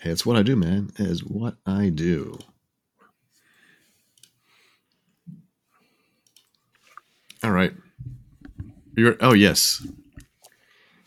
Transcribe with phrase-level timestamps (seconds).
[0.00, 0.90] Hey, it's what I do, man.
[0.98, 2.38] It is what I do.
[7.42, 7.72] All right.
[8.96, 9.86] You're, oh yes,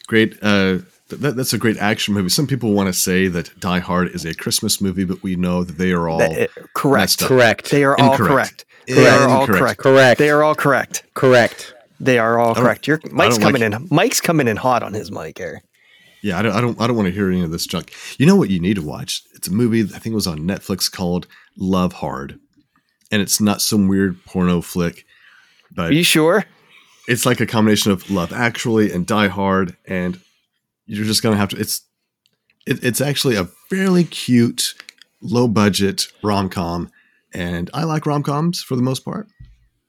[0.07, 0.33] great.
[0.41, 0.79] Uh,
[1.09, 2.29] that, that's a great action movie.
[2.29, 5.63] Some people want to say that Die Hard is a Christmas movie, but we know
[5.63, 7.21] that they are all That- uh, correct.
[7.21, 7.27] up.
[7.27, 7.69] Correct.
[7.69, 8.29] They are all Incorrect.
[8.29, 8.65] correct.
[8.87, 9.79] They are all correct.
[9.79, 10.17] Correct.
[10.19, 11.03] They are all correct.
[11.13, 11.73] Correct.
[11.99, 12.87] They are all correct.
[12.87, 13.87] Your Mike's coming like- in.
[13.91, 15.61] Mike's coming in hot on his mic here.
[16.23, 17.91] Yeah, I don't, I don't, I don't want to hear any of this junk.
[18.17, 19.23] You know what you need to watch?
[19.33, 21.27] It's a movie I think it was on Netflix called
[21.57, 22.39] Love Hard,
[23.11, 25.05] and it's not some weird porno flick,
[25.75, 26.45] but Are you sure?
[27.09, 30.19] it's like a combination of Love Actually and Die Hard, and
[30.85, 31.57] you're just gonna have to.
[31.59, 31.81] It's
[32.65, 34.75] it, it's actually a fairly cute,
[35.21, 36.89] low budget rom com,
[37.33, 39.27] and I like rom coms for the most part.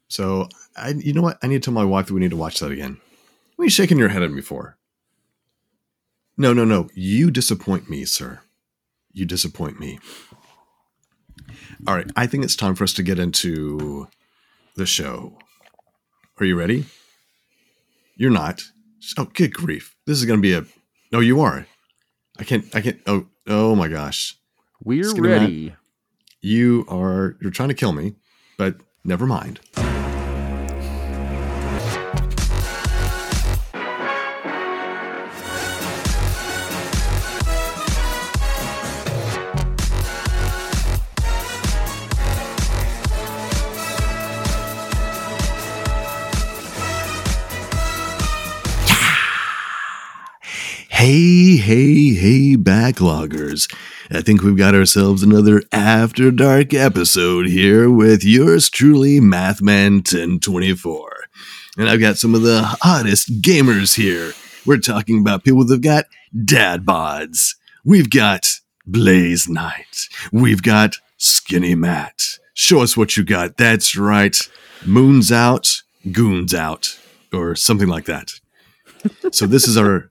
[0.09, 1.39] So I, you know what?
[1.45, 3.01] I need to tell my wife that we need to watch that again.
[3.55, 4.77] What are you shaking your head at me for?
[6.37, 6.89] No, no, no.
[6.95, 8.41] You disappoint me, sir.
[9.13, 9.99] You disappoint me.
[11.87, 14.09] All right, I think it's time for us to get into
[14.77, 15.39] the show.
[16.41, 16.87] Are you ready?
[18.17, 18.63] You're not.
[19.19, 19.95] Oh, good grief!
[20.07, 20.65] This is going to be a.
[21.13, 21.67] No, you are.
[22.39, 22.65] I can't.
[22.75, 23.01] I can't.
[23.07, 24.37] Oh, oh my gosh!
[24.83, 25.41] We're Skinny Matt.
[25.41, 25.75] ready.
[26.41, 27.37] You are.
[27.41, 28.15] You're trying to kill me,
[28.57, 29.61] but never mind.
[51.57, 53.73] Hey, hey, backloggers.
[54.11, 61.07] I think we've got ourselves another After Dark episode here with yours truly, Mathman1024.
[61.79, 64.33] And I've got some of the hottest gamers here.
[64.67, 66.07] We're talking about people that've got
[66.45, 67.55] dad bods.
[67.85, 68.49] We've got
[68.85, 70.09] Blaze Knight.
[70.33, 72.25] We've got Skinny Matt.
[72.55, 73.57] Show us what you got.
[73.57, 74.37] That's right.
[74.85, 76.99] Moon's out, goons out,
[77.33, 78.33] or something like that.
[79.31, 80.11] So this is our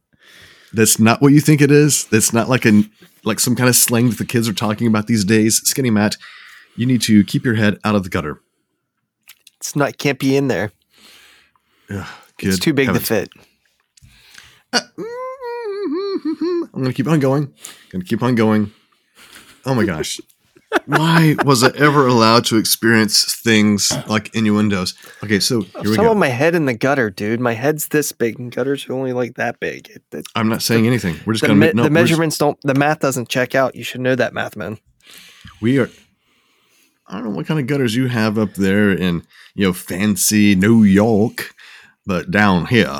[0.74, 2.06] that's not what you think it is.
[2.06, 2.84] That's not like a
[3.24, 5.58] like some kind of slang that the kids are talking about these days.
[5.64, 6.18] Skinny Matt,
[6.76, 8.42] you need to keep your head out of the gutter.
[9.58, 9.98] It's not.
[9.98, 10.72] Can't be in there.
[11.90, 12.06] Ugh,
[12.40, 13.08] It's too big heavens.
[13.08, 13.30] to fit.
[14.74, 16.76] Uh, mm-hmm, mm-hmm, mm-hmm.
[16.76, 17.54] I'm gonna keep on going.
[17.92, 18.72] Gonna keep on going.
[19.66, 20.20] Oh my gosh.
[20.86, 24.94] Why was I ever allowed to experience things like innuendos?
[25.24, 26.14] Okay, so oh, here we go.
[26.14, 27.40] my head in the gutter, dude.
[27.40, 29.90] My head's this big, and gutters are only like that big.
[29.90, 31.16] It, it- I'm not saying anything.
[31.26, 32.60] We're just the gonna me- make no, the we're just- measurements don't.
[32.64, 33.76] The math doesn't check out.
[33.76, 34.78] You should know that, math man.
[35.62, 35.90] We are.
[37.08, 39.24] I don't know what kind of gutters you have up there in
[39.56, 41.54] you know fancy New York,
[42.06, 43.00] but down here,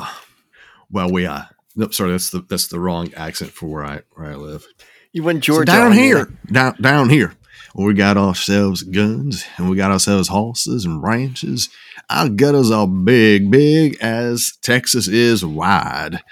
[0.90, 1.48] well, we are.
[1.76, 4.66] Nope, sorry, that's the that's the wrong accent for where I where I live.
[5.12, 7.34] You went So Georgia down here, down down here,
[7.74, 11.68] we got ourselves guns and we got ourselves horses and ranches.
[12.08, 16.22] Our gutters are big, big as Texas is wide.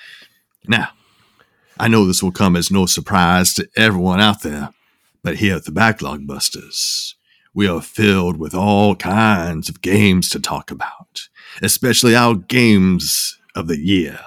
[0.69, 0.91] Now,
[1.81, 4.71] I know this will come as no surprise to everyone out there,
[5.25, 7.17] but here at the Backlog Busters,
[7.53, 11.29] we are filled with all kinds of games to talk about,
[11.61, 14.21] especially our games of the year.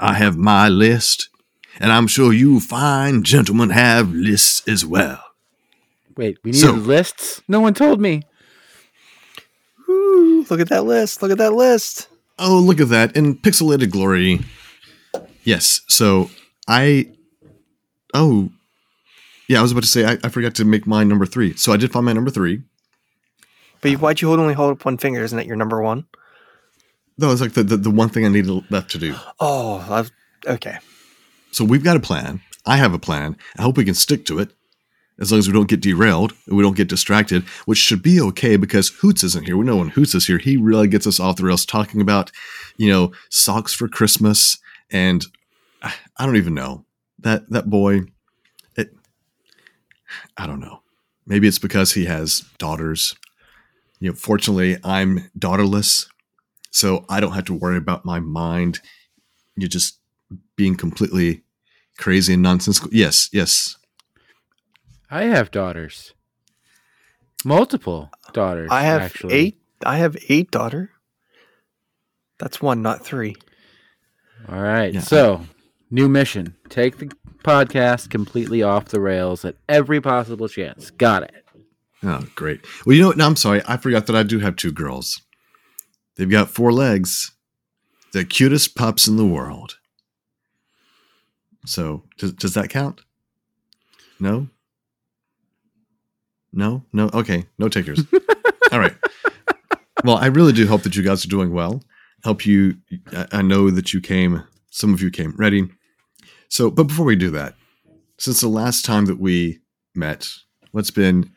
[0.00, 1.28] I have my list,
[1.78, 5.25] and I'm sure you fine gentlemen have lists as well.
[6.16, 7.42] Wait, we need So- lists?
[7.48, 8.22] No one told me.
[9.88, 11.22] Ooh, look at that list.
[11.22, 12.08] Look at that list.
[12.38, 14.40] Oh, look at that in pixelated glory.
[15.44, 15.82] Yes.
[15.88, 16.30] So
[16.68, 17.10] I.
[18.14, 18.50] Oh,
[19.48, 19.58] yeah.
[19.58, 21.54] I was about to say I, I forgot to make my number three.
[21.56, 22.62] So I did find my number three.
[23.80, 25.22] But you- why'd you hold, only hold up one finger?
[25.22, 26.06] Isn't that your number one?
[27.18, 29.14] No, it's like the, the, the one thing I needed left to do.
[29.40, 30.10] Oh, I've,
[30.46, 30.78] okay.
[31.50, 32.42] So we've got a plan.
[32.66, 33.36] I have a plan.
[33.56, 34.50] I hope we can stick to it.
[35.18, 38.20] As long as we don't get derailed and we don't get distracted, which should be
[38.20, 39.56] okay because Hoots isn't here.
[39.56, 42.30] We know when Hoots is here, he really gets us off the rails talking about,
[42.76, 44.58] you know, socks for Christmas
[44.90, 45.24] and
[45.82, 46.84] I don't even know
[47.20, 48.02] that that boy.
[48.76, 48.90] It,
[50.36, 50.82] I don't know.
[51.26, 53.14] Maybe it's because he has daughters.
[54.00, 56.06] You know, fortunately, I'm daughterless,
[56.70, 58.80] so I don't have to worry about my mind.
[59.56, 59.98] You just
[60.56, 61.42] being completely
[61.98, 62.90] crazy and nonsensical.
[62.92, 63.75] Yes, yes.
[65.10, 66.14] I have daughters.
[67.44, 68.70] Multiple daughters.
[68.72, 69.34] I have actually.
[69.34, 69.60] eight.
[69.84, 70.90] I have eight daughter.
[72.38, 73.36] That's one, not three.
[74.48, 74.92] All right.
[74.92, 75.00] Yeah.
[75.00, 75.46] So,
[75.90, 76.56] new mission.
[76.68, 77.10] Take the
[77.42, 80.90] podcast completely off the rails at every possible chance.
[80.90, 81.44] Got it.
[82.02, 82.60] Oh, great.
[82.84, 83.16] Well, you know what?
[83.16, 83.62] No, I'm sorry.
[83.66, 85.22] I forgot that I do have two girls.
[86.16, 87.32] They've got four legs.
[88.12, 89.78] The cutest pups in the world.
[91.64, 93.00] So, does, does that count?
[94.20, 94.48] No?
[96.56, 96.84] No?
[96.92, 97.10] No?
[97.12, 97.44] Okay.
[97.58, 98.00] No takers.
[98.72, 98.94] All right.
[100.04, 101.82] Well, I really do hope that you guys are doing well.
[102.24, 102.76] Help you.
[103.32, 105.68] I- know that you came, some of you came ready.
[106.48, 107.54] So, but before we do that,
[108.18, 109.60] since the last time that we
[109.94, 110.28] met,
[110.72, 111.30] what's been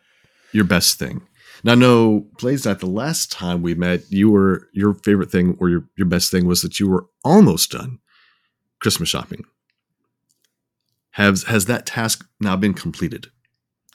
[0.54, 1.22] your best thing?
[1.64, 5.70] Now, no, Blaze, that the last time we met, you were your favorite thing or
[5.70, 8.00] your, your best thing was that you were almost done
[8.80, 9.44] Christmas shopping.
[11.12, 13.28] Has has that task now been completed?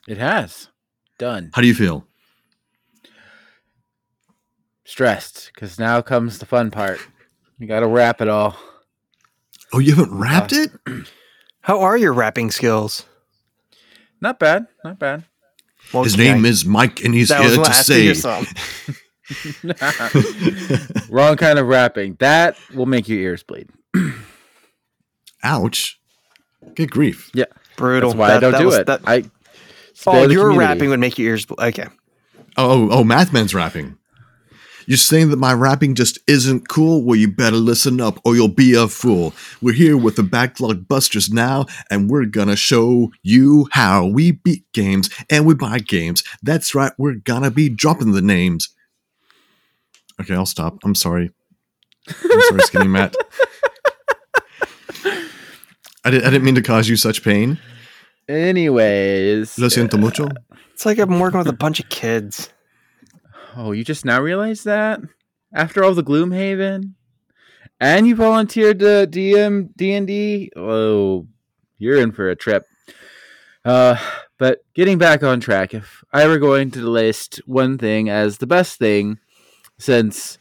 [0.06, 0.68] It has.
[1.18, 1.50] Done.
[1.54, 2.06] How do you feel?
[4.84, 6.98] Stressed because now comes the fun part.
[7.58, 8.56] You got to wrap it all.
[9.72, 10.70] Oh, you haven't wrapped it?
[11.62, 13.06] How are your rapping skills?
[14.20, 14.66] Not bad.
[14.84, 15.24] Not bad.
[15.92, 18.44] Well, His name I- is Mike, and he's here to I asked you say.
[21.10, 22.16] Wrong kind of wrapping.
[22.20, 23.70] That will make your ears bleed.
[25.42, 25.98] Ouch!
[26.74, 27.30] Good grief!
[27.34, 27.44] Yeah,
[27.76, 28.10] brutal.
[28.10, 28.86] That's why That- I don't do was- it.
[28.86, 29.30] that- I spare
[30.06, 30.58] oh, your community.
[30.58, 31.46] rapping would make your ears.
[31.46, 31.86] bl- Okay.
[32.56, 33.96] Oh, oh, oh, Mathman's rapping.
[34.86, 37.02] You're saying that my rapping just isn't cool?
[37.02, 39.32] Well, you better listen up or you'll be a fool.
[39.62, 44.70] We're here with the Backlog Busters now, and we're gonna show you how we beat
[44.72, 46.22] games and we buy games.
[46.42, 48.68] That's right, we're gonna be dropping the names.
[50.20, 50.76] Okay, I'll stop.
[50.84, 51.30] I'm sorry.
[52.08, 53.16] I'm sorry, Skinny Matt.
[56.04, 57.58] I, did, I didn't mean to cause you such pain.
[58.28, 59.58] Anyways.
[59.58, 60.28] Lo siento mucho.
[60.72, 62.50] It's like I'm working with a bunch of kids.
[63.56, 65.00] Oh, you just now realize that?
[65.52, 66.94] After all the Gloomhaven?
[67.80, 70.50] And you volunteered to DM D&D?
[70.56, 71.26] Oh,
[71.78, 72.64] you're in for a trip.
[73.64, 73.96] Uh,
[74.38, 78.46] but getting back on track, if I were going to list one thing as the
[78.46, 79.18] best thing
[79.78, 80.38] since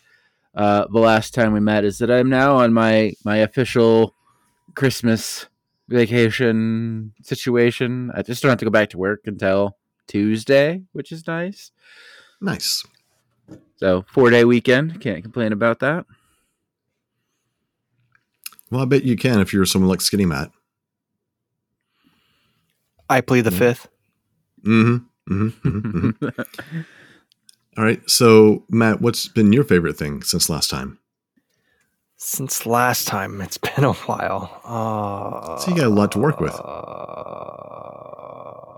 [0.56, 4.16] uh, the last time we met is that I'm now on my, my official
[4.76, 5.48] Christmas
[5.94, 8.12] vacation situation.
[8.14, 11.72] I just don't have to go back to work until Tuesday, which is nice.
[12.42, 12.84] Nice.
[13.78, 15.02] So four day weekend.
[15.02, 16.06] Can't complain about that.
[18.72, 20.52] Well, I bet you can if you're someone like Skinny Matt.
[23.10, 23.88] I plead the fifth.
[24.66, 25.34] Mm-hmm.
[25.34, 25.68] Mm-hmm.
[25.68, 26.82] mm-hmm, mm-hmm.
[27.78, 28.02] All right.
[28.10, 31.00] So, Matt, what's been your favorite thing since last time?
[32.26, 34.62] Since last time, it's been a while.
[34.64, 36.54] Uh, So you got a lot to work with.
[36.54, 36.64] uh,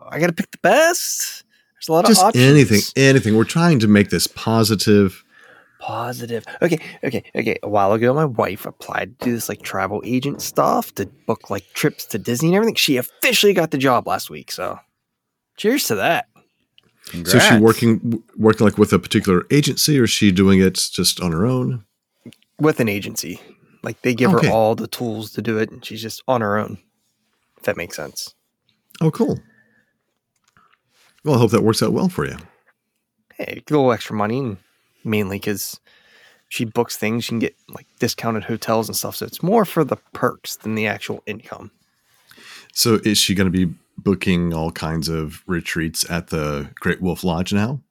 [0.10, 1.44] I got to pick the best.
[1.76, 2.44] There's a lot Just of options.
[2.44, 3.36] anything, anything.
[3.38, 5.24] We're trying to make this positive.
[5.80, 6.44] Positive.
[6.64, 7.60] Okay, okay, okay.
[7.62, 11.52] A while ago, my wife applied to do this like travel agent stuff to book
[11.52, 12.74] like trips to Disney and everything.
[12.76, 14.52] She officially got the job last week.
[14.52, 14.80] So,
[15.58, 16.28] cheers to that.
[17.26, 20.74] So, is she working, working like with a particular agency, or is she doing it
[20.92, 21.86] just on her own?
[22.60, 23.40] With an agency,
[23.84, 24.48] like they give Okay.
[24.48, 26.78] her all the tools to do it, and she's just on her own.
[27.58, 28.34] If that makes sense.
[29.02, 29.40] Oh, cool.
[31.24, 32.38] Well, I hope that works out well for you.
[33.34, 34.58] Hey, a little extra money, and
[35.04, 35.80] mainly because
[36.48, 39.16] she books things, she can get like discounted hotels and stuff.
[39.18, 41.72] So it's more for the perks than the actual income.
[42.74, 47.24] So, is she going to be booking all kinds of retreats at the Great Wolf
[47.24, 47.82] Lodge now?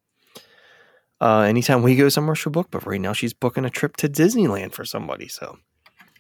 [1.21, 2.69] Uh, anytime we go somewhere, she'll book.
[2.71, 5.29] But right now, she's booking a trip to Disneyland for somebody.
[5.29, 5.59] So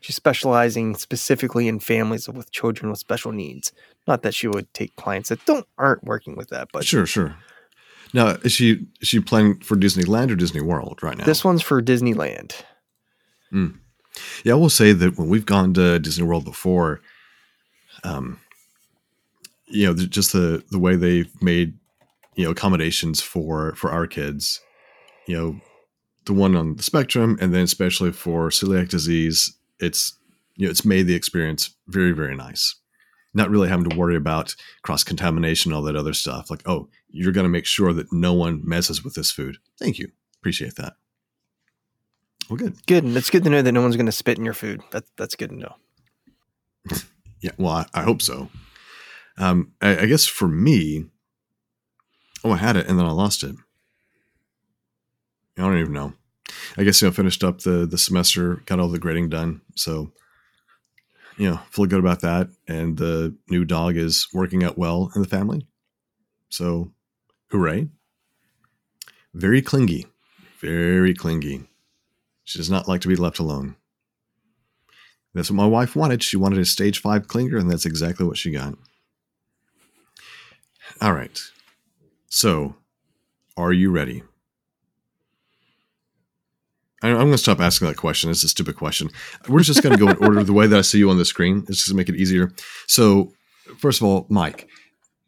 [0.01, 3.73] she's specializing specifically in families with children with special needs.
[4.07, 7.37] Not that she would take clients that don't aren't working with that, but sure, sure.
[8.13, 11.25] Now, is she is she planning for Disneyland or Disney World right now?
[11.25, 12.55] this one's for Disneyland.
[14.45, 17.01] Yeah, I will say that when we've gone to Disney World before,
[18.05, 18.39] um,
[19.67, 21.75] you know, just the the way they've made
[22.37, 24.61] you know accommodations for for our kids,
[25.27, 25.61] you know,
[26.27, 30.15] the one on the spectrum, and then especially for celiac disease, it's
[30.57, 32.77] you know it's made the experience very very nice.
[33.37, 36.51] Not really having to worry about cross contamination, all that other stuff.
[36.51, 39.59] Like, oh, you're going to make sure that no one messes with this food.
[39.79, 40.95] Thank you, appreciate that.
[42.49, 42.87] Well, good.
[42.87, 44.83] Good, and it's good to know that no one's going to spit in your food.
[44.93, 45.77] That that's good to know.
[47.41, 48.49] Yeah, well, I, I hope so.
[49.37, 51.05] Um, I, I guess for me,
[52.43, 53.55] oh, I had it and then I lost it.
[55.57, 56.13] I don't even know.
[56.77, 60.13] I guess you know, finished up the the semester, got all the grading done, so
[61.37, 62.49] you know, feel good about that.
[62.69, 65.67] And the new dog is working out well in the family,
[66.49, 66.93] so
[67.51, 67.89] hooray!
[69.33, 70.07] Very clingy,
[70.61, 71.69] very clingy.
[72.45, 73.77] She does not like to be left alone.
[75.35, 76.23] That's what my wife wanted.
[76.23, 78.75] She wanted a stage five clinger, and that's exactly what she got.
[81.01, 81.41] All right.
[82.29, 82.77] So,
[83.57, 84.23] are you ready?
[87.05, 88.31] I- I'm going to stop asking that question.
[88.31, 89.11] It's a stupid question.
[89.49, 91.25] We're just going to go in order the way that I see you on the
[91.25, 91.59] screen.
[91.69, 92.53] It's just to make it easier.
[92.87, 93.33] So,
[93.79, 94.69] first of all, Mike,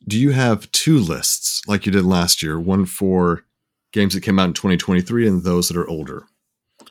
[0.08, 2.58] do you have two lists like you did last year?
[2.58, 3.44] One for
[3.92, 6.24] games that came out in 2023 and those that are older.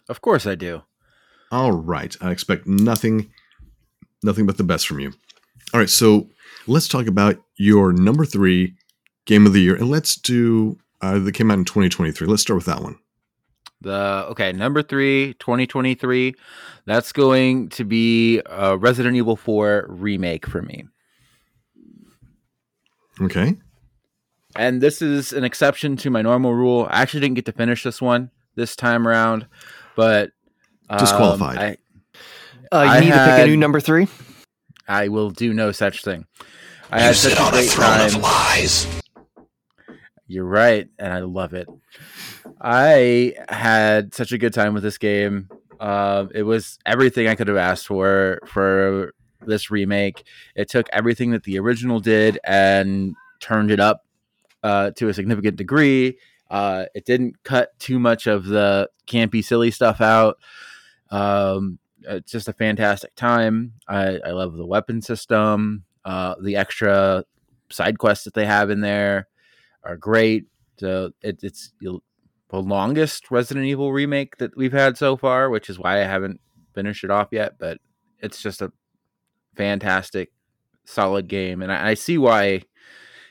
[0.09, 0.83] Of course I do.
[1.51, 2.15] All right.
[2.21, 3.31] I expect nothing
[4.23, 5.13] nothing but the best from you.
[5.73, 6.29] All right, so
[6.67, 8.73] let's talk about your number 3
[9.25, 12.25] game of the year and let's do uh, that came out in 2023.
[12.27, 12.97] Let's start with that one.
[13.85, 16.33] The okay, number three, 2023.
[16.85, 20.85] That's going to be a Resident Evil 4 remake for me.
[23.21, 23.55] Okay.
[24.55, 26.87] And this is an exception to my normal rule.
[26.89, 29.45] I actually didn't get to finish this one this time around,
[29.95, 30.31] but
[30.89, 31.57] um, Disqualified.
[31.59, 31.77] I,
[32.75, 34.07] Uh, you I need to pick a new number three.
[34.87, 36.25] I will do no such thing.
[36.89, 38.19] I had such a great time.
[40.27, 41.67] You're right, and I love it.
[42.61, 45.49] I had such a good time with this game.
[45.79, 49.13] Uh, it was everything I could have asked for for
[49.45, 50.23] this remake.
[50.55, 54.05] It took everything that the original did and turned it up
[54.63, 56.17] uh, to a significant degree.
[56.49, 60.37] Uh, it didn't cut too much of the campy, silly stuff out.
[61.11, 63.73] Um, it's just a fantastic time.
[63.87, 65.83] I, I love the weapon system.
[66.03, 67.25] Uh, the extra
[67.69, 69.27] side quests that they have in there
[69.83, 70.45] are great.
[70.77, 71.73] So it, it's
[72.55, 76.39] the longest Resident Evil remake that we've had so far, which is why I haven't
[76.73, 77.57] finished it off yet.
[77.59, 77.79] But
[78.19, 78.71] it's just a
[79.57, 80.31] fantastic,
[80.85, 82.61] solid game, and I, I see why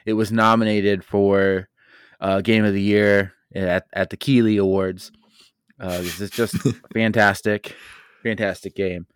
[0.04, 1.68] it was nominated for
[2.20, 5.10] uh, Game of the Year at at the Keighley Awards.
[5.80, 6.56] Uh, this is just
[6.92, 7.74] fantastic,
[8.22, 9.06] fantastic game.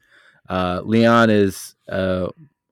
[0.48, 2.28] Uh, Leon is uh,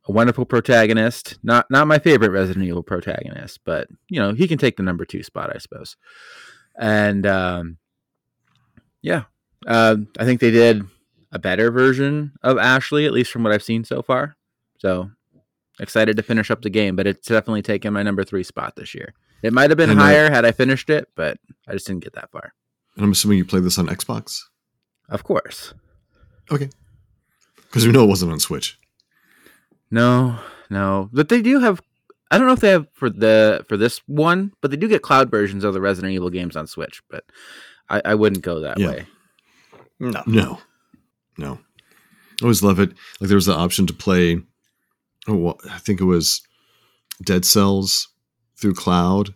[0.09, 1.39] a wonderful protagonist.
[1.43, 5.05] Not not my favorite Resident Evil protagonist, but you know he can take the number
[5.05, 5.97] two spot, I suppose.
[6.79, 7.79] And um,
[9.03, 9.25] yeah,
[9.67, 10.85] uh, I think they did
[11.33, 14.37] a better version of Ashley, at least from what I've seen so far.
[14.79, 15.11] So
[15.81, 18.95] excited to finish up the game, but it's definitely taken my number three spot this
[18.95, 19.15] year.
[19.43, 22.05] It might have been And, uh, higher had I finished it, but I just didn't
[22.05, 22.55] get that far.
[22.97, 24.43] And I'm assuming you played this on Xbox
[25.09, 25.75] Of course.
[26.51, 26.71] Okay.
[27.57, 28.79] Because we know it wasn't on Switch.
[29.91, 30.39] No,
[30.71, 31.11] no.
[31.13, 31.81] But they do have
[32.31, 35.03] I don't know if they have for the for this one, but they do get
[35.03, 37.25] cloud versions of the Resident Evil games on Switch, but
[37.89, 38.89] I, I wouldn't go that Yeah.
[38.89, 39.07] way.
[40.01, 40.23] No.
[40.27, 40.61] No,
[41.39, 41.59] no.
[42.41, 42.91] I always love it.
[43.21, 44.41] Like there was the option to play.
[45.29, 46.43] Oh, well, I think it was
[47.25, 48.09] Dead Cells
[48.57, 49.33] through cloud.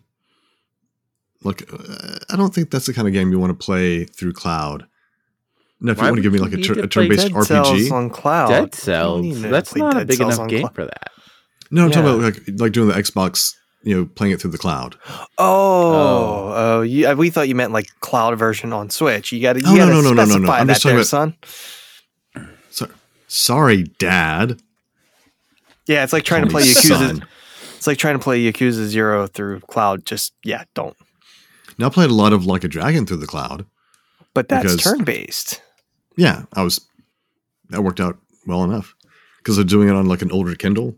[1.43, 4.35] Like, uh, I don't think that's the kind of game you want to play through
[4.35, 4.87] cloud.
[5.81, 7.33] Now, if Why you want to give me like a, you tur- a turn-based Dead
[7.33, 8.49] RPG, on cloud.
[8.49, 9.41] Dead You Cells.
[9.41, 10.75] That's not a big enough game cloud.
[10.75, 11.11] for that.
[11.71, 14.59] No, I'm talking about like like doing the Xbox, you know, playing it through the
[14.59, 14.97] cloud.
[15.39, 19.33] Oh, oh, you, uh, we thought you meant like cloud version on Switch.
[19.33, 20.51] You got to, Oh, no, no, no, no, no, no.
[20.51, 21.37] I'm just talking there, about- son.
[22.71, 22.89] So,
[23.29, 24.61] sorry, Dad.
[25.87, 26.89] Yeah, it's like trying to play Yakuza.
[26.89, 27.27] son.
[27.77, 30.05] It's like trying to play Yakuza Zero through cloud.
[30.05, 30.97] Just yeah, don't.
[31.79, 33.65] Now I played a lot of Like a Dragon through the cloud.
[34.35, 35.63] But that's Because- turn based.
[36.17, 36.81] Yeah, I was.
[37.71, 38.95] That worked out well enough
[39.39, 40.97] because they're doing it on like an older Kindle.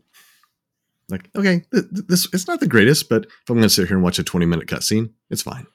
[1.12, 3.86] Like, okay, th- th- this it's not the greatest, but if I'm going to sit
[3.86, 5.66] here and watch a 20 minute cutscene, it's fine.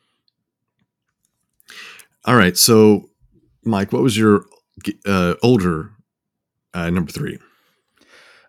[2.26, 3.12] All right, so
[3.64, 4.46] Mike, what was your
[5.06, 5.92] uh, older
[6.74, 7.38] uh, number three?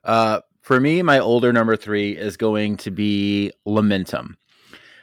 [0.03, 4.37] Uh, for me, my older number three is going to be Lamentum.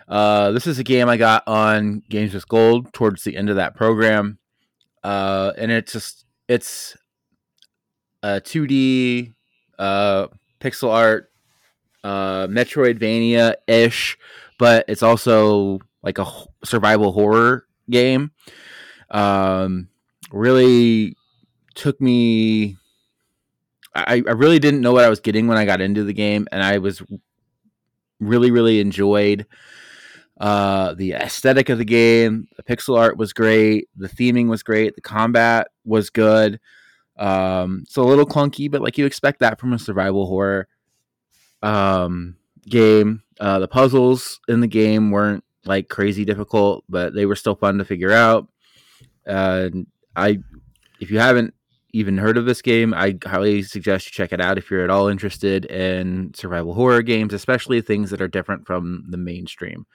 [0.07, 3.57] Uh, this is a game I got on Games with Gold towards the end of
[3.57, 4.39] that program,
[5.03, 6.97] uh, and it's just it's
[8.23, 9.33] a 2D
[9.77, 10.27] uh,
[10.59, 11.29] pixel art
[12.05, 14.17] uh, Metroidvania ish,
[14.59, 16.31] but it's also like a
[16.63, 18.31] survival horror game.
[19.09, 19.89] Um,
[20.31, 21.15] really
[21.73, 22.77] took me
[23.95, 26.47] I, I really didn't know what I was getting when I got into the game,
[26.51, 27.01] and I was
[28.19, 29.45] really, really enjoyed
[30.39, 32.47] uh, the aesthetic of the game.
[32.57, 33.87] The pixel art was great.
[33.95, 34.95] The theming was great.
[34.95, 36.59] The combat was good.
[37.17, 40.67] Um, it's a little clunky, but like you expect that from a survival horror
[41.61, 42.35] um,
[42.67, 43.21] game.
[43.39, 47.77] Uh, the puzzles in the game weren't like crazy difficult, but they were still fun
[47.77, 48.47] to figure out.
[49.27, 49.69] Uh,
[50.15, 50.39] I,
[50.99, 51.53] if you haven't
[51.91, 54.89] even heard of this game, I highly suggest you check it out if you're at
[54.89, 59.85] all interested in survival horror games, especially things that are different from the mainstream.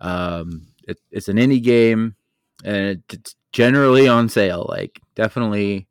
[0.00, 2.16] Um, it, it's an indie game,
[2.64, 4.66] and it's generally on sale.
[4.68, 5.86] Like, definitely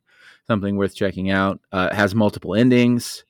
[0.46, 1.60] something worth checking out.
[1.72, 3.24] Uh, it has multiple endings,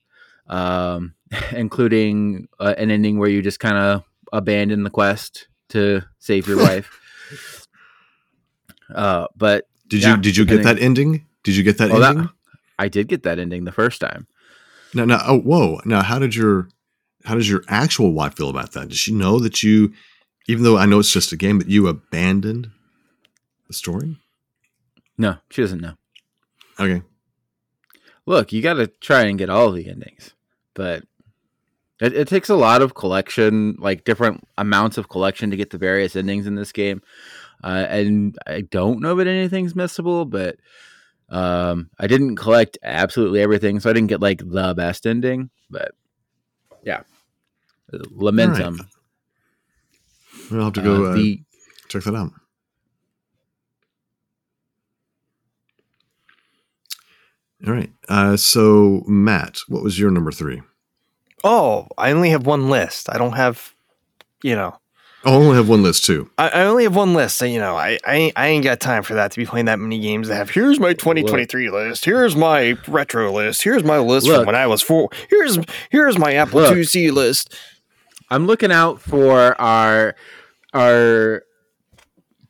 [0.47, 1.13] um,
[1.51, 6.57] including uh, an ending where you just kind of abandon the quest to save your
[6.67, 7.67] wife.
[8.93, 11.25] Uh, but Did Yeah, you did you get that ending?
[11.43, 12.29] Did you get that Oh, that- ending?
[12.79, 14.25] I did get that ending the first time.
[14.95, 15.19] No, no.
[15.25, 15.79] Oh, whoa.
[15.85, 16.67] Now, how did your
[17.25, 18.89] how does your actual wife feel about that?
[18.89, 19.93] Does she know that you,
[20.47, 22.71] even though I know it's just a game, that you abandoned
[23.67, 24.17] the story?
[25.19, 25.93] No, she doesn't know.
[26.79, 27.03] Okay.
[28.25, 30.33] Look, you got to try and get all the endings,
[30.73, 31.03] but
[32.01, 35.77] it, it takes a lot of collection, like different amounts of collection to get the
[35.77, 37.01] various endings in this game.
[37.63, 40.57] Uh, and I don't know that anything's missable, but
[41.29, 45.51] um, I didn't collect absolutely everything, so I didn't get like the best ending.
[45.69, 45.91] But
[46.83, 47.03] yeah,
[47.93, 48.79] Lamentum.
[48.79, 48.85] All
[50.49, 51.41] We'll have to go Uh, uh, the
[51.87, 52.31] check that out.
[57.65, 57.91] All right.
[58.09, 60.63] Uh, so, Matt, what was your number three?
[61.43, 63.09] Oh, I only have one list.
[63.09, 63.73] I don't have,
[64.43, 64.77] you know,
[65.23, 66.29] I only have one list too.
[66.37, 67.37] I, I only have one list.
[67.37, 69.67] So, you know, I, I, ain't, I ain't got time for that to be playing
[69.67, 70.27] that many games.
[70.27, 72.05] That have here's my 2023 list.
[72.05, 73.61] Here's my retro list.
[73.61, 74.37] Here's my list Look.
[74.37, 75.09] from when I was four.
[75.29, 75.59] Here's
[75.91, 76.75] here's my Apple Look.
[76.75, 77.55] IIc list.
[78.31, 80.15] I'm looking out for our
[80.73, 81.43] our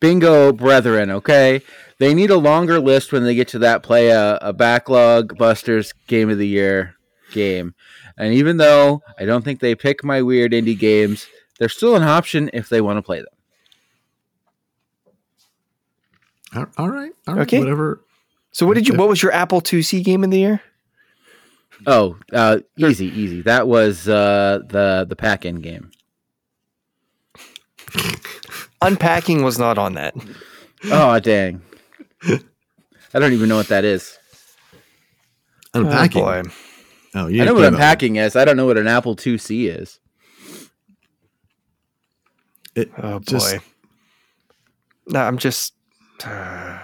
[0.00, 1.10] bingo brethren.
[1.10, 1.60] Okay,
[1.98, 5.92] they need a longer list when they get to that play a, a backlog busters
[6.06, 6.94] game of the year
[7.32, 7.74] game.
[8.22, 11.26] And even though I don't think they pick my weird indie games,
[11.58, 13.26] they're still an option if they want to play them.
[16.54, 17.10] All- all right.
[17.26, 17.42] All right.
[17.42, 17.58] Okay.
[17.58, 18.00] Whatever.
[18.52, 18.94] So what did you?
[18.94, 20.60] What was your Apple IIc game of the year?
[21.84, 23.42] Oh, uh, easy, easy.
[23.42, 25.90] That was uh, the the pack in game.
[28.82, 30.14] Unpacking was not on that.
[30.84, 31.60] Oh dang!
[32.22, 32.38] I
[33.18, 34.16] don't even know what that is.
[35.74, 36.22] Unpacking.
[36.22, 36.50] Oh, boy.
[37.14, 38.36] Oh, you I know play what that unpacking is.
[38.36, 39.98] I don't know what an Apple IIc is.
[42.74, 43.62] It, Oh just- boy.
[45.08, 45.74] No, I'm just.
[46.24, 46.78] Uh,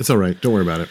[0.00, 0.38] It's all right.
[0.40, 0.88] Don't worry about it.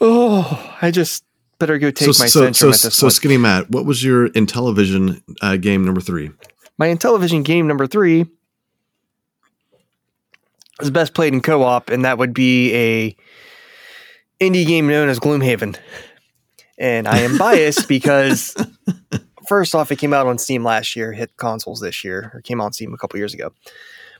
[0.00, 1.22] oh, I just
[1.58, 3.12] better go take so, my so, Centrum so, at this so point.
[3.12, 6.30] Skinny Matt, what was your Intellivision uh, game number three?
[6.78, 8.26] My Intellivision game number three
[10.80, 13.16] is best played in co-op, and that would be a
[14.40, 15.78] indie game known as Gloomhaven.
[16.78, 18.54] And I am biased because
[19.48, 22.60] first off, it came out on Steam last year, hit consoles this year, or came
[22.60, 23.52] out on Steam a couple years ago.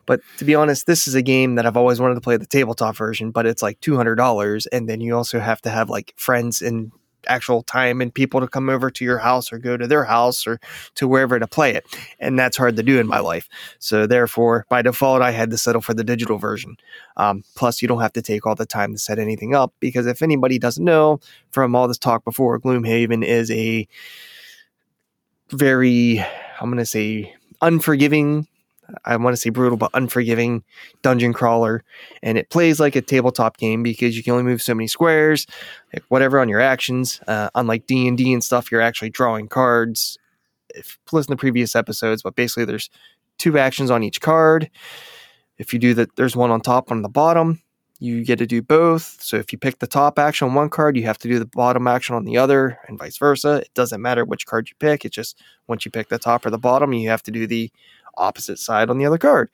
[0.07, 2.47] But to be honest, this is a game that I've always wanted to play the
[2.47, 5.91] tabletop version, but it's like two hundred dollars, and then you also have to have
[5.91, 6.93] like friends and
[7.27, 10.47] actual time and people to come over to your house or go to their house
[10.47, 10.61] or
[10.95, 11.85] to wherever to play it,
[12.21, 13.49] and that's hard to do in my life.
[13.79, 16.77] So therefore, by default, I had to settle for the digital version.
[17.17, 20.07] Um, plus, you don't have to take all the time to set anything up because
[20.07, 23.87] if anybody doesn't know from all this talk before, Gloomhaven is a
[25.51, 26.21] very,
[26.61, 28.47] I'm going to say, unforgiving.
[29.05, 30.63] I want to say brutal, but unforgiving
[31.03, 31.83] dungeon crawler,
[32.23, 35.47] and it plays like a tabletop game because you can only move so many squares,
[35.93, 37.21] like whatever on your actions.
[37.27, 40.19] Uh, unlike D and D and stuff, you're actually drawing cards.
[40.75, 42.91] If listen to previous episodes, but basically there's
[43.39, 44.71] two actions on each card.
[45.59, 47.63] If you do that, there's one on top, one on the bottom.
[47.99, 49.17] You get to do both.
[49.23, 51.47] So if you pick the top action on one card, you have to do the
[51.47, 53.63] bottom action on the other, and vice versa.
[53.63, 55.07] It doesn't matter which card you pick.
[55.07, 57.71] It's just once you pick the top or the bottom, you have to do the
[58.17, 59.51] opposite side on the other card.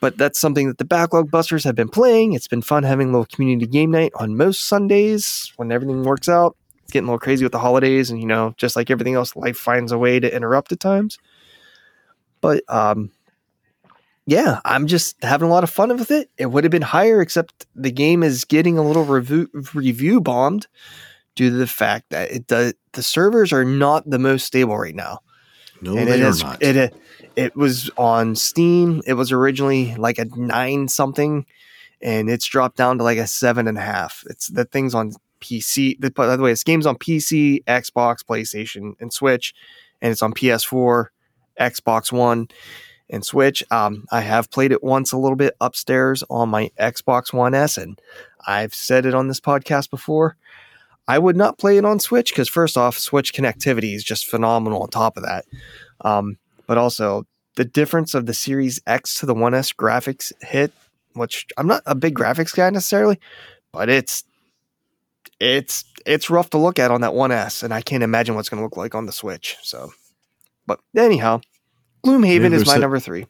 [0.00, 2.32] But that's something that the Backlog Busters have been playing.
[2.32, 6.28] It's been fun having a little community game night on most Sundays when everything works
[6.28, 6.56] out.
[6.82, 9.36] It's getting a little crazy with the holidays, and you know, just like everything else,
[9.36, 11.18] life finds a way to interrupt at times.
[12.40, 13.10] But um,
[14.26, 16.30] yeah, I'm just having a lot of fun with it.
[16.38, 20.66] It would have been higher, except the game is getting a little review review bombed
[21.34, 24.94] due to the fact that it does the servers are not the most stable right
[24.94, 25.20] now
[25.80, 26.62] No, and they it are not.
[26.62, 26.94] it
[27.36, 29.02] it was on Steam.
[29.06, 31.46] It was originally like a nine something,
[32.02, 34.24] and it's dropped down to like a seven and a half.
[34.28, 35.96] It's the things on PC.
[36.00, 39.54] the- By the way, this game's on PC, Xbox, PlayStation, and Switch,
[40.02, 41.06] and it's on PS4,
[41.58, 42.48] Xbox One,
[43.08, 43.64] and Switch.
[43.70, 47.78] Um, I have played it once a little bit upstairs on my Xbox One S,
[47.78, 47.98] and
[48.46, 50.36] I've said it on this podcast before.
[51.10, 54.82] I would not play it on Switch because first off, Switch connectivity is just phenomenal.
[54.82, 55.44] On top of that,
[56.02, 60.72] um, but also the difference of the Series X to the 1S graphics hit,
[61.14, 63.18] which I'm not a big graphics guy necessarily,
[63.72, 64.22] but it's
[65.40, 68.60] it's it's rough to look at on that 1S, and I can't imagine what's going
[68.60, 69.56] to look like on the Switch.
[69.62, 69.92] So,
[70.68, 71.40] but anyhow,
[72.06, 73.26] Gloomhaven is my number three.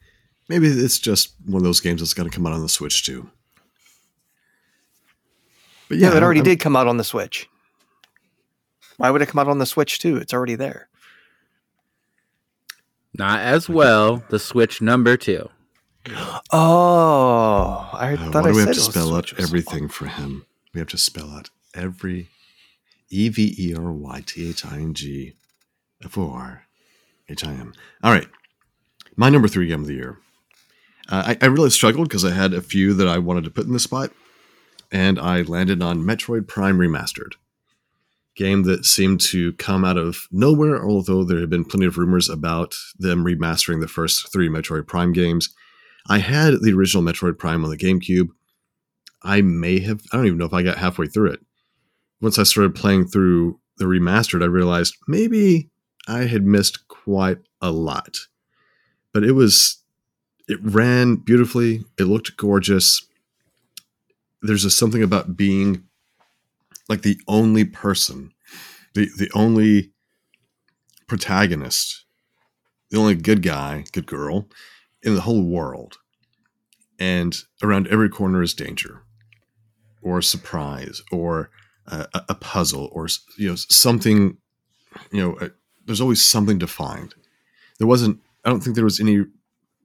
[0.50, 3.06] Maybe it's just one of those games that's going to come out on the Switch
[3.06, 3.30] too.
[5.88, 7.48] But Yeah, yeah, it already I'm- did come out on the Switch.
[9.00, 10.18] Why would it come out on the Switch too?
[10.18, 10.88] It's already there.
[13.14, 14.22] Not as well.
[14.28, 15.48] The Switch number two.
[16.52, 20.04] Oh, I Uh, thought why I do we said have to spell out everything for
[20.04, 20.44] him?
[20.74, 22.28] We have to spell out every
[23.08, 25.32] E V E R Y T H I N G
[26.04, 26.66] F O R
[27.30, 27.72] H I M.
[28.02, 28.28] All right.
[29.16, 30.18] My number three game of the year.
[31.08, 33.64] Uh, I, I really struggled because I had a few that I wanted to put
[33.66, 34.12] in the spot,
[34.92, 37.32] and I landed on Metroid Prime Remastered.
[38.40, 42.30] Game that seemed to come out of nowhere, although there had been plenty of rumors
[42.30, 45.54] about them remastering the first three Metroid Prime games.
[46.08, 48.28] I had the original Metroid Prime on the GameCube.
[49.22, 51.40] I may have, I don't even know if I got halfway through it.
[52.22, 55.68] Once I started playing through the remastered, I realized maybe
[56.08, 58.20] I had missed quite a lot.
[59.12, 59.84] But it was,
[60.48, 61.84] it ran beautifully.
[61.98, 63.06] It looked gorgeous.
[64.40, 65.84] There's just something about being
[66.90, 68.32] like the only person,
[68.94, 69.92] the, the only
[71.06, 72.04] protagonist,
[72.90, 74.48] the only good guy, good girl
[75.02, 75.98] in the whole world.
[76.98, 79.04] And around every corner is danger
[80.02, 81.50] or surprise or
[81.86, 83.06] a, a puzzle or
[83.38, 84.36] you know something
[85.12, 85.50] you know a,
[85.86, 87.14] there's always something to find
[87.78, 89.24] there wasn't i don't think there was any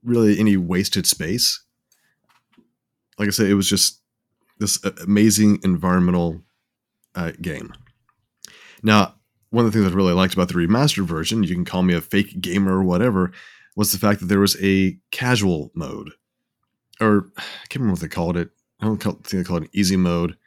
[0.03, 1.63] really any wasted space
[3.17, 4.01] like i said it was just
[4.59, 6.44] this amazing environmental
[7.15, 7.73] uh, game
[8.83, 9.13] now
[9.49, 11.93] one of the things i really liked about the remastered version you can call me
[11.93, 13.31] a fake gamer or whatever
[13.75, 16.11] was the fact that there was a casual mode
[16.99, 18.49] or i can't remember what they called it
[18.81, 20.37] i don't think they called it an easy mode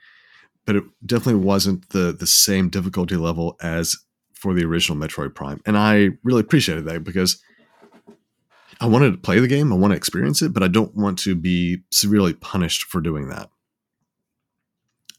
[0.65, 3.97] but it definitely wasn't the the same difficulty level as
[4.39, 5.61] for the original Metroid Prime.
[5.67, 7.43] And I really appreciated that because
[8.81, 11.19] I wanted to play the game, I want to experience it, but I don't want
[11.21, 13.51] to be severely punished for doing that.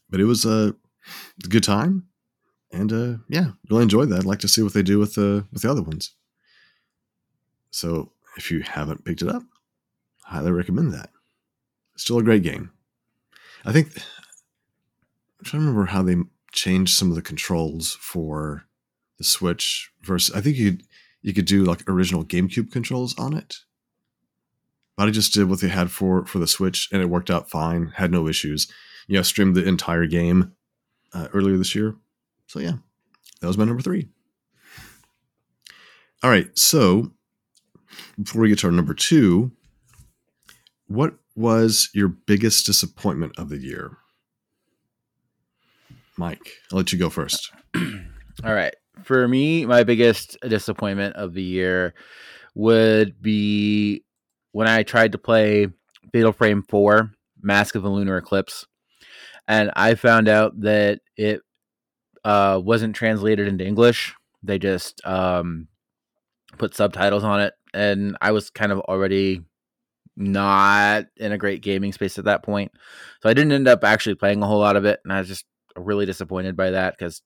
[0.08, 0.74] But it was a,
[1.44, 2.06] a good time,
[2.72, 4.20] and uh, yeah, really enjoyed that.
[4.20, 6.14] I'd like to see what they do with the with the other ones.
[7.70, 9.42] So if you haven't picked it up,
[10.24, 11.10] highly recommend that.
[11.96, 12.70] Still a great game.
[13.64, 16.16] I think I'm trying to remember how they
[16.52, 18.64] changed some of the controls for
[19.18, 20.34] the Switch versus.
[20.34, 20.78] I think you
[21.22, 23.56] you could do like original GameCube controls on it.
[24.96, 27.50] But I just did what they had for for the Switch, and it worked out
[27.50, 27.92] fine.
[27.96, 28.70] Had no issues.
[29.06, 30.52] You know, streamed the entire game
[31.12, 31.96] uh, earlier this year.
[32.46, 32.74] So yeah,
[33.40, 34.08] that was my number three.
[36.22, 37.12] All right, so
[38.22, 39.52] before we get to our number two,
[40.86, 43.96] what was your biggest disappointment of the year?
[46.16, 47.50] Mike, I'll let you go first.
[47.74, 48.74] All right.
[49.04, 51.94] For me, my biggest disappointment of the year
[52.54, 54.04] would be
[54.52, 55.68] when I tried to play
[56.12, 58.66] Fatal Frame 4 Mask of the Lunar Eclipse.
[59.50, 61.40] And I found out that it
[62.24, 64.14] uh, wasn't translated into English.
[64.44, 65.66] They just um,
[66.56, 67.54] put subtitles on it.
[67.74, 69.42] And I was kind of already
[70.16, 72.70] not in a great gaming space at that point.
[73.22, 75.00] So I didn't end up actually playing a whole lot of it.
[75.02, 77.22] And I was just really disappointed by that because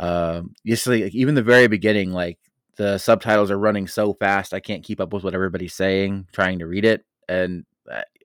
[0.00, 2.38] um usually like, even the very beginning like
[2.76, 6.60] the subtitles are running so fast i can't keep up with what everybody's saying trying
[6.60, 7.64] to read it and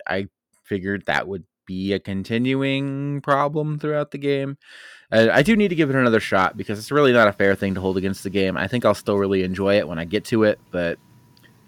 [0.08, 0.28] I
[0.64, 4.58] figured that would be a continuing problem throughout the game
[5.12, 7.56] uh, i do need to give it another shot because it's really not a fair
[7.56, 10.06] thing to hold against the game i think i'll still really enjoy it when i
[10.06, 10.98] get to it but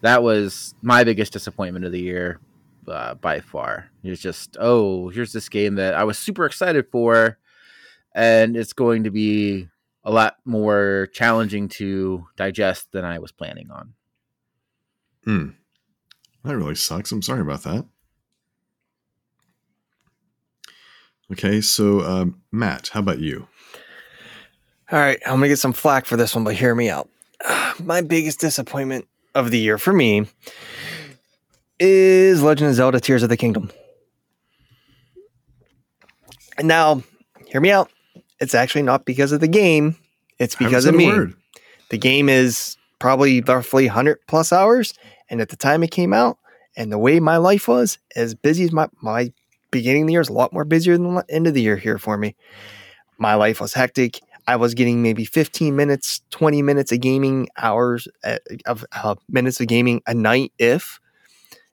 [0.01, 2.39] that was my biggest disappointment of the year
[2.87, 3.89] uh, by far.
[4.03, 7.37] It's just, oh, here's this game that I was super excited for,
[8.13, 9.67] and it's going to be
[10.03, 13.93] a lot more challenging to digest than I was planning on.
[15.23, 15.49] Hmm.
[16.43, 17.11] That really sucks.
[17.11, 17.85] I'm sorry about that.
[21.31, 23.47] Okay, so um, Matt, how about you?
[24.91, 27.09] All right, I'm gonna get some flack for this one, but hear me out.
[27.83, 30.27] My biggest disappointment of the year for me
[31.79, 33.71] is Legend of Zelda Tears of the Kingdom.
[36.57, 37.03] And now,
[37.47, 37.91] hear me out.
[38.39, 39.95] It's actually not because of the game,
[40.39, 41.33] it's because of me.
[41.89, 44.93] The game is probably roughly 100 plus hours.
[45.29, 46.37] And at the time it came out,
[46.77, 49.31] and the way my life was, as busy as my, my
[49.77, 51.77] beginning of the year is a lot more busier than the end of the year
[51.77, 52.35] here for me.
[53.17, 54.19] My life was hectic.
[54.47, 59.59] I was getting maybe 15 minutes, 20 minutes of gaming hours uh, of uh, minutes
[59.59, 60.99] of gaming a night, if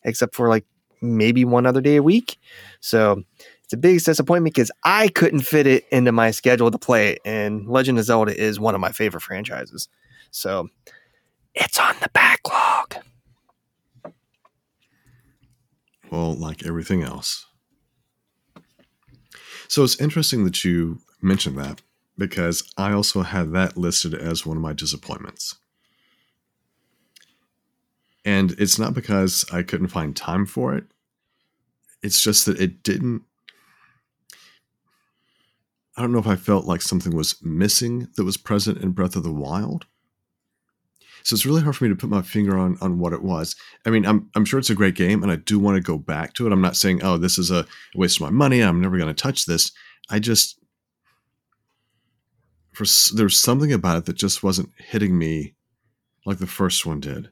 [0.05, 0.65] except for like
[1.01, 2.39] maybe one other day a week.
[2.81, 3.23] So
[3.65, 7.19] it's a biggest disappointment because I couldn't fit it into my schedule to play.
[7.25, 9.89] And Legend of Zelda is one of my favorite franchises.
[10.31, 10.69] So
[11.55, 12.97] it's on the backlog.
[16.11, 17.47] Well, like everything else.
[19.73, 21.81] So it's interesting that you mentioned that
[22.19, 25.55] because I also had that listed as one of my disappointments.
[28.23, 30.85] And it's not because I couldn't find time for it.
[32.03, 33.23] It's just that it didn't.
[35.97, 39.17] I don't know if I felt like something was missing that was present in Breath
[39.17, 39.87] of the Wild.
[41.25, 43.57] So it's really hard for me to put my finger on on what it was.
[43.87, 45.99] I mean, I'm I'm sure it's a great game, and I do want to go
[45.99, 46.53] back to it.
[46.53, 48.61] I'm not saying, oh, this is a waste of my money.
[48.61, 49.73] I'm never going to touch this.
[50.11, 50.59] I just
[52.73, 55.55] for there's something about it that just wasn't hitting me
[56.25, 57.31] like the first one did.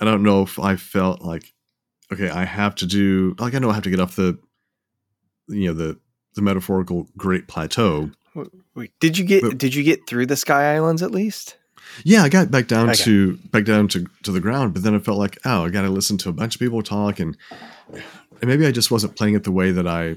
[0.00, 1.52] I don't know if I felt like,
[2.12, 4.38] okay, I have to do like I know I have to get off the,
[5.48, 5.98] you know, the
[6.34, 8.10] the metaphorical Great Plateau.
[8.74, 11.56] Wait, did you get but, did you get through the Sky Islands at least?
[12.02, 13.02] Yeah, I got back down okay.
[13.04, 15.82] to back down to, to the ground, but then I felt like, oh, I got
[15.82, 17.36] to listen to a bunch of people talk, and,
[17.92, 20.16] and maybe I just wasn't playing it the way that I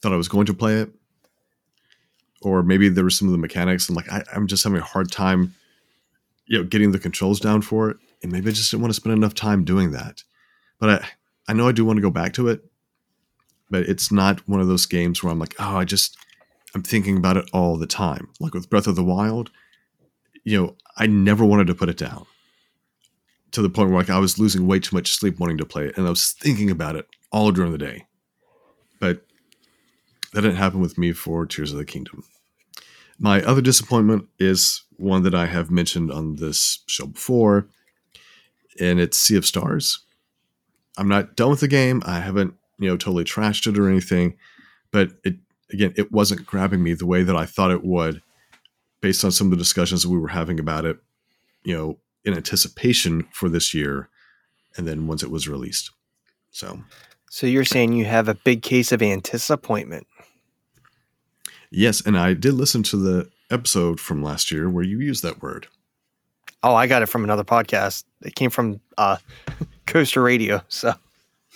[0.00, 0.90] thought I was going to play it,
[2.42, 4.84] or maybe there were some of the mechanics, and like I, I'm just having a
[4.84, 5.54] hard time,
[6.46, 9.00] you know, getting the controls down for it, and maybe I just didn't want to
[9.00, 10.22] spend enough time doing that.
[10.78, 11.08] But I,
[11.48, 12.64] I know I do want to go back to it,
[13.70, 16.16] but it's not one of those games where I'm like, oh, I just
[16.74, 18.28] I'm thinking about it all the time.
[18.40, 19.50] Like with Breath of the Wild,
[20.44, 22.26] you know, I never wanted to put it down
[23.50, 25.86] to the point where like I was losing way too much sleep wanting to play
[25.86, 28.06] it, and I was thinking about it all during the day.
[29.00, 29.24] But
[30.32, 32.24] that didn't happen with me for Tears of the Kingdom.
[33.18, 37.68] My other disappointment is one that I have mentioned on this show before,
[38.80, 40.00] and it's Sea of Stars.
[40.98, 42.02] I'm not done with the game.
[42.04, 44.36] I haven't, you know, totally trashed it or anything,
[44.90, 45.36] but it
[45.72, 48.20] again, it wasn't grabbing me the way that I thought it would
[49.04, 50.96] based on some of the discussions that we were having about it,
[51.62, 54.08] you know, in anticipation for this year
[54.78, 55.90] and then once it was released.
[56.52, 56.80] So
[57.28, 60.06] So you're saying you have a big case of anticipation.
[61.70, 65.42] Yes, and I did listen to the episode from last year where you used that
[65.42, 65.66] word.
[66.62, 68.04] Oh, I got it from another podcast.
[68.22, 69.18] It came from uh
[69.86, 70.94] Coaster Radio, so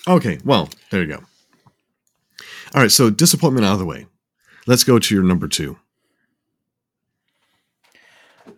[0.06, 1.24] Okay, well, there you go.
[2.74, 4.04] All right, so disappointment out of the way.
[4.66, 5.78] Let's go to your number two.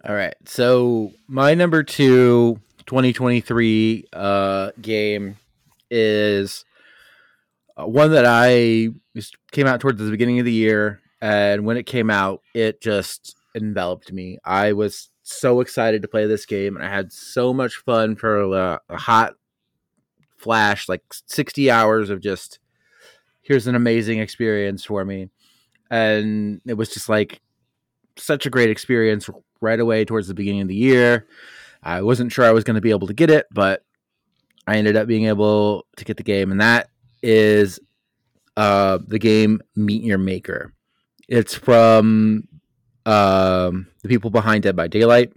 [0.04, 0.34] All right.
[0.46, 5.36] So my number two 2023 uh, game
[5.90, 6.64] is
[7.76, 8.88] uh, one that I
[9.52, 13.36] came out towards the beginning of the year, and when it came out, it just
[13.54, 14.38] enveloped me.
[14.44, 18.40] I was so excited to play this game, and I had so much fun for
[18.40, 19.34] a, a hot
[20.38, 22.58] flash, like 60 hours of just
[23.42, 25.28] here's an amazing experience for me.
[25.90, 27.40] And it was just like
[28.22, 29.28] such a great experience
[29.60, 31.26] right away towards the beginning of the year.
[31.82, 33.84] I wasn't sure I was going to be able to get it, but
[34.66, 36.90] I ended up being able to get the game, and that
[37.22, 37.80] is
[38.56, 40.72] uh, the game Meet Your Maker.
[41.28, 42.48] It's from
[43.06, 45.32] um, the people behind Dead by Daylight,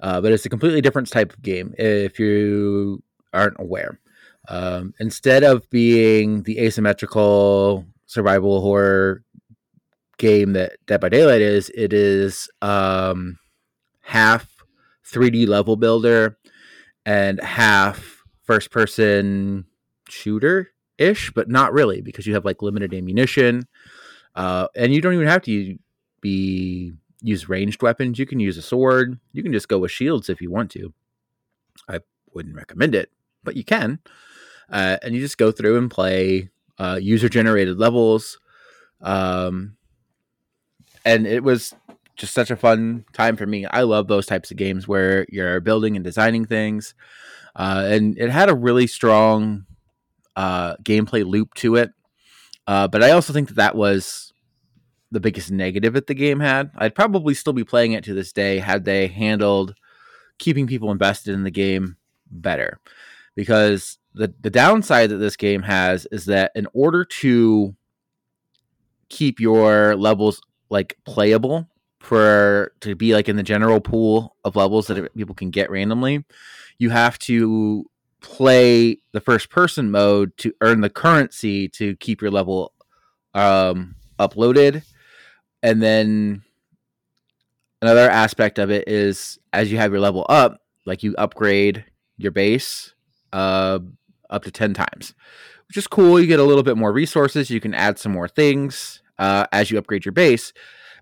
[0.00, 3.98] uh, but it's a completely different type of game if you aren't aware.
[4.48, 9.23] Um, instead of being the asymmetrical survival horror
[10.18, 13.38] game that Dead by Daylight is, it is um,
[14.02, 14.64] half
[15.06, 16.38] 3D level builder
[17.06, 19.64] and half first person
[20.08, 23.66] shooter ish, but not really because you have like limited ammunition.
[24.34, 25.78] Uh, and you don't even have to
[26.20, 28.18] be use ranged weapons.
[28.18, 29.18] You can use a sword.
[29.32, 30.92] You can just go with shields if you want to.
[31.88, 32.00] I
[32.32, 33.10] wouldn't recommend it,
[33.42, 34.00] but you can
[34.70, 38.38] uh, and you just go through and play uh, user generated levels.
[39.00, 39.76] Um,
[41.04, 41.74] and it was
[42.16, 43.66] just such a fun time for me.
[43.66, 46.94] I love those types of games where you're building and designing things.
[47.56, 49.66] Uh, and it had a really strong
[50.36, 51.92] uh, gameplay loop to it.
[52.66, 54.32] Uh, but I also think that that was
[55.10, 56.70] the biggest negative that the game had.
[56.76, 59.74] I'd probably still be playing it to this day had they handled
[60.38, 61.96] keeping people invested in the game
[62.30, 62.80] better.
[63.34, 67.74] Because the the downside that this game has is that in order to
[69.08, 70.40] keep your levels
[70.74, 71.68] like playable
[72.00, 76.24] for to be like in the general pool of levels that people can get randomly,
[76.78, 77.86] you have to
[78.20, 82.72] play the first person mode to earn the currency to keep your level
[83.34, 84.82] um, uploaded,
[85.62, 86.42] and then
[87.80, 91.84] another aspect of it is as you have your level up, like you upgrade
[92.18, 92.94] your base.
[93.32, 93.80] Uh,
[94.30, 95.14] up to 10 times,
[95.68, 96.18] which is cool.
[96.20, 97.50] You get a little bit more resources.
[97.50, 100.52] You can add some more things uh, as you upgrade your base.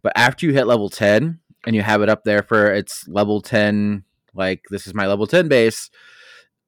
[0.02, 3.40] But after you hit level 10 and you have it up there for its level
[3.40, 5.90] 10, like this is my level 10 base,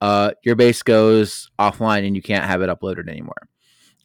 [0.01, 3.49] uh, your base goes offline and you can't have it uploaded anymore.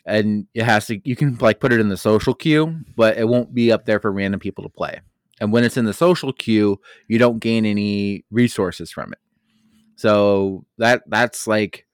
[0.06, 3.28] And it has to, you can like put it in the social queue, but it
[3.28, 5.00] won't be up there for random people to play.
[5.40, 9.18] And when it's in the social queue, you don't gain any resources from it.
[9.96, 11.86] So that that's like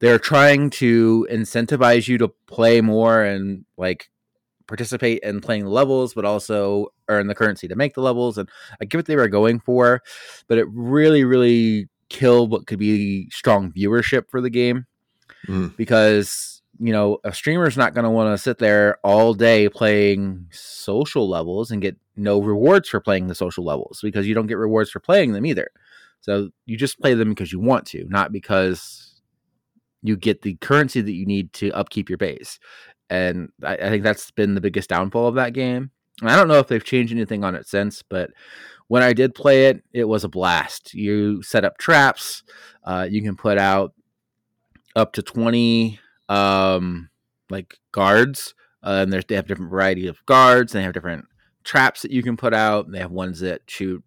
[0.00, 4.10] they're trying to incentivize you to play more and like
[4.68, 8.48] participate in playing the levels, but also earn the currency to make the levels, and
[8.80, 10.02] I get what they were going for,
[10.46, 14.86] but it really, really killed what could be strong viewership for the game
[15.46, 15.76] Mm.
[15.76, 20.46] because you know a streamer's not going to want to sit there all day playing
[20.50, 24.58] social levels and get no rewards for playing the social levels because you don't get
[24.58, 25.68] rewards for playing them either.
[26.20, 29.20] So you just play them because you want to, not because
[30.02, 32.58] you get the currency that you need to upkeep your base.
[33.10, 35.90] And I, I think that's been the biggest downfall of that game.
[36.20, 38.30] And I don't know if they've changed anything on it since, but
[38.88, 40.94] when I did play it, it was a blast.
[40.94, 42.42] You set up traps,
[42.84, 43.94] uh, you can put out
[44.96, 47.08] up to 20 um,
[47.50, 51.26] like guards, uh, and they have different variety of guards, they have different
[51.68, 52.90] traps that you can put out.
[52.90, 54.02] They have ones that shoot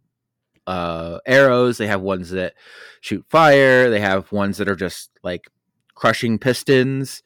[0.67, 1.77] uh, arrows.
[1.77, 2.55] They have ones that
[2.99, 3.89] shoot fire.
[3.89, 5.49] They have ones that are just like
[5.95, 7.23] crushing pistons.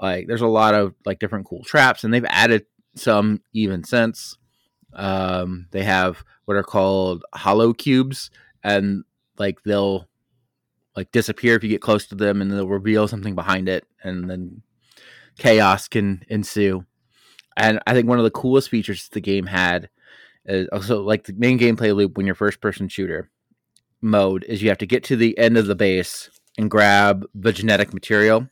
[0.00, 4.36] Like there's a lot of like different cool traps, and they've added some even since.
[4.92, 8.30] Um, they have what are called hollow cubes,
[8.64, 9.04] and
[9.38, 10.08] like they'll
[10.96, 14.28] like disappear if you get close to them, and they'll reveal something behind it, and
[14.28, 14.62] then
[15.38, 16.84] chaos can ensue.
[17.56, 19.90] And I think one of the coolest features the game had
[20.46, 23.30] is also like the main gameplay loop when you're first person shooter
[24.00, 27.52] mode is you have to get to the end of the base and grab the
[27.52, 28.48] genetic material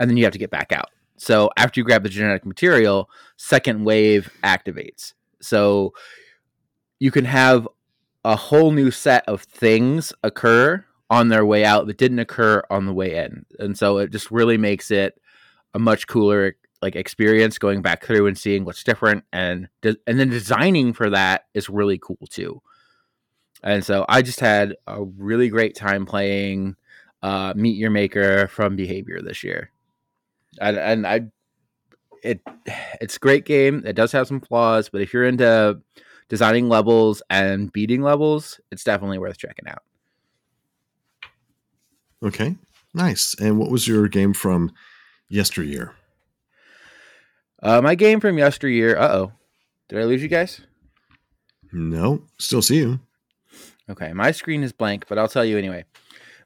[0.00, 0.90] and then you have to get back out.
[1.18, 5.12] So after you grab the genetic material, second wave activates.
[5.40, 5.92] So
[6.98, 7.68] you can have
[8.24, 12.86] a whole new set of things occur on their way out that didn't occur on
[12.86, 13.44] the way in.
[13.58, 15.20] And so it just really makes it
[15.74, 20.18] a much cooler like experience going back through and seeing what's different and de- and
[20.18, 22.62] then designing for that is really cool too.
[23.62, 26.76] And so I just had a really great time playing
[27.22, 29.70] uh, Meet Your Maker from Behaviour this year,
[30.60, 31.20] and, and I
[32.22, 32.40] it
[33.00, 33.82] it's a great game.
[33.84, 35.80] It does have some flaws, but if you're into
[36.28, 39.82] designing levels and beating levels, it's definitely worth checking out.
[42.22, 42.56] Okay,
[42.94, 43.34] nice.
[43.40, 44.72] And what was your game from
[45.28, 45.94] yesteryear?
[47.62, 48.98] Uh, my game from yesteryear.
[48.98, 49.32] Uh oh,
[49.88, 50.60] did I lose you guys?
[51.72, 53.00] No, still see you.
[53.88, 55.84] Okay, my screen is blank, but I'll tell you anyway.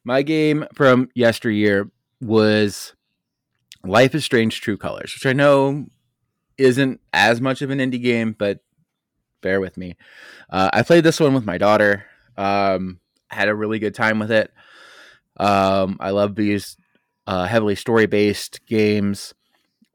[0.04, 1.90] My game from yesteryear
[2.20, 2.94] was
[3.84, 5.86] Life is Strange True Colors, which I know
[6.56, 8.60] isn't as much of an indie game, but
[9.42, 9.96] bear with me.
[10.48, 12.06] Uh, I played this one with my daughter.
[12.36, 14.52] Um, had a really good time with it.
[15.36, 16.76] Um, I love these
[17.26, 19.34] uh, heavily story based games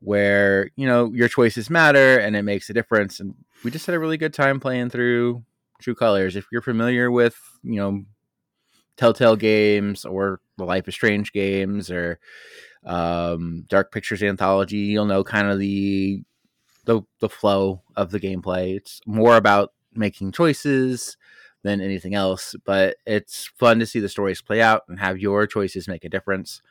[0.01, 3.19] where you know your choices matter and it makes a difference.
[3.19, 5.43] And we just had a really good time playing through
[5.81, 6.35] True Colors.
[6.35, 8.03] If you're familiar with you know
[8.97, 12.19] Telltale games or the Life is Strange games or
[12.85, 16.23] um, Dark Pictures Anthology, you'll know kind of the
[16.85, 18.75] the the flow of the gameplay.
[18.75, 21.17] It's more about making choices
[21.63, 25.45] than anything else, but it's fun to see the stories play out and have your
[25.45, 26.61] choices make a difference.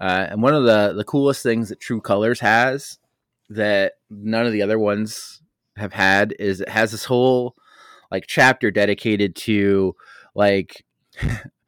[0.00, 2.98] Uh, and one of the the coolest things that True Colors has
[3.50, 5.42] that none of the other ones
[5.76, 7.54] have had is it has this whole
[8.10, 9.94] like chapter dedicated to
[10.34, 10.84] like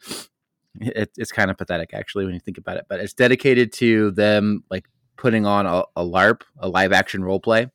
[0.81, 4.11] it, it's kind of pathetic actually when you think about it but it's dedicated to
[4.13, 7.67] them like putting on a, a larp a live action role play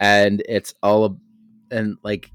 [0.00, 1.18] and it's all
[1.70, 2.30] and like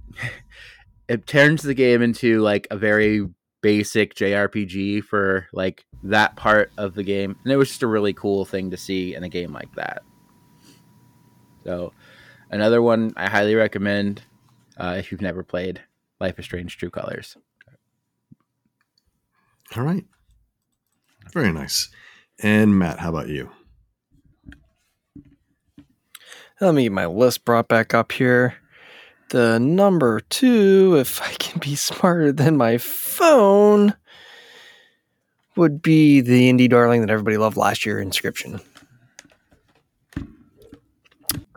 [1.07, 3.27] it turns the game into like a very
[3.61, 8.13] basic jrpg for like that part of the game and it was just a really
[8.13, 10.03] cool thing to see in a game like that.
[11.63, 11.91] So
[12.49, 14.21] another one i highly recommend
[14.77, 15.81] uh, if you've never played
[16.19, 17.35] life is strange true colors
[19.75, 20.05] All right.
[21.33, 21.89] Very nice.
[22.39, 23.49] And Matt, how about you?
[26.59, 28.55] Let me get my list brought back up here.
[29.29, 33.93] The number two, if I can be smarter than my phone,
[35.55, 38.61] would be the indie darling that everybody loved last year, Inscryption.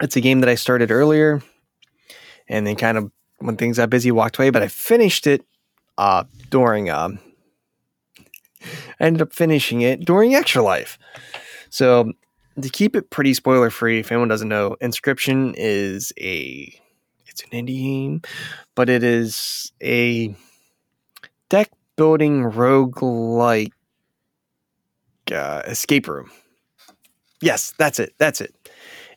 [0.01, 1.43] It's a game that I started earlier
[2.49, 5.45] and then kind of when things got busy walked away, but I finished it
[5.97, 7.19] uh, during um,
[9.01, 10.99] Ended up finishing it during Extra Life.
[11.71, 12.13] So
[12.61, 16.79] to keep it pretty spoiler free, if anyone doesn't know, Inscryption is a
[17.27, 18.23] it's an indie game,
[18.75, 20.35] but it is a
[21.49, 23.73] deck building roguelike
[25.33, 26.31] uh, escape room.
[27.41, 28.15] Yes, that's it.
[28.19, 28.55] That's it.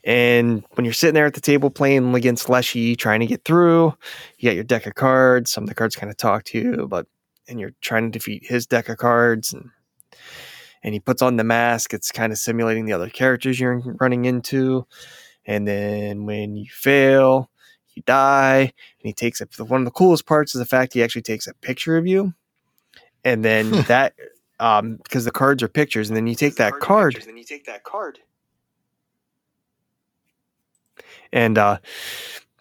[0.05, 3.93] And when you're sitting there at the table playing against Leshy, trying to get through,
[4.37, 5.51] you got your deck of cards.
[5.51, 7.07] Some of the cards kind of talk to you, but
[7.47, 9.69] and you're trying to defeat his deck of cards and
[10.83, 14.25] and he puts on the mask it's kind of simulating the other characters you're running
[14.25, 14.85] into
[15.45, 17.49] and then when you fail
[17.95, 18.71] you die, and
[19.03, 19.49] he takes it.
[19.59, 22.33] One of the coolest parts is the fact he actually takes a picture of you,
[23.23, 24.13] and then that
[24.59, 27.65] um because the cards are pictures, and then you take that card, Then you take
[27.65, 28.19] that card.
[31.31, 31.77] and uh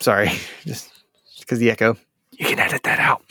[0.01, 0.30] sorry,
[0.66, 0.91] just
[1.41, 1.97] because the echo.
[2.33, 3.22] You can edit that out.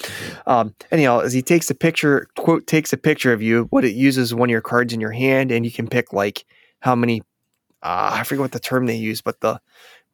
[0.46, 3.96] Um, anyhow, as he takes a picture, quote, takes a picture of you, what it
[3.96, 6.46] uses one of your cards in your hand, and you can pick like
[6.80, 7.22] how many.
[7.84, 9.60] Uh, I forget what the term they use, but the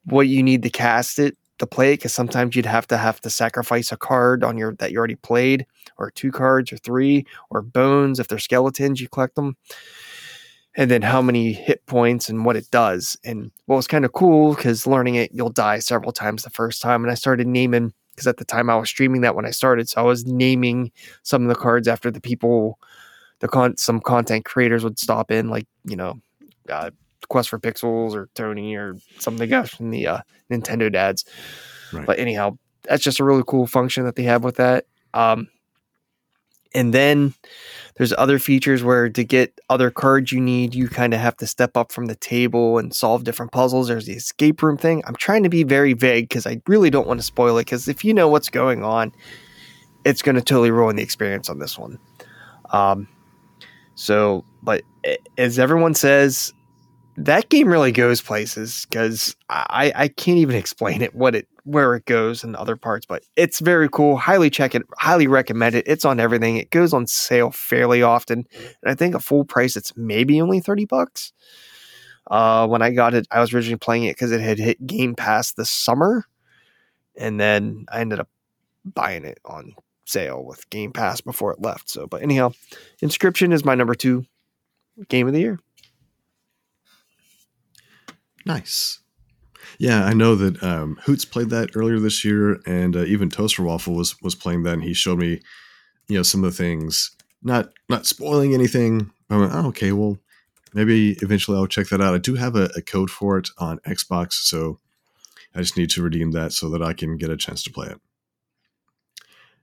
[0.06, 3.20] what you need to cast it to play it, because sometimes you'd have to have
[3.22, 5.66] to sacrifice a card on your that you already played,
[5.98, 9.58] or two cards, or three, or bones if they're skeletons, you collect them
[10.78, 13.18] and then how many hit points and what it does.
[13.26, 16.84] And what was kind of cool because learning it, you'll die several times the first
[16.84, 17.04] time.
[17.04, 19.88] And I started naming because at the time I was streaming that when I started,
[19.88, 20.92] so I was naming
[21.22, 22.80] some of the cards after the people,
[23.42, 26.20] the con, some content creators would stop in, like you know,
[26.68, 26.90] uh,
[27.30, 30.20] Quest for Pixels or Tony or something else from the uh,
[30.52, 31.26] Nintendo dads.
[31.94, 32.08] Right.
[32.08, 34.86] But anyhow, that's just a really cool function that they have with that.
[35.14, 35.48] Um,
[36.78, 37.34] and then
[37.96, 41.48] there's other features where to get other cards you need, you kind of have to
[41.48, 43.88] step up from the table and solve different puzzles.
[43.88, 45.02] There's the escape room thing.
[45.08, 47.66] I'm trying to be very vague because I really don't want to spoil it.
[47.66, 49.12] Because if you know what's going on,
[50.06, 51.98] it's going to totally ruin the experience on this one.
[52.70, 53.08] Um,
[53.96, 54.84] so, but
[55.40, 56.54] as everyone says,
[57.18, 61.96] that game really goes places because I, I can't even explain it what it where
[61.96, 64.16] it goes and other parts, but it's very cool.
[64.16, 65.84] Highly check it, highly recommend it.
[65.86, 66.56] It's on everything.
[66.56, 68.48] It goes on sale fairly often.
[68.82, 71.34] And I think a full price it's maybe only 30 bucks.
[72.32, 75.14] Uh when I got it, I was originally playing it because it had hit Game
[75.14, 76.26] Pass this summer.
[77.18, 78.30] And then I ended up
[78.86, 79.74] buying it on
[80.06, 81.90] sale with Game Pass before it left.
[81.90, 82.52] So but anyhow,
[83.04, 84.26] Inscryption is my number two
[85.10, 85.60] game of the year.
[88.46, 89.00] Nice.
[89.80, 93.64] Yeah, I know that um, Hoots played that earlier this year, and uh, even Toaster
[93.64, 95.40] Waffle was was playing that, and he showed me,
[96.08, 97.12] you know, some of the things.
[97.44, 99.12] Not not spoiling anything.
[99.30, 100.18] I went, oh, okay, well,
[100.74, 102.16] maybe eventually I'll check that out.
[102.16, 104.80] I do have a, a code for it on Xbox, so
[105.54, 107.88] I just need to redeem that so that I can get a chance to play
[107.88, 108.00] it.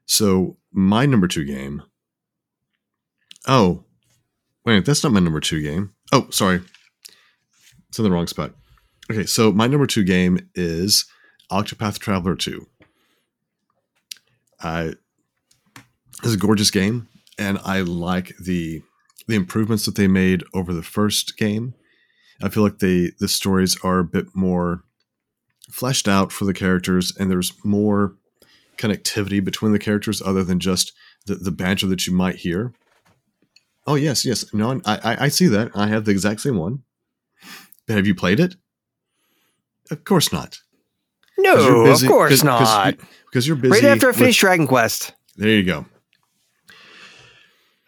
[0.07, 1.83] So my number two game.
[3.47, 3.85] Oh,
[4.65, 5.95] wait, that's not my number two game.
[6.13, 6.61] Oh, sorry,
[7.89, 8.53] it's in the wrong spot.
[9.11, 11.05] Okay, so my number two game is
[11.51, 12.67] Octopath Traveler 2.
[14.63, 14.93] Uh,
[16.23, 18.83] it's a gorgeous game, and I like the
[19.27, 21.75] the improvements that they made over the first game.
[22.43, 24.85] I feel like they the stories are a bit more
[25.71, 28.15] fleshed out for the characters, and there's more
[28.79, 30.93] connectivity between the characters other than just
[31.27, 32.73] the, the banter that you might hear.
[33.87, 34.47] Oh yes, yes.
[34.55, 35.73] No, I, I I see that.
[35.75, 36.85] I have the exact same one.
[37.89, 38.57] Have you played it?
[39.91, 40.59] Of course not.
[41.39, 42.97] No, busy- of course 'cause not.
[43.27, 43.73] Because you're busy.
[43.73, 45.13] right after I finish Dragon Quest.
[45.37, 45.85] there you go.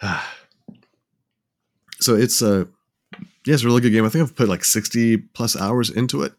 [2.00, 2.68] so it's a
[3.46, 4.04] yeah, it's a really good game.
[4.04, 6.32] I think I've put like sixty plus hours into it.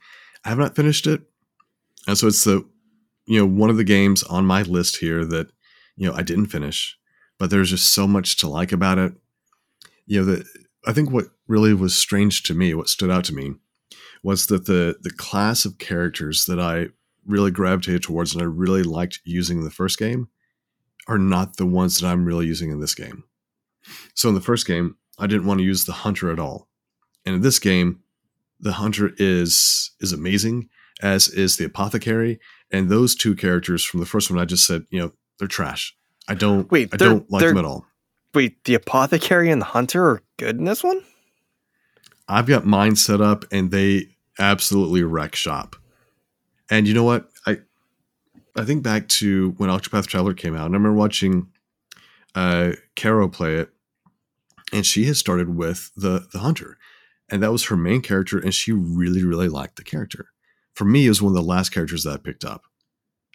[0.44, 1.22] I have not finished it,
[2.08, 2.66] and so it's the
[3.26, 5.48] you know one of the games on my list here that
[5.96, 6.98] you know I didn't finish,
[7.40, 9.14] but there's just so much to like about it.
[10.06, 10.46] You know, the
[10.86, 13.54] I think what really was strange to me, what stood out to me,
[14.28, 16.88] was that the the class of characters that I
[17.26, 20.28] really gravitated towards and I really liked using in the first game
[21.08, 23.24] are not the ones that I'm really using in this game.
[24.16, 26.68] So in the first game, I didn't want to use the hunter at all.
[27.26, 28.02] And in this game,
[28.60, 30.68] the hunter is is amazing,
[31.02, 32.42] as is the apothecary.
[32.70, 35.96] And those two characters from the first one, I just said, you know, they're trash.
[36.28, 37.86] I don't Wait, I don't like them at all.
[38.34, 41.02] Wait, the apothecary and the hunter are good in this one?
[42.28, 45.76] I've got mine set up and they absolutely wreck shop.
[46.70, 47.30] And you know what?
[47.46, 47.60] I
[48.56, 51.48] I think back to when Octopath Traveler came out, and I remember watching
[52.36, 53.70] uh Caro play it,
[54.74, 56.78] and she had started with the the hunter.
[57.30, 60.28] And that was her main character, and she really, really liked the character.
[60.76, 62.64] For me, it was one of the last characters that I picked up.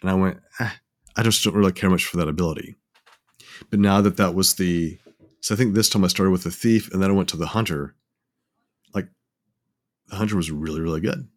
[0.01, 0.71] And I went, eh,
[1.15, 2.75] I just don't really care much for that ability.
[3.69, 4.97] But now that that was the
[5.41, 7.37] so I think this time I started with the thief and then I went to
[7.37, 7.95] the hunter.
[10.15, 11.27] Hunter was really, really good.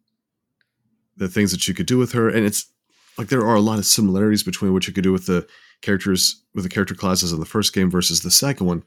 [1.17, 2.71] The things that you could do with her, and it's
[3.17, 5.47] like there are a lot of similarities between what you could do with the
[5.81, 8.83] characters with the character classes in the first game versus the second one.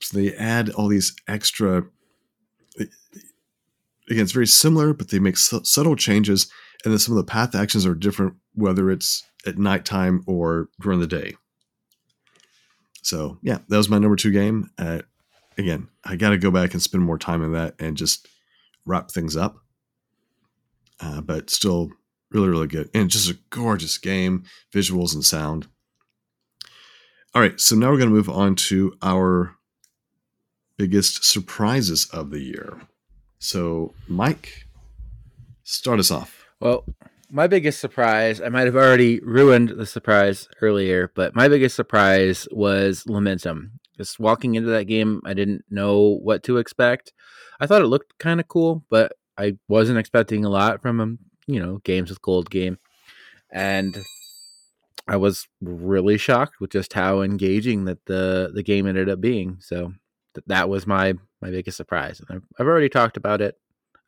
[0.00, 1.84] So they add all these extra.
[2.78, 6.50] Again, it's very similar, but they make su- subtle changes,
[6.84, 10.98] and then some of the path actions are different, whether it's at nighttime or during
[11.00, 11.36] the day.
[13.02, 14.70] So yeah, that was my number two game.
[14.78, 15.02] Uh,
[15.56, 18.26] again, I got to go back and spend more time in that and just
[18.90, 19.56] wrap things up.
[21.00, 21.90] Uh, but still,
[22.30, 22.88] Really, really good.
[22.94, 25.66] And just a gorgeous game, visuals and sound.
[27.34, 29.56] All right, so now we're going to move on to our
[30.76, 32.80] biggest surprises of the year.
[33.38, 34.66] So, Mike,
[35.64, 36.44] start us off.
[36.60, 36.84] Well,
[37.30, 42.46] my biggest surprise, I might have already ruined the surprise earlier, but my biggest surprise
[42.50, 43.70] was Lamentum.
[44.00, 47.12] Just walking into that game, I didn't know what to expect.
[47.60, 51.52] I thought it looked kind of cool, but I wasn't expecting a lot from a
[51.52, 52.78] you know games with gold game,
[53.50, 53.94] and
[55.06, 59.58] I was really shocked with just how engaging that the the game ended up being.
[59.60, 59.92] So
[60.34, 62.20] th- that was my my biggest surprise.
[62.20, 63.58] And I've, I've already talked about it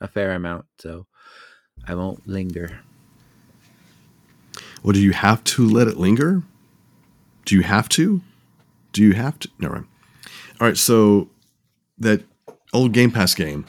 [0.00, 1.06] a fair amount, so
[1.86, 2.80] I won't linger.
[4.82, 6.42] Well, do you have to let it linger?
[7.44, 8.22] Do you have to?
[8.92, 9.48] Do you have to?
[9.58, 9.84] No, right.
[10.60, 10.76] All right.
[10.76, 11.30] So
[11.98, 12.22] that
[12.72, 13.66] old Game Pass game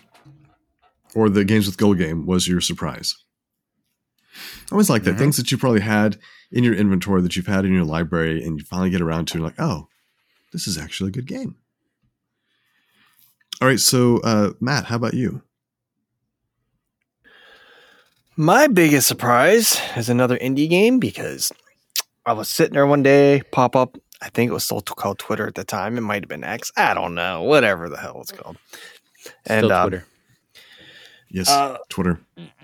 [1.15, 3.15] or the games with gold game was your surprise.
[4.36, 5.15] I always like that.
[5.15, 5.19] Mhm.
[5.19, 6.17] Things that you probably had
[6.51, 9.39] in your inventory that you've had in your library and you finally get around to,
[9.39, 9.88] like, oh,
[10.51, 11.55] this is actually a good game.
[13.61, 13.80] All right.
[13.80, 15.41] So, uh, Matt, how about you?
[18.36, 21.51] My biggest surprise is another indie game because
[22.26, 23.97] I was sitting there one day, pop up.
[24.24, 25.97] I think it was still called Twitter at the time.
[25.97, 26.71] It might have been X.
[26.78, 27.43] I don't know.
[27.43, 28.57] Whatever the hell it's called.
[29.45, 30.05] And Still um, Twitter.
[31.30, 32.19] Yes, Uh, Twitter.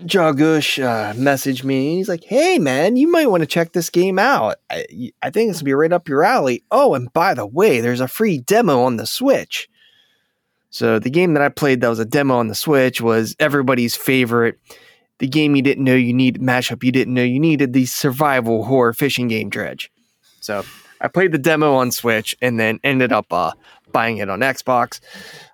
[0.06, 1.96] Jagush uh, messaged me.
[1.96, 4.56] He's like, "Hey, man, you might want to check this game out.
[4.70, 6.62] I, I think it's gonna be right up your alley.
[6.70, 9.68] Oh, and by the way, there's a free demo on the Switch."
[10.70, 13.96] So the game that I played that was a demo on the Switch was everybody's
[13.96, 14.58] favorite.
[15.18, 18.64] The game you didn't know you need mashup you didn't know you needed the survival
[18.64, 19.90] horror fishing game Dredge.
[20.40, 20.64] So
[21.00, 23.52] I played the demo on Switch and then ended up uh,
[23.92, 25.00] buying it on Xbox.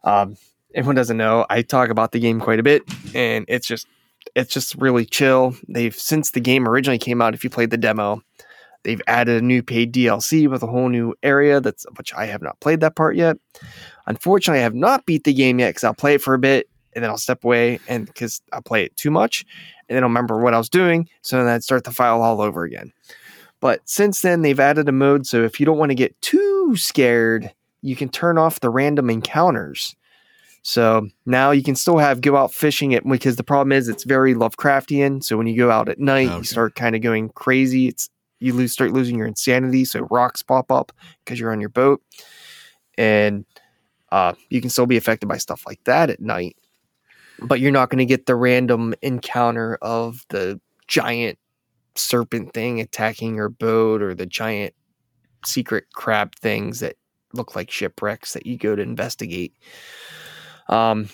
[0.05, 0.37] Um,
[0.75, 2.83] everyone doesn't know I talk about the game quite a bit,
[3.15, 3.87] and it's just
[4.35, 5.57] it's just really chill.
[5.69, 8.23] They've since the game originally came out, if you played the demo,
[8.85, 12.43] they've added a new paid DLC with a whole new area that's which I have
[12.43, 13.37] not played that part yet.
[14.07, 16.69] Unfortunately, I have not beat the game yet because I'll play it for a bit
[16.95, 19.45] and then I'll step away and because I play it too much
[19.89, 22.41] and then I'll remember what I was doing, so then I'd start the file all
[22.41, 22.93] over again.
[23.61, 26.77] But since then, they've added a mode so if you don't want to get too
[26.77, 27.53] scared,
[27.83, 29.97] you can turn off the random encounters.
[30.63, 34.03] So now you can still have go out fishing it because the problem is it's
[34.03, 35.23] very Lovecraftian.
[35.23, 36.39] So when you go out at night, Okay.
[36.39, 37.87] you start kind of going crazy.
[37.89, 39.85] It's you lose start losing your insanity.
[39.85, 40.93] So rocks pop up
[41.25, 42.03] because you're on your boat,
[42.99, 43.45] and
[44.11, 46.57] uh, you can still be affected by stuff like that at night.
[47.41, 51.39] But you're not going to get the random encounter of the giant
[51.97, 54.75] serpent thing attacking your boat or the giant
[55.45, 56.97] secret crab things that
[57.33, 59.55] look like shipwrecks that you go to investigate.
[60.69, 61.09] Um,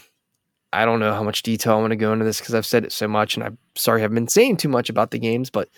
[0.73, 2.85] I don't know how much detail I want to go into this because I've said
[2.85, 5.51] it so much, and I'm sorry I've been saying too much about the games.
[5.51, 5.69] But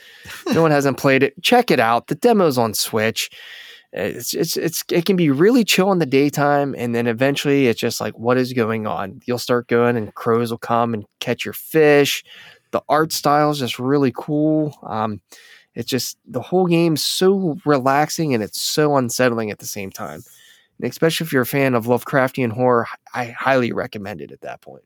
[0.53, 2.07] no one hasn't played it, check it out.
[2.07, 3.31] The demo's on Switch.
[3.93, 7.81] It's it's it's it can be really chill in the daytime, and then eventually it's
[7.81, 9.21] just like what is going on.
[9.25, 12.25] You'll start going, and crows will come and catch your fish.
[12.75, 14.77] The art style is just really cool.
[14.83, 15.21] Um,
[15.77, 20.25] it's just the whole game's so relaxing and it's so unsettling at the same time.
[20.81, 24.61] And especially if you're a fan of Lovecraftian horror, I highly recommend it at that
[24.61, 24.83] point.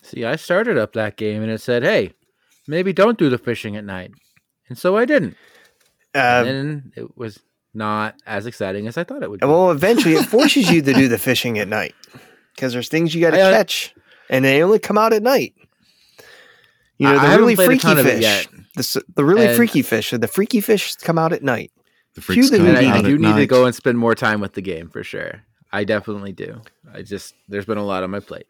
[0.00, 2.14] See, I started up that game and it said, "Hey,
[2.66, 4.12] maybe don't do the fishing at night,"
[4.70, 5.36] and so I didn't.
[6.14, 7.38] Uh, and it was
[7.74, 9.40] not as exciting as I thought it would.
[9.40, 9.46] Be.
[9.46, 11.94] well, eventually it forces you to do the fishing at night
[12.54, 13.94] because there's things you got to uh, catch,
[14.30, 15.54] and they only come out at night.
[16.98, 18.46] You know, I- I the haven't really played a freaky ton of it fish, yet.
[18.76, 21.70] the the really And- freaky fish, the freaky fish come out at night.
[22.14, 22.92] The freaks the come and Houdini.
[22.92, 25.04] I, I do at need to go and spend more time with the game for
[25.04, 25.42] sure.
[25.72, 26.62] I definitely do.
[26.92, 28.46] I just there's been a lot on my plate.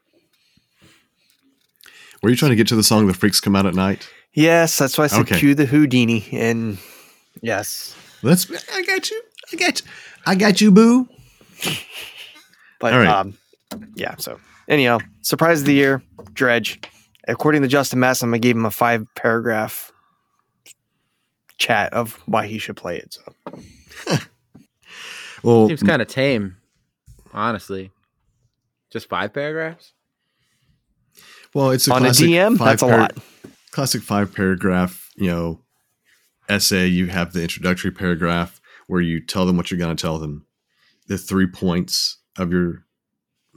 [2.23, 4.09] Were you trying to get to the song "The Freaks Come Out at Night"?
[4.33, 5.39] Yes, that's why I said Okay.
[5.39, 6.79] cue the Houdini, and
[7.43, 9.23] yes, That's I got you.
[9.53, 9.87] I got you.
[10.27, 11.09] I got you, boo.
[12.81, 13.09] But All right.
[13.09, 13.35] um,
[13.95, 14.15] yeah.
[14.19, 14.39] So
[14.69, 16.03] anyhow, surprise of the year,
[16.35, 16.81] Dredge.
[17.29, 19.93] According to Justin Massam, I gave him a five paragraph
[21.59, 23.15] chat of why he should play it.
[24.07, 24.19] So
[25.43, 26.57] Well, Seems kind of tame,
[27.33, 27.93] honestly.
[28.91, 29.93] Just five paragraphs.
[31.55, 33.19] well, it's a on a classic DM, five that's a par- lot.
[33.71, 35.61] Classic five paragraph, you know,
[36.49, 36.87] essay.
[36.87, 40.47] You have the introductory paragraph where you tell them what you're going to tell them,
[41.07, 42.85] the three points of your,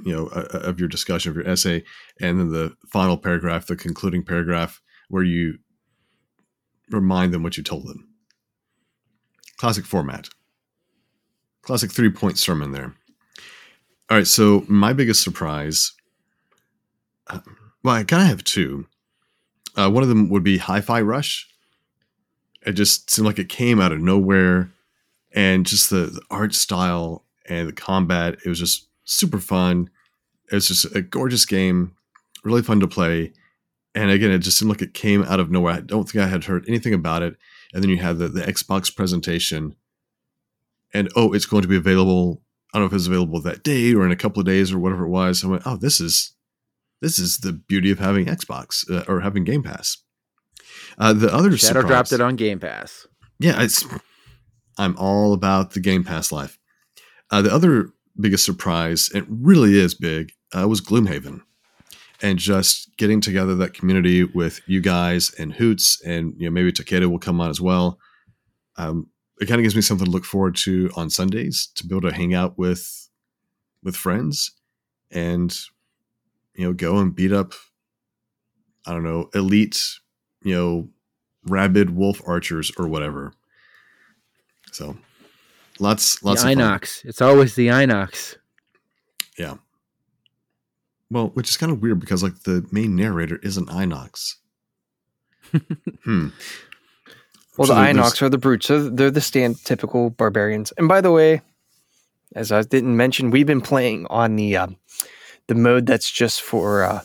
[0.05, 1.83] you know, uh, of your discussion of your essay,
[2.19, 5.57] and then the final paragraph, the concluding paragraph, where you
[6.89, 8.07] remind them what you told them.
[9.57, 10.29] Classic format.
[11.61, 12.95] Classic three point sermon there.
[14.09, 15.93] All right, so my biggest surprise.
[17.27, 17.39] uh,
[17.83, 18.87] Well, I kind of have two.
[19.77, 21.47] Uh, one of them would be Hi-Fi Rush.
[22.65, 24.73] It just seemed like it came out of nowhere,
[25.33, 28.37] and just the, the art style and the combat.
[28.45, 29.89] It was just super fun.
[30.52, 31.95] It was just a gorgeous game,
[32.43, 33.34] really fun to play.
[33.93, 35.74] And again, it just seemed like it came out of nowhere.
[35.74, 37.36] I don't think I had heard anything about it.
[37.74, 39.76] And then you had the, the Xbox presentation,
[40.93, 42.41] and oh, it's going to be available.
[42.74, 44.80] I don't know if it's available that day or in a couple of days or
[44.80, 45.43] whatever it was.
[45.43, 46.34] I went, oh, this is
[47.02, 49.97] this is the beauty of having Xbox uh, or having Game Pass.
[50.97, 53.08] Uh, the other Shadow surprise, dropped it on Game Pass.
[53.39, 53.86] yeah, it's
[54.78, 56.58] I'm all about the Game Pass life.
[57.30, 57.89] Uh, the other
[58.20, 61.41] biggest surprise, it really is big, uh, was Gloomhaven,
[62.22, 66.72] and just getting together that community with you guys and Hoots, and you know maybe
[66.72, 67.99] Takeda will come on as well.
[68.78, 69.07] Um,
[69.39, 72.09] it kind of gives me something to look forward to on Sundays to be able
[72.09, 73.09] to hang out with
[73.84, 74.51] with friends
[75.09, 75.57] and
[76.55, 77.53] you know go and beat up
[78.86, 79.82] I don't know elite
[80.43, 80.89] you know
[81.45, 83.34] rabid wolf archers or whatever.
[84.72, 84.97] So
[85.82, 86.57] lots The lots of fun.
[86.57, 87.03] Inox.
[87.05, 88.38] It's always the Inox.
[89.38, 89.55] Yeah.
[91.09, 94.36] Well, which is kind of weird because like the main narrator isn't Inox.
[96.03, 96.29] hmm.
[97.57, 98.67] Well, So the Inox are the brutes.
[98.67, 100.71] So they're the stand typical barbarians.
[100.77, 101.41] And by the way,
[102.34, 104.77] as I didn't mention, we've been playing on the um,
[105.47, 107.01] the mode that's just for uh,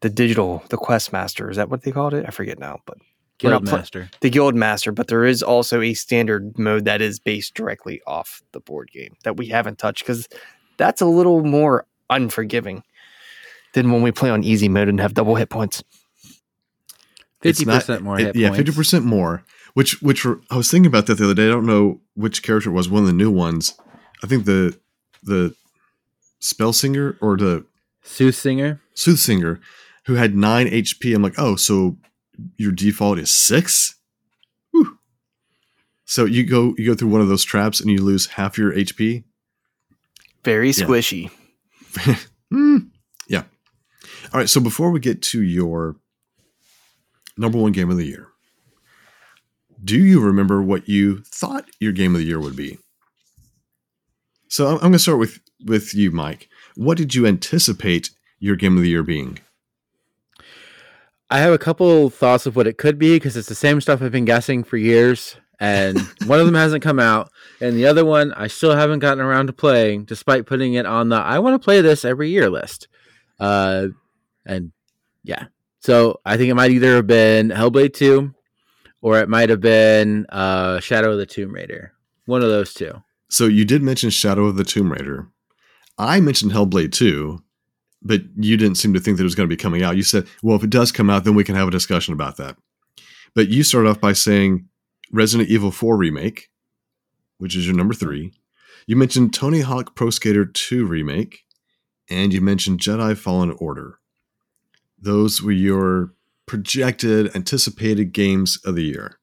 [0.00, 1.50] the digital, the Quest Master.
[1.50, 2.24] Is that what they called it?
[2.26, 2.98] I forget now, but
[3.42, 4.08] We're not pla- Guildmaster.
[4.20, 4.92] the Guild Master.
[4.92, 9.16] But there is also a standard mode that is based directly off the board game
[9.24, 10.28] that we haven't touched because
[10.76, 12.82] that's a little more unforgiving
[13.74, 15.82] than when we play on easy mode and have double hit points.
[17.40, 19.44] Fifty percent more it- hit yeah, fifty percent more.
[19.74, 21.46] Which which were, I was thinking about that the other day.
[21.46, 22.88] I don't know which character it was.
[22.88, 23.74] One of the new ones.
[24.22, 24.78] I think the
[25.22, 25.54] the
[26.38, 27.64] spell singer or the
[28.04, 28.80] Soothsinger.
[28.94, 29.60] soothsinger
[30.06, 31.14] who had nine HP.
[31.14, 31.96] I'm like, oh, so
[32.56, 33.96] your default is six.
[34.72, 34.98] Whew.
[36.04, 38.72] So you go you go through one of those traps and you lose half your
[38.72, 39.24] HP.
[40.44, 40.84] Very Yeah.
[40.86, 41.30] squishy.
[42.50, 42.76] Hmm.
[43.28, 43.44] Yeah.
[44.32, 44.48] All right.
[44.48, 45.96] So before we get to your
[47.38, 48.28] number one game of the year,
[49.82, 52.78] do you remember what you thought your game of the year would be?
[54.48, 56.48] So I'm, I'm going to start with with you, Mike.
[56.74, 59.38] What did you anticipate your game of the year being?
[61.32, 64.02] I have a couple thoughts of what it could be because it's the same stuff
[64.02, 68.04] I've been guessing for years, and one of them hasn't come out, and the other
[68.04, 71.54] one I still haven't gotten around to playing, despite putting it on the I want
[71.54, 72.86] to play this every year list.
[73.40, 73.88] Uh,
[74.44, 74.72] and
[75.24, 75.46] yeah,
[75.80, 78.34] so I think it might either have been Hellblade Two,
[79.00, 81.94] or it might have been uh, Shadow of the Tomb Raider.
[82.26, 83.02] One of those two.
[83.30, 85.28] So you did mention Shadow of the Tomb Raider.
[85.96, 87.42] I mentioned Hellblade 2,
[88.04, 89.96] but you didn't seem to think that it was going to be coming out.
[89.96, 92.36] You said, well, if it does come out, then we can have a discussion about
[92.36, 92.56] that.
[93.34, 94.68] But you started off by saying
[95.10, 96.50] Resident Evil 4 Remake,
[97.38, 98.32] which is your number three.
[98.86, 101.44] You mentioned Tony Hawk Pro Skater 2 Remake,
[102.10, 103.98] and you mentioned Jedi Fallen Order.
[104.98, 106.14] Those were your
[106.46, 109.18] projected, anticipated games of the year.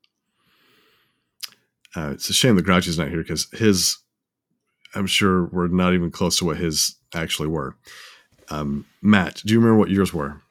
[1.95, 3.97] Uh, it's a shame that Grrouchie's not here because his,
[4.95, 7.75] I'm sure, were not even close to what his actually were.
[8.49, 10.41] Um, Matt, do you remember what yours were?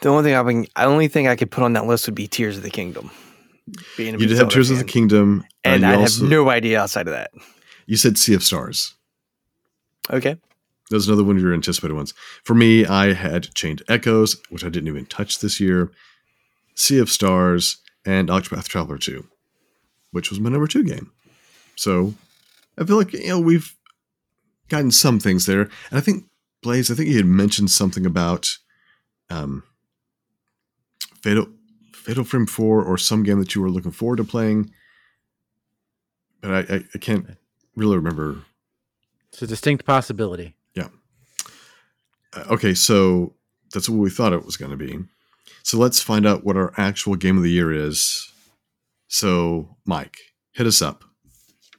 [0.00, 2.14] The only thing I can, the only thing I could put on that list would
[2.14, 3.10] be Tears of the Kingdom.
[3.96, 4.84] Being a You did have Tears of the.
[4.84, 7.30] Kingdom, uh, and you I also- have no idea outside of that.
[7.86, 8.94] You said Sea of Stars.
[10.10, 10.36] Okay,
[10.90, 12.14] That was another one of your anticipated ones.
[12.44, 15.90] For me, I had Chained Echoes, which I didn't even touch this year,
[16.74, 17.76] Sea of Stars,
[18.06, 19.26] and Octopath Traveler 2,
[20.12, 21.10] which was my number two game.
[21.76, 22.14] So
[22.78, 23.74] I feel like, you know, we've
[24.68, 25.62] gotten some things there.
[25.62, 26.24] And I think,
[26.62, 28.56] Blaze, I think you had mentioned something about
[29.30, 29.62] um,
[31.22, 31.46] Fatal,
[31.92, 34.70] Fatal Frame 4 or some game that you were looking forward to playing.
[36.40, 37.26] But I, I, I can't
[37.76, 38.42] really remember
[39.32, 40.54] It's a distinct possibility.
[42.34, 43.34] Uh, okay, so
[43.72, 44.98] that's what we thought it was going to be.
[45.62, 48.32] So let's find out what our actual game of the year is.
[49.08, 50.18] So, Mike,
[50.52, 51.04] hit us up.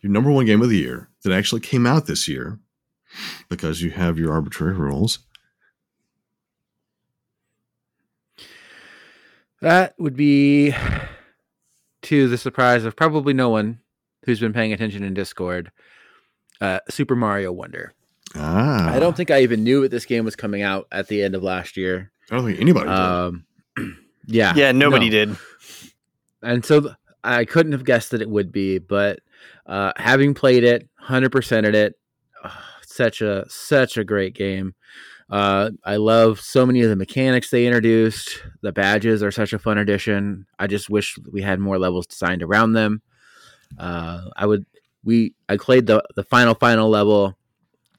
[0.01, 2.59] Your number one game of the year that actually came out this year,
[3.49, 5.19] because you have your arbitrary rules.
[9.61, 10.73] That would be
[12.03, 13.79] to the surprise of probably no one
[14.25, 15.71] who's been paying attention in Discord.
[16.61, 17.93] Uh, Super Mario Wonder.
[18.35, 21.23] Ah, I don't think I even knew that this game was coming out at the
[21.23, 22.11] end of last year.
[22.29, 22.95] I don't think anybody did.
[22.95, 23.45] Um,
[24.27, 25.11] yeah, yeah, nobody no.
[25.11, 25.37] did.
[26.43, 26.93] and so th-
[27.23, 28.77] I couldn't have guessed that it would be.
[28.77, 29.19] But
[29.65, 31.97] uh, having played it, hundred percented it,
[32.43, 32.51] uh,
[32.99, 34.75] such a such a great game.
[35.29, 38.43] Uh, I love so many of the mechanics they introduced.
[38.61, 40.45] The badges are such a fun addition.
[40.57, 43.01] I just wish we had more levels designed around them.
[43.77, 44.65] Uh, I would
[45.05, 47.37] we I played the the final final level,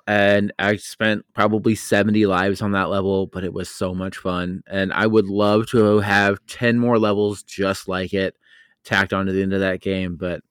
[0.07, 4.63] and I spent probably seventy lives on that level, but it was so much fun,
[4.67, 8.37] and I would love to have ten more levels just like it
[8.85, 10.43] tacked onto the end of that game, but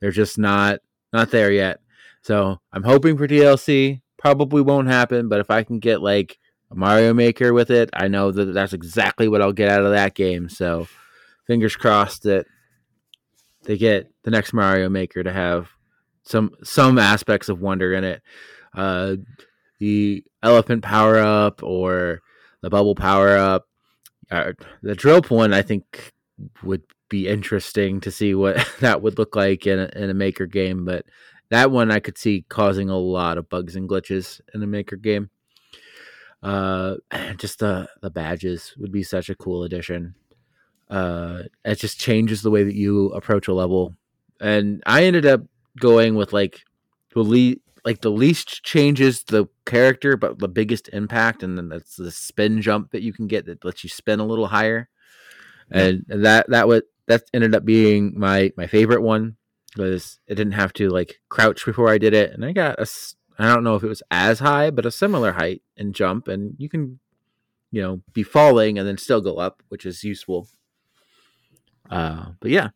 [0.00, 0.80] they're just not
[1.10, 1.80] not there yet.
[2.24, 4.00] So I'm hoping for DLC.
[4.16, 6.38] Probably won't happen, but if I can get like
[6.70, 9.92] a Mario Maker with it, I know that that's exactly what I'll get out of
[9.92, 10.48] that game.
[10.48, 10.88] So
[11.46, 12.46] fingers crossed that
[13.64, 15.68] they get the next Mario Maker to have
[16.22, 18.22] some some aspects of wonder in it.
[18.74, 19.16] Uh,
[19.78, 22.22] the elephant power up or
[22.62, 23.66] the bubble power up.
[24.30, 24.52] Uh,
[24.82, 26.10] the drill one, I think,
[26.62, 30.46] would be interesting to see what that would look like in a, in a maker
[30.46, 30.86] game.
[30.86, 31.04] But
[31.50, 34.96] that one I could see causing a lot of bugs and glitches in a maker
[34.96, 35.30] game.
[36.42, 36.96] Uh,
[37.36, 40.14] just the the badges would be such a cool addition.
[40.90, 43.94] Uh, it just changes the way that you approach a level,
[44.40, 45.42] and I ended up
[45.78, 46.64] going with like
[47.14, 51.96] the le- like the least changes the character, but the biggest impact, and then that's
[51.96, 54.88] the spin jump that you can get that lets you spin a little higher,
[55.70, 59.36] and, and that that would that ended up being my my favorite one
[59.74, 62.86] because it didn't have to like crouch before I did it, and I got a
[63.38, 66.54] I don't know if it was as high, but a similar height and jump, and
[66.58, 67.00] you can
[67.70, 70.48] you know be falling and then still go up, which is useful.
[71.90, 72.70] Uh, but yeah,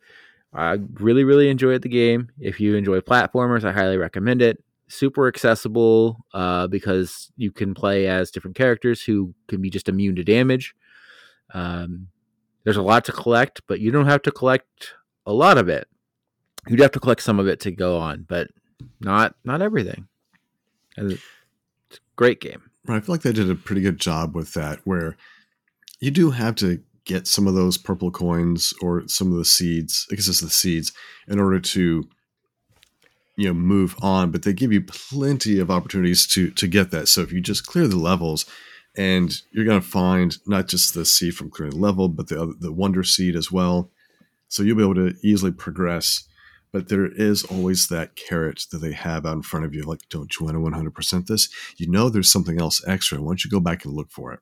[0.53, 2.31] I really really enjoyed the game.
[2.39, 4.63] If you enjoy platformers, I highly recommend it.
[4.89, 10.17] Super accessible uh, because you can play as different characters who can be just immune
[10.17, 10.75] to damage.
[11.53, 12.09] Um,
[12.65, 14.95] there's a lot to collect, but you don't have to collect
[15.27, 15.89] a lot of it.
[16.69, 18.49] You'd have to collect some of it to go on, but
[19.01, 20.09] not not everything.
[20.97, 21.23] And it's
[21.93, 22.71] a great game.
[22.87, 25.16] Right, I feel like they did a pretty good job with that, where
[26.01, 30.07] you do have to get some of those purple coins or some of the seeds.
[30.12, 30.93] I guess it's the seeds
[31.27, 32.09] in order to
[33.37, 37.09] you know move on, but they give you plenty of opportunities to to get that.
[37.09, 38.45] So if you just clear the levels,
[38.97, 42.55] and you're going to find not just the seed from clearing the level, but the
[42.59, 43.91] the wonder seed as well.
[44.49, 46.25] So you'll be able to easily progress.
[46.73, 49.83] But there is always that carrot that they have out in front of you.
[49.83, 51.49] Like, don't you want to 100% this?
[51.77, 53.19] You know, there's something else extra.
[53.21, 54.41] Why don't you go back and look for it?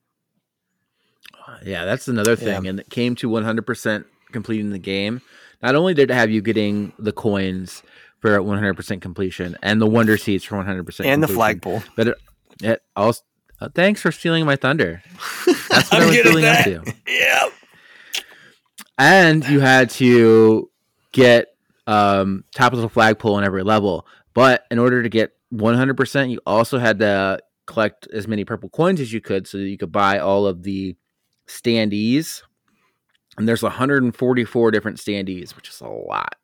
[1.64, 2.64] Yeah, that's another thing.
[2.64, 2.70] Yeah.
[2.70, 5.22] And it came to 100% completing the game.
[5.62, 7.82] Not only did it have you getting the coins
[8.20, 11.82] for 100% completion and the wonder seeds for 100% and the flagpole.
[11.96, 12.18] but it,
[12.62, 13.22] it also.
[13.58, 15.02] Uh, thanks for stealing my thunder.
[15.46, 16.94] That's what I I'm was good at building up to.
[17.08, 17.48] Yeah.
[18.98, 20.70] and you had to
[21.12, 21.55] get
[21.86, 24.06] um, top of the flagpole on every level.
[24.34, 29.00] But in order to get 100%, you also had to collect as many purple coins
[29.00, 30.96] as you could so that you could buy all of the
[31.46, 32.42] standees.
[33.38, 36.36] And there's 144 different standees, which is a lot.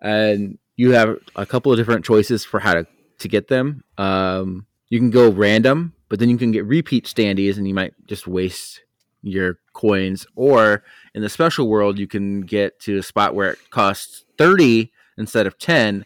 [0.00, 2.86] And you have a couple of different choices for how to,
[3.18, 3.84] to get them.
[3.98, 7.94] Um, you can go random, but then you can get repeat standees and you might
[8.06, 8.82] just waste
[9.22, 10.26] your coins.
[10.34, 10.82] Or
[11.14, 15.46] in the special world, you can get to a spot where it costs 30 instead
[15.46, 16.04] of 10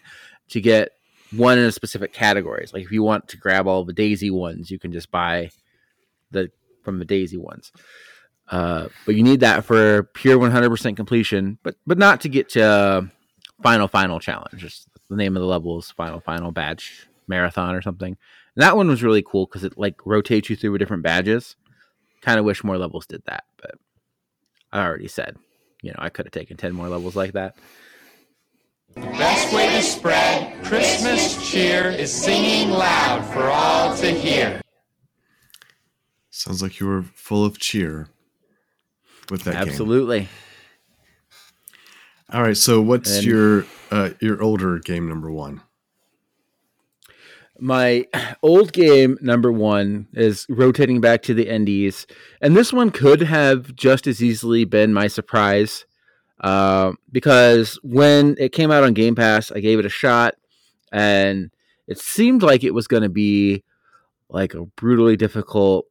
[0.48, 0.92] to get
[1.32, 2.72] one in a specific categories.
[2.74, 5.50] Like if you want to grab all the daisy ones, you can just buy
[6.32, 6.50] the
[6.82, 7.72] from the daisy ones.
[8.48, 12.62] Uh, but you need that for pure 100% completion, but but not to get to
[12.62, 13.02] uh,
[13.62, 14.60] final final challenge.
[14.60, 18.18] Just the name of the level is final final badge marathon or something.
[18.54, 21.56] And that one was really cool because it like rotates you through different badges.
[22.20, 23.76] Kind of wish more levels did that, but
[24.72, 25.36] I already said,
[25.80, 27.56] you know, I could have taken 10 more levels like that.
[28.96, 34.60] The best way to spread Christmas cheer is singing loud for all to hear.
[36.30, 38.08] Sounds like you were full of cheer
[39.30, 39.68] with that game.
[39.68, 40.28] Absolutely.
[42.32, 45.60] All right, so what's And- your uh, your older game number one?
[47.58, 48.04] My
[48.42, 52.06] old game number one is rotating back to the Indies,
[52.42, 55.85] and this one could have just as easily been my surprise,
[56.40, 60.34] uh, because when it came out on Game Pass, I gave it a shot,
[60.92, 61.50] and
[61.86, 63.64] it seemed like it was going to be
[64.28, 65.86] like a brutally difficult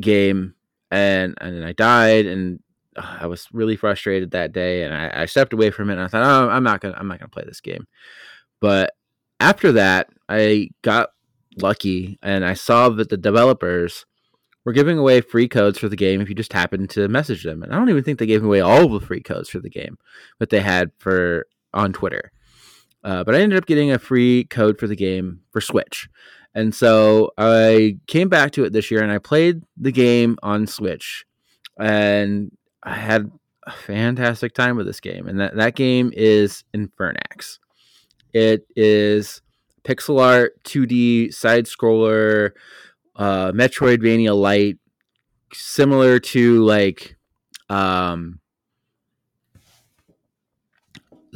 [0.00, 0.54] game,
[0.90, 2.60] and and then I died, and
[2.96, 6.02] uh, I was really frustrated that day, and I, I stepped away from it, and
[6.02, 7.86] I thought, oh, I'm not gonna, I'm not gonna play this game,
[8.60, 8.94] but
[9.40, 11.10] after that, I got
[11.56, 14.06] lucky and I saw that the developers
[14.64, 17.62] were giving away free codes for the game if you just happened to message them.
[17.62, 19.98] And I don't even think they gave away all the free codes for the game,
[20.38, 22.32] but they had for on Twitter.
[23.02, 26.08] Uh, but I ended up getting a free code for the game for Switch.
[26.54, 30.66] And so I came back to it this year and I played the game on
[30.66, 31.26] Switch
[31.78, 33.30] and I had
[33.66, 35.26] a fantastic time with this game.
[35.26, 37.58] And that, that game is Infernax.
[38.32, 39.42] It is
[39.84, 42.52] pixel art, 2D side scroller,
[43.16, 44.78] uh, Metroidvania light,
[45.52, 47.16] similar to like
[47.68, 48.40] um,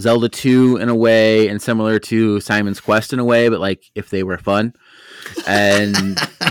[0.01, 3.85] Zelda 2 in a way, and similar to Simon's Quest in a way, but like
[3.95, 4.73] if they were fun.
[5.47, 6.19] And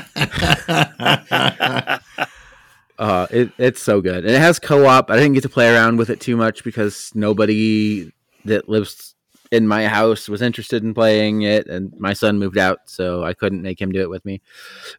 [3.00, 4.26] uh, it, it's so good.
[4.26, 5.10] And it has co op.
[5.10, 8.12] I didn't get to play around with it too much because nobody
[8.46, 9.16] that lives
[9.52, 13.34] in my house was interested in playing it, and my son moved out, so I
[13.34, 14.42] couldn't make him do it with me.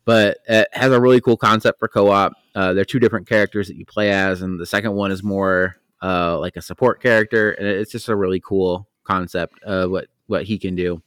[0.05, 2.33] But it has a really cool concept for co-op.
[2.55, 5.23] Uh, there are two different characters that you play as, and the second one is
[5.23, 10.09] more uh, like a support character, and it's just a really cool concept of what
[10.27, 11.03] what he can do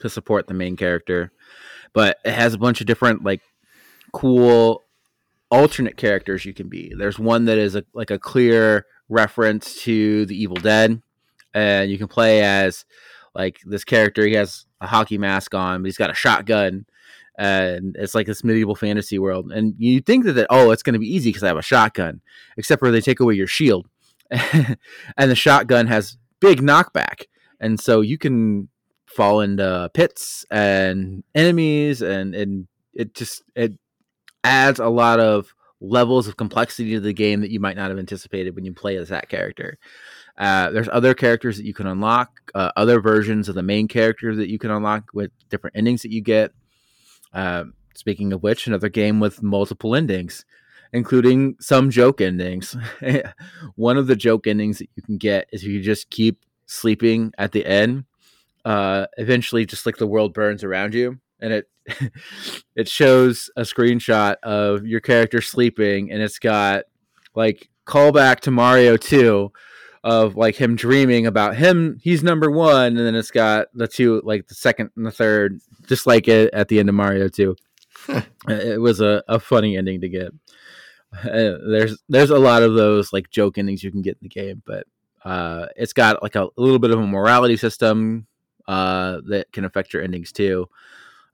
[0.00, 1.32] to support the main character.
[1.92, 3.40] But it has a bunch of different like
[4.12, 4.82] cool
[5.50, 6.92] alternate characters you can be.
[6.96, 11.00] There's one that is a, like a clear reference to the Evil Dead
[11.54, 12.84] and you can play as
[13.34, 14.26] like this character.
[14.26, 16.86] He has a hockey mask on, but he's got a shotgun,
[17.38, 19.50] and it's like this medieval fantasy world.
[19.52, 21.62] And you think that, that oh, it's going to be easy because I have a
[21.62, 22.20] shotgun,
[22.56, 23.88] except for they take away your shield,
[24.30, 24.76] and
[25.16, 27.24] the shotgun has big knockback,
[27.60, 28.68] and so you can
[29.06, 33.72] fall into pits and enemies, and and it just it
[34.42, 37.98] adds a lot of levels of complexity to the game that you might not have
[37.98, 39.78] anticipated when you play as that character.
[40.36, 44.34] Uh, there's other characters that you can unlock, uh, other versions of the main character
[44.34, 46.52] that you can unlock with different endings that you get.
[47.32, 47.64] Uh,
[47.94, 50.44] speaking of which, another game with multiple endings,
[50.92, 52.76] including some joke endings.
[53.76, 57.32] One of the joke endings that you can get is if you just keep sleeping
[57.38, 58.04] at the end.
[58.64, 61.68] Uh, eventually, just like the world burns around you, and it
[62.76, 66.84] it shows a screenshot of your character sleeping, and it's got
[67.34, 69.52] like callback to Mario 2
[70.04, 74.20] of like him dreaming about him he's number one and then it's got the two
[74.24, 77.56] like the second and the third just like it at the end of mario 2
[78.48, 80.32] it was a, a funny ending to get.
[81.24, 84.28] Uh, there's there's a lot of those like joke endings you can get in the
[84.28, 84.86] game but
[85.24, 88.26] uh, it's got like a, a, little bit of a morality system
[88.68, 90.68] uh, that can affect your endings too.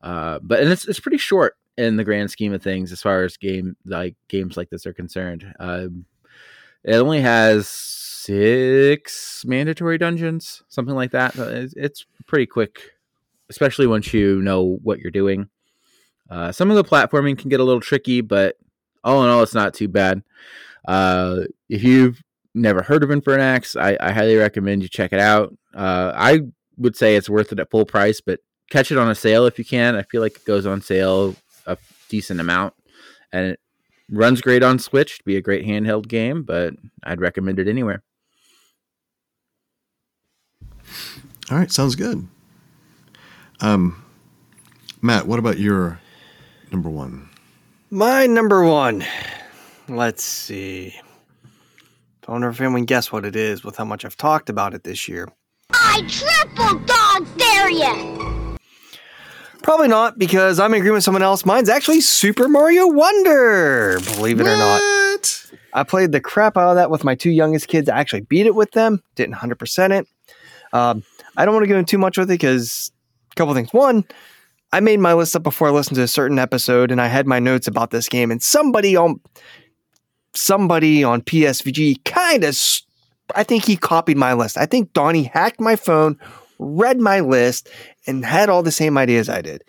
[0.00, 3.24] Uh, but and it's, it's pretty short in the grand scheme of things as far
[3.24, 5.52] as game like games like this are concerned.
[5.58, 6.04] Um,
[6.84, 7.78] it only has
[8.20, 11.38] six mandatory dungeons, something like that.
[11.38, 12.92] Uh, it's, pretty quick,
[13.48, 15.48] especially once you know what you're doing.
[16.30, 18.56] Uh, some of the platforming can get a little tricky, but
[19.02, 20.22] all in all, it's not too bad.
[20.86, 22.22] Uh, if you've
[22.54, 25.52] never heard of Infernax, I, I highly recommend you check it out.
[25.74, 26.42] Uh, I
[26.76, 28.38] would say it's worth it at full price, but
[28.70, 29.96] catch it on a sale if you can.
[29.96, 31.34] I feel like it goes on sale
[31.66, 31.76] a
[32.08, 32.74] decent amount,
[33.32, 33.60] and it
[34.08, 35.18] runs great on Switch.
[35.18, 38.04] to be a great handheld game, but I'd recommend it anywhere.
[41.50, 42.28] All right, sounds good.
[43.60, 44.04] Um,
[45.02, 46.00] Matt, what about your
[46.70, 47.28] number one?
[47.90, 49.04] My number one.
[49.88, 50.94] Let's see.
[52.22, 54.84] Don't know if anyone guess what it is with how much I've talked about it
[54.84, 55.28] this year.
[55.72, 58.56] I triple dog dare you!
[59.62, 61.44] Probably not, because I'm in agreement with someone else.
[61.44, 64.52] Mine's actually Super Mario Wonder, believe it what?
[64.52, 65.46] or not.
[65.72, 67.88] I played the crap out of that with my two youngest kids.
[67.88, 70.06] I actually beat it with them, didn't 100% it.
[70.72, 71.02] Um,
[71.36, 72.90] I don't want to go into too much with it because
[73.32, 73.72] a couple things.
[73.72, 74.04] One,
[74.72, 77.26] I made my list up before I listened to a certain episode, and I had
[77.26, 79.20] my notes about this game, and somebody on
[80.34, 82.56] somebody on PSVG kind of,
[83.34, 84.56] I think he copied my list.
[84.56, 86.18] I think Donnie hacked my phone,
[86.58, 87.68] read my list,
[88.06, 89.64] and had all the same ideas I did.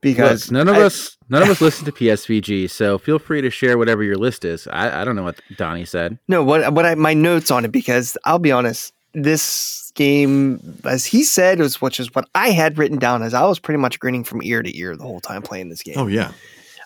[0.00, 3.40] Because Look, none of I, us, none of us listen to PSVG, so feel free
[3.40, 4.68] to share whatever your list is.
[4.68, 6.18] I, I don't know what Donnie said.
[6.28, 11.06] No, what what I my notes on it because I'll be honest, this game, as
[11.06, 13.98] he said, was which is what I had written down as I was pretty much
[13.98, 15.94] grinning from ear to ear the whole time playing this game.
[15.96, 16.32] Oh yeah,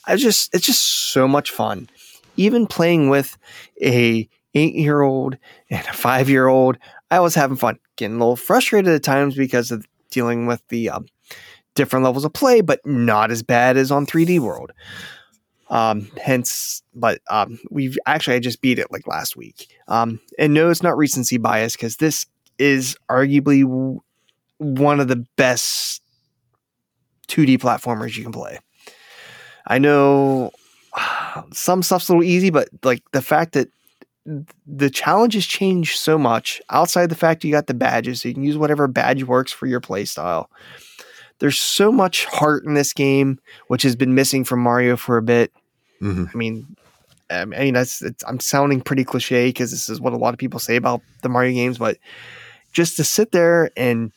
[0.07, 1.89] I just it's just so much fun.
[2.37, 3.37] Even playing with
[3.83, 5.37] a eight year old
[5.71, 6.79] and a five year old,
[7.11, 7.79] I was having fun.
[7.97, 11.07] Getting a little frustrated at times because of dealing with the um,
[11.75, 14.73] different levels of play, but not as bad as on 3D World.
[15.71, 19.69] Um, hence, but um, we've actually I just beat it like last week.
[19.87, 22.27] Um, and no, it's not recency bias because this
[22.59, 24.01] is arguably
[24.59, 26.03] one of the best
[27.29, 28.59] 2D platformers you can play.
[29.67, 30.51] I know
[31.53, 33.69] some stuff's a little easy, but like the fact that
[34.67, 38.43] the challenges change so much outside the fact you got the badges, so you can
[38.43, 40.47] use whatever badge works for your playstyle.
[41.39, 43.39] there's so much heart in this game,
[43.69, 45.53] which has been missing from Mario for a bit.
[46.01, 46.77] hmm I mean,
[47.31, 50.39] I mean, that's it's, I'm sounding pretty cliche because this is what a lot of
[50.39, 51.99] people say about the Mario games, but
[52.79, 54.13] just to sit there and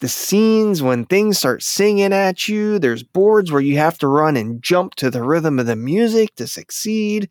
[0.00, 4.36] the scenes when things start singing at you, there's boards where you have to run
[4.36, 7.30] and jump to the rhythm of the music to succeed.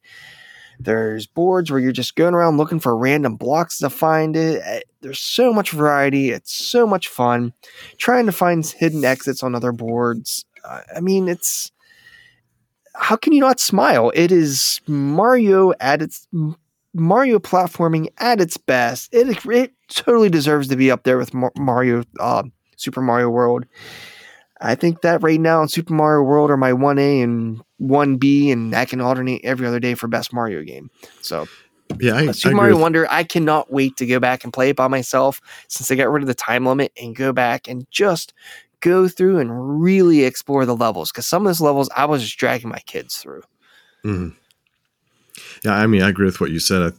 [0.80, 4.62] There's boards where you're just going around looking for random blocks to find it.
[4.64, 6.30] Eh, There's so much variety.
[6.30, 7.52] It's so much fun.
[7.98, 10.46] Trying to find hidden exits on other boards.
[10.96, 11.74] I mean, it's
[12.96, 14.14] how can you not smile?
[14.16, 16.26] It is Mario at its
[16.94, 19.14] Mario platforming at its best.
[19.14, 22.44] It it totally deserves to be up there with Mario uh,
[22.78, 23.66] Super Mario World.
[24.62, 28.76] I think that right now in Super Mario World are my 1A and 1B, and
[28.76, 30.90] I can alternate every other day for best Mario game.
[31.22, 31.48] So
[32.00, 34.70] Yeah, I, I Super agree Mario Wonder, I cannot wait to go back and play
[34.70, 37.90] it by myself since they got rid of the time limit and go back and
[37.90, 38.34] just
[38.82, 41.12] go through and really explore the levels.
[41.12, 43.44] Because some of those levels I was just dragging my kids through.
[44.04, 44.36] Mhm.
[45.64, 46.82] Yeah, I mean, I agree with what you said.
[46.82, 46.92] I,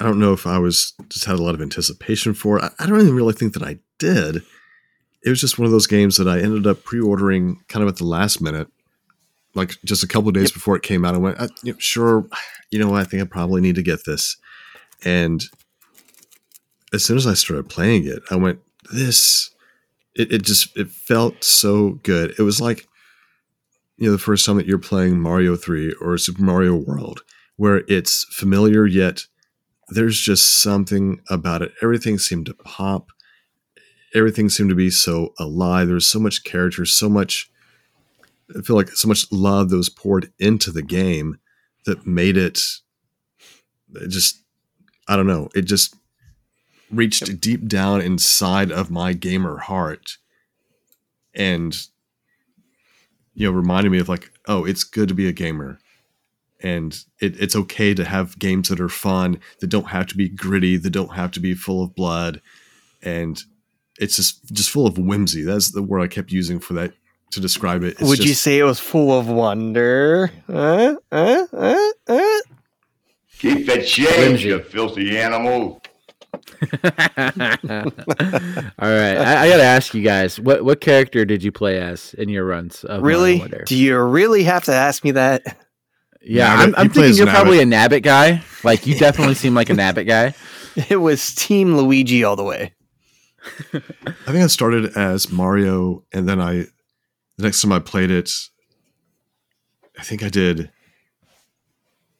[0.00, 2.58] I don't know if I was just had a lot of anticipation for.
[2.58, 2.64] it.
[2.64, 4.42] I, I don't even really think that I did.
[5.24, 7.96] It was just one of those games that I ended up pre-ordering kind of at
[7.96, 8.68] the last minute,
[9.54, 11.14] like just a couple of days before it came out.
[11.14, 12.26] I went, I, you know, sure,
[12.70, 14.36] you know, what, I think I probably need to get this.
[15.04, 15.42] And
[16.92, 18.60] as soon as I started playing it, I went,
[18.92, 19.50] this.
[20.14, 22.34] It, it just it felt so good.
[22.38, 22.86] It was like
[23.98, 27.22] you know the first time that you're playing Mario 3 or Super Mario World
[27.56, 29.26] where it's familiar yet
[29.88, 31.72] there's just something about it.
[31.82, 33.10] Everything seemed to pop.
[34.14, 35.88] Everything seemed to be so alive.
[35.88, 37.50] There's so much character so much
[38.56, 41.40] I feel like so much love that was poured into the game
[41.84, 42.60] that made it,
[43.94, 44.40] it just
[45.08, 45.96] I don't know it just
[46.90, 50.18] reached deep down inside of my gamer heart
[51.34, 51.76] and
[53.34, 55.80] you know reminded me of like oh it's good to be a gamer
[56.62, 60.28] and it, it's okay to have games that are fun that don't have to be
[60.28, 62.40] gritty that don't have to be full of blood
[63.02, 63.42] and
[63.98, 66.92] it's just just full of whimsy that's the word i kept using for that
[67.30, 70.30] to describe it It's Would you say it was full of wonder?
[70.48, 72.40] Uh, uh, uh, uh?
[73.38, 75.82] Keep that change, you filthy animal.
[76.62, 76.80] All
[78.90, 82.28] right, I, I gotta ask you guys, what what character did you play as in
[82.28, 82.84] your runs?
[82.84, 83.42] Of Really?
[83.66, 85.58] Do you really have to ask me that?
[86.22, 86.62] Yeah, Nabbit.
[86.62, 87.30] I'm, I'm thinking you're Nabbit.
[87.34, 88.42] probably a Nabbit guy.
[88.64, 90.34] Like you definitely seem like a Nabbit guy.
[90.90, 92.74] It was Team Luigi all the way.
[93.72, 93.80] I
[94.26, 96.52] think I started as Mario, and then I,
[97.38, 98.30] the next time I played it,
[99.98, 100.70] I think I did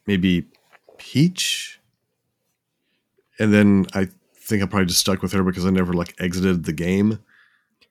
[0.07, 0.47] maybe
[0.97, 1.79] Peach,
[3.39, 4.09] and then I
[4.41, 7.19] think I probably just stuck with her because I never like exited the game.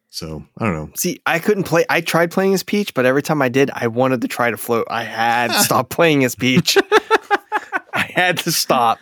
[0.10, 0.89] So I don't know.
[0.95, 1.86] See, I couldn't play.
[1.89, 4.58] I tried playing as Peach, but every time I did, I wanted to try to
[4.58, 4.88] float.
[4.89, 6.78] I had to stop playing as Peach.
[7.93, 8.99] I had to stop.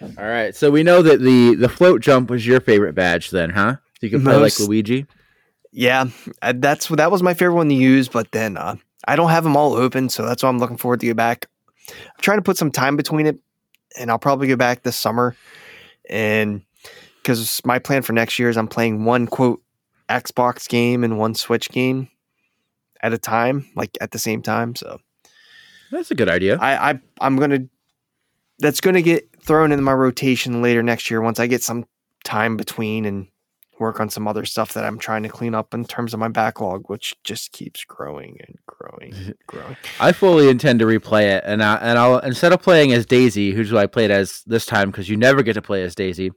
[0.00, 3.50] All right, so we know that the the float jump was your favorite badge, then,
[3.50, 3.76] huh?
[4.00, 5.06] So you can play Most- like Luigi.
[5.70, 6.06] Yeah,
[6.54, 8.08] that's that was my favorite one to use.
[8.08, 8.76] But then uh,
[9.08, 11.46] I don't have them all open, so that's why I'm looking forward to go back.
[11.88, 13.38] I'm trying to put some time between it,
[13.98, 15.34] and I'll probably go back this summer.
[16.10, 16.62] And
[17.22, 19.62] because my plan for next year is I'm playing one quote
[20.08, 22.08] Xbox game and one Switch game
[23.02, 24.74] at a time, like at the same time.
[24.74, 25.00] So
[25.90, 26.58] That's a good idea.
[26.58, 27.60] I, I I'm gonna
[28.58, 31.86] that's gonna get thrown in my rotation later next year once I get some
[32.24, 33.26] time between and
[33.78, 36.28] work on some other stuff that I'm trying to clean up in terms of my
[36.28, 39.76] backlog, which just keeps growing and growing and growing.
[39.98, 43.52] I fully intend to replay it, and I, and I'll instead of playing as Daisy,
[43.52, 46.30] who's who I played as this time, because you never get to play as Daisy.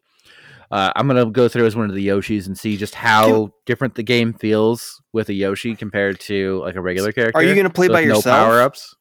[0.72, 3.96] Uh, I'm gonna go through as one of the Yoshis and see just how different
[3.96, 7.38] the game feels with a Yoshi compared to like a regular character.
[7.38, 8.48] Are you gonna play by with no yourself?
[8.48, 8.96] power ups?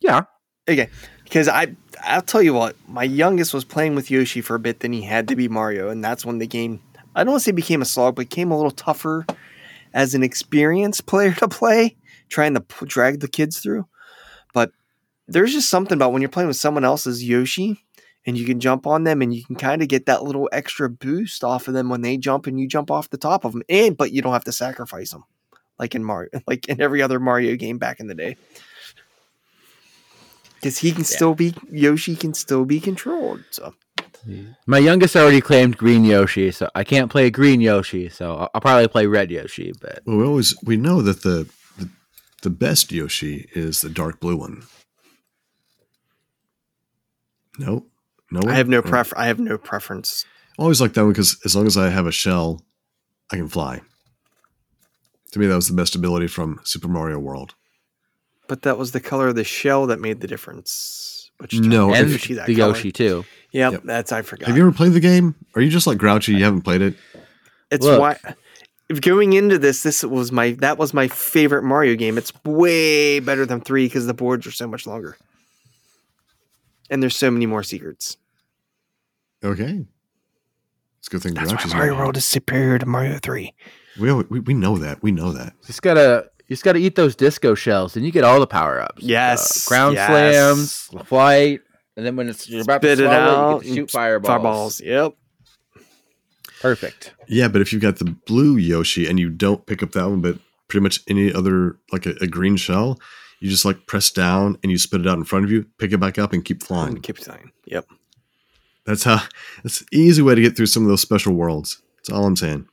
[0.00, 0.24] Yeah.
[0.68, 0.88] Okay.
[1.24, 4.80] Because I I'll tell you what, my youngest was playing with Yoshi for a bit,
[4.80, 6.80] then he had to be Mario, and that's when the game
[7.14, 9.26] I don't want to say became a slog, but became a little tougher
[9.94, 11.96] as an experienced player to play,
[12.28, 13.86] trying to p- drag the kids through.
[14.52, 14.70] But
[15.26, 17.85] there's just something about when you're playing with someone else's Yoshi
[18.26, 20.90] and you can jump on them and you can kind of get that little extra
[20.90, 23.62] boost off of them when they jump and you jump off the top of them.
[23.68, 25.24] And but you don't have to sacrifice them
[25.78, 28.36] like in Mario, like in every other Mario game back in the day.
[30.56, 33.44] Because he can still be Yoshi can still be controlled.
[33.50, 33.74] So
[34.66, 38.08] My youngest already claimed Green Yoshi, so I can't play Green Yoshi.
[38.08, 39.72] So I'll, I'll probably play Red Yoshi.
[39.80, 41.48] But Well, we always we know that the
[41.78, 41.90] the,
[42.42, 44.64] the best Yoshi is the dark blue one.
[48.30, 48.50] No, no.
[48.50, 49.16] I have no Or- prefer.
[49.16, 50.24] I have no preference.
[50.58, 52.62] I always like that one because as long as I have a shell,
[53.30, 53.82] I can fly.
[55.32, 57.54] To me, that was the best ability from Super Mario World.
[58.48, 61.30] But that was the color of the shell that made the difference.
[61.38, 62.68] Which No, and Yoshi that the color.
[62.74, 63.24] Yoshi too.
[63.52, 63.82] Yep, Yep.
[63.84, 64.46] that's I forgot.
[64.48, 65.34] Have you ever played the game?
[65.54, 66.32] Are you just like grouchy?
[66.32, 66.94] You haven't played it?
[67.70, 68.00] It's Look.
[68.00, 68.16] why
[69.00, 72.16] going into this, this was my that was my favorite Mario game.
[72.16, 75.18] It's way better than three because the boards are so much longer,
[76.90, 78.16] and there's so many more secrets.
[79.44, 79.86] Okay.
[80.98, 82.00] It's a good thing That's why Mario not.
[82.00, 83.54] World is superior to Mario Three.
[83.98, 85.02] We, we we know that.
[85.02, 85.54] We know that.
[85.66, 88.80] Just gotta you just gotta eat those disco shells, and you get all the power
[88.80, 89.02] ups.
[89.02, 90.08] Uh, yes, ground yes.
[90.08, 91.60] slams, flight,
[91.96, 93.64] and then when it's you're about Spit to it out.
[93.64, 94.28] you get to shoot fireballs.
[94.28, 94.80] Fireballs.
[94.80, 95.12] Yep.
[96.60, 97.14] Perfect.
[97.28, 100.20] Yeah, but if you've got the blue Yoshi and you don't pick up that one,
[100.20, 102.98] but pretty much any other like a, a green shell,
[103.40, 105.92] you just like press down and you spit it out in front of you, pick
[105.92, 106.94] it back up, and keep flying.
[106.94, 107.52] And keep flying.
[107.66, 107.86] Yep.
[108.84, 109.20] That's how.
[109.62, 111.82] That's an easy way to get through some of those special worlds.
[111.96, 112.68] That's all I'm saying.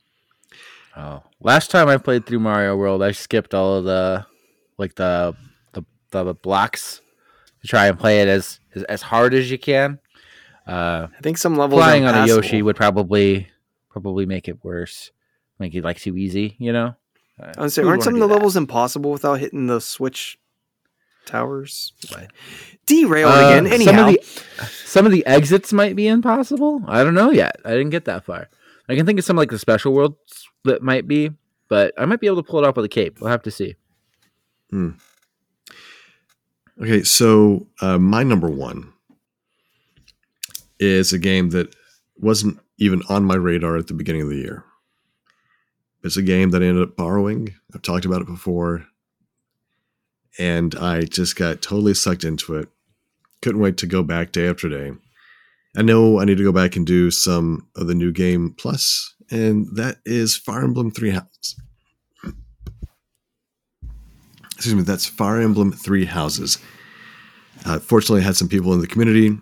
[0.96, 4.24] Oh, last time I played through Mario World, I skipped all of the
[4.78, 5.34] like the
[5.72, 7.00] the, the blocks
[7.62, 9.98] to try and play it as as, as hard as you can.
[10.66, 12.26] Uh, I think some levels flying on a.
[12.26, 13.48] Yoshi would probably
[13.90, 15.10] probably make it worse,
[15.58, 16.54] make it like too easy.
[16.58, 16.94] You know.
[17.42, 18.34] Uh, I was say, aren't some of the that?
[18.34, 20.38] levels impossible without hitting the switch
[21.26, 21.92] towers?
[22.86, 23.66] Derailed Uh, again.
[23.66, 24.22] Anyhow, Some of the
[24.86, 26.82] some of the exits might be impossible.
[26.86, 27.56] I don't know yet.
[27.64, 28.48] I didn't get that far.
[28.88, 31.30] I can think of some like the special worlds that might be,
[31.68, 33.20] but I might be able to pull it off with a cape.
[33.20, 33.76] We'll have to see.
[34.70, 34.90] Hmm.
[36.80, 38.92] Okay, so uh, my number one
[40.80, 41.74] is a game that
[42.18, 44.64] wasn't even on my radar at the beginning of the year.
[46.02, 47.54] It's a game that I ended up borrowing.
[47.74, 48.86] I've talked about it before.
[50.38, 52.68] And I just got totally sucked into it.
[53.42, 54.92] Couldn't wait to go back day after day.
[55.76, 59.14] I know I need to go back and do some of the new game plus,
[59.30, 61.56] and that is Fire Emblem Three Houses.
[64.54, 66.58] Excuse me, that's Fire Emblem Three Houses.
[67.66, 69.36] Uh, fortunately, I had some people in the community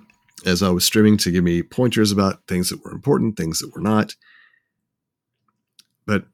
[0.46, 3.74] as I was streaming to give me pointers about things that were important, things that
[3.74, 4.14] were not.
[6.06, 6.24] But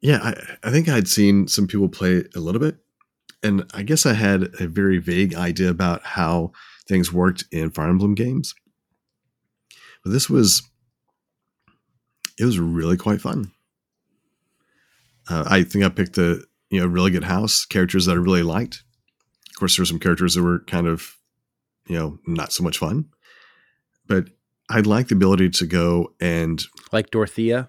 [0.00, 2.76] yeah, I, I think I'd seen some people play a little bit,
[3.44, 6.52] and I guess I had a very vague idea about how
[6.88, 8.54] things worked in Fire Emblem games.
[10.02, 10.62] But this was,
[12.38, 13.52] it was really quite fun.
[15.28, 18.42] Uh, I think I picked a you know really good house, characters that I really
[18.42, 18.82] liked.
[19.50, 21.14] Of course, there were some characters that were kind of,
[21.86, 23.06] you know, not so much fun.
[24.06, 24.28] But
[24.68, 27.68] I liked the ability to go and Like Dorothea.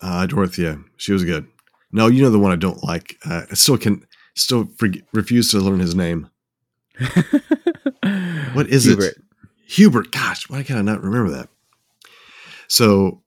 [0.00, 1.46] uh, Dorothea, she was good.
[1.92, 3.16] No, you know the one I don't like.
[3.24, 4.04] Uh, I still can
[4.38, 6.30] still forg refuse to learn his name.
[8.52, 9.04] What is Hubert.
[9.04, 9.22] it?
[9.66, 10.10] Hubert.
[10.10, 11.48] Gosh, why can I not remember that?
[12.66, 13.22] So,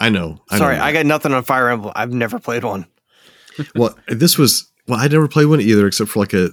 [0.00, 0.40] I know.
[0.50, 0.82] I sorry, know.
[0.84, 1.92] I got nothing on Fire Emblem.
[1.96, 2.86] I've never played one.
[3.74, 4.98] well, this was well.
[4.98, 6.50] I never played one either, except for like a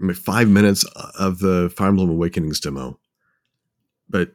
[0.00, 0.84] I mean, five minutes
[1.18, 2.98] of the Fire Emblem Awakenings demo.
[4.08, 4.32] But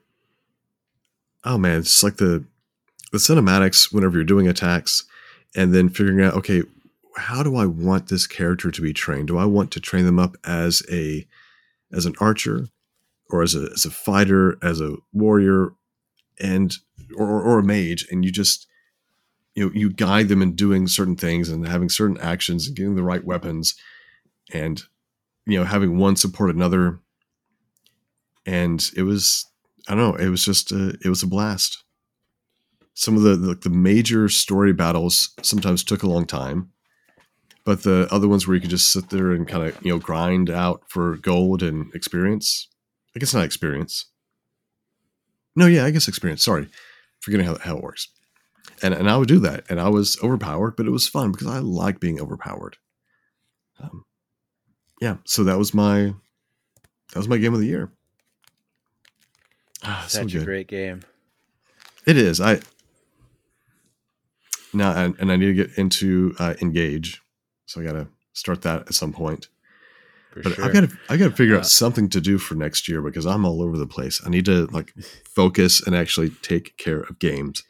[1.43, 2.45] oh man, it's just like the
[3.11, 5.03] the cinematics whenever you're doing attacks,
[5.55, 6.63] and then figuring out okay,
[7.17, 9.27] how do I want this character to be trained?
[9.27, 11.27] Do I want to train them up as a
[11.91, 12.67] as an archer,
[13.29, 15.73] or as a as a fighter, as a warrior,
[16.39, 16.75] and
[17.17, 18.07] or or, a mage?
[18.11, 18.67] And you just
[19.55, 22.95] you know you guide them in doing certain things and having certain actions and getting
[22.95, 23.75] the right weapons
[24.53, 24.83] and
[25.45, 26.99] you know having one support another
[28.45, 29.45] and it was
[29.87, 31.83] i don't know it was just a, it was a blast
[32.93, 36.71] some of the, the the major story battles sometimes took a long time
[37.65, 39.99] but the other ones where you could just sit there and kind of you know
[39.99, 42.67] grind out for gold and experience
[43.15, 44.05] i guess not experience
[45.55, 46.67] no yeah i guess experience sorry
[47.21, 48.09] forgetting how, how it works
[48.81, 51.47] and and I would do that, and I was overpowered, but it was fun because
[51.47, 52.77] I like being overpowered.
[53.79, 54.05] Um,
[55.01, 56.13] yeah, so that was my
[57.13, 57.91] that was my game of the year.
[59.83, 61.01] Ah, so Such a great game.
[62.05, 62.39] It is.
[62.39, 62.59] I
[64.73, 67.21] now and, and I need to get into uh, engage,
[67.69, 69.47] so I got to start that at some point.
[70.31, 70.65] For But sure.
[70.65, 73.01] I've got to I got to figure Uh, out something to do for next year
[73.01, 74.21] because I'm all over the place.
[74.25, 74.93] I need to like
[75.25, 77.63] focus and actually take care of games.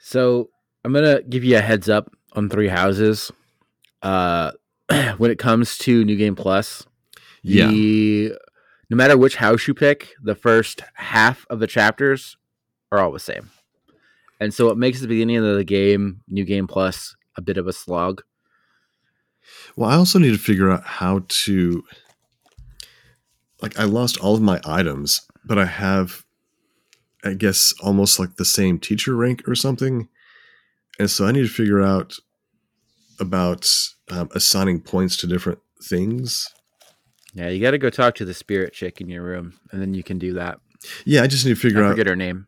[0.00, 0.50] So
[0.84, 3.30] I'm gonna give you a heads up on Three Houses.
[4.02, 4.52] Uh,
[5.18, 6.84] when it comes to New Game Plus,
[7.42, 7.68] Yeah.
[7.68, 8.34] the
[8.90, 12.36] no matter which house you pick, the first half of the chapters
[12.92, 13.50] are all the same,
[14.40, 17.66] and so it makes the beginning of the game, New Game Plus, a bit of
[17.66, 18.20] a slog.
[19.76, 21.84] Well, I also need to figure out how to
[23.60, 26.24] like I lost all of my items, but I have
[27.24, 30.08] I guess almost like the same teacher rank or something.
[30.98, 32.14] And so I need to figure out
[33.18, 33.68] about
[34.10, 36.48] um, assigning points to different things.
[37.32, 39.94] Yeah, you got to go talk to the spirit chick in your room, and then
[39.94, 40.60] you can do that.
[41.04, 41.90] Yeah, I just need to figure I out.
[41.92, 42.46] forget her name.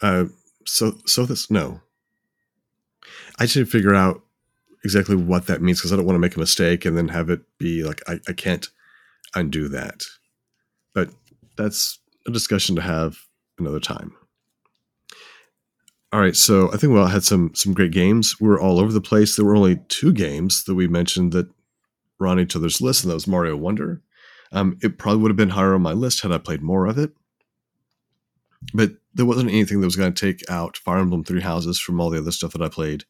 [0.00, 0.26] Uh,
[0.64, 1.80] so so this no.
[3.38, 4.22] I just need to figure out
[4.84, 7.30] exactly what that means because I don't want to make a mistake and then have
[7.30, 8.68] it be like I, I can't
[9.34, 10.04] undo that.
[10.94, 11.10] But
[11.56, 13.18] that's a discussion to have
[13.58, 14.14] another time.
[16.10, 18.40] All right, so I think we all had some some great games.
[18.40, 19.36] We were all over the place.
[19.36, 21.50] There were only two games that we mentioned that
[22.18, 24.00] were on each other's list, and that was Mario Wonder.
[24.50, 26.96] Um, it probably would have been higher on my list had I played more of
[26.96, 27.12] it.
[28.72, 32.00] But there wasn't anything that was going to take out Fire Emblem Three Houses from
[32.00, 33.04] all the other stuff that I played.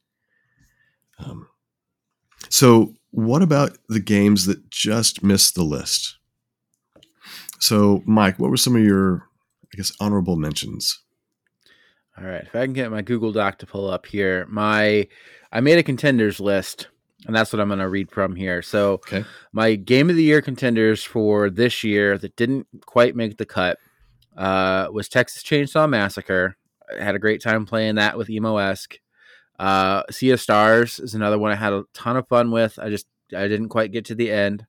[1.19, 1.49] Um,
[2.48, 6.16] so, what about the games that just missed the list?
[7.60, 9.27] So, Mike, what were some of your,
[9.73, 11.02] I guess, honorable mentions?
[12.16, 15.06] All right, if I can get my Google Doc to pull up here, my
[15.52, 16.89] I made a contenders list,
[17.27, 18.60] and that's what I'm going to read from here.
[18.62, 19.24] So, Okay.
[19.52, 23.78] my game of the year contenders for this year that didn't quite make the cut
[24.36, 26.56] uh, was Texas Chainsaw Massacre.
[26.98, 28.98] I had a great time playing that with Emo esque.
[29.59, 32.79] Uh, sea of Stars is another one I had a ton of fun with.
[32.79, 33.07] I just
[33.37, 34.67] I didn't quite get to the end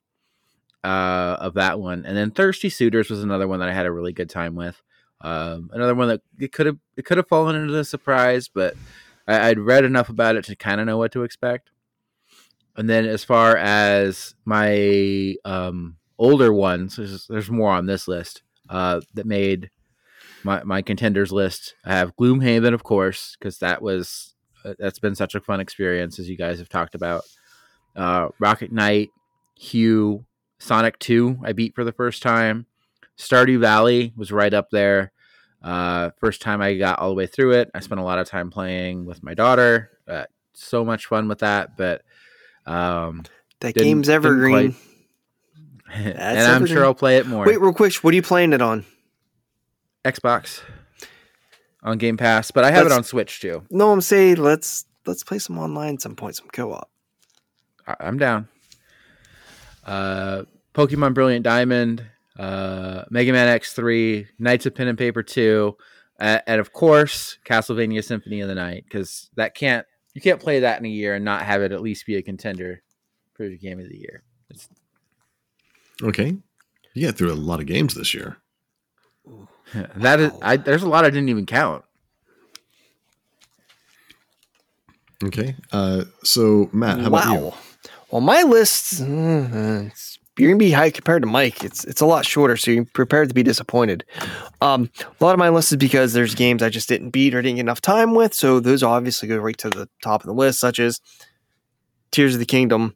[0.84, 3.92] uh, of that one, and then Thirsty Suitors was another one that I had a
[3.92, 4.82] really good time with.
[5.22, 8.76] Um, another one that it could have it could have fallen into the surprise, but
[9.28, 11.72] I, I'd read enough about it to kind of know what to expect.
[12.76, 18.42] And then as far as my um, older ones, there's, there's more on this list
[18.70, 19.70] uh, that made
[20.44, 21.76] my my contenders list.
[21.84, 26.30] I have Gloomhaven, of course, because that was that's been such a fun experience as
[26.30, 27.24] you guys have talked about.
[27.96, 29.10] Uh, Rocket Knight,
[29.56, 30.26] Hue,
[30.60, 32.66] Sonic Two, I beat for the first time.
[33.18, 35.12] Stardew Valley was right up there.
[35.62, 37.70] Uh, first time I got all the way through it.
[37.74, 39.92] I spent a lot of time playing with my daughter.
[40.08, 40.24] Uh,
[40.54, 42.04] so much fun with that, but
[42.66, 43.24] um,
[43.60, 44.76] That game's evergreen.
[45.94, 47.46] and I'm sure I'll play it more.
[47.46, 47.94] Wait, real quick.
[47.96, 48.86] What are you playing it on?
[50.06, 50.62] Xbox
[51.84, 53.64] on Game Pass, but I have it Let's- on Switch too.
[53.70, 56.90] No, I'm saying let's let's play some online some point, some co-op.
[57.88, 58.48] I- I'm down.
[59.86, 60.44] Uh,
[60.74, 62.06] Pokemon Brilliant Diamond,
[62.38, 65.76] uh, Mega Man X3, Knights of Pen and Paper 2,
[66.20, 70.60] uh, and of course Castlevania Symphony of the Night because that can't you can't play
[70.60, 72.82] that in a year and not have it at least be a contender
[73.34, 74.24] for the game of the year.
[74.50, 74.68] It's,
[76.02, 76.36] Okay.
[76.94, 78.38] You got through a lot of games this year.
[79.96, 81.84] that is, I, there's a lot I didn't even count.
[85.24, 85.56] Okay.
[85.72, 87.54] Uh, so, Matt, how about you?
[88.10, 91.64] Well, my list, mm, uh, it's, you're gonna be high compared to Mike.
[91.64, 94.06] It's it's a lot shorter, so you're prepared to be disappointed.
[94.62, 94.90] Um,
[95.20, 97.58] a lot of my list is because there's games I just didn't beat or didn't
[97.58, 100.60] get enough time with, so those obviously go right to the top of the list,
[100.60, 101.02] such as
[102.12, 102.96] Tears of the Kingdom,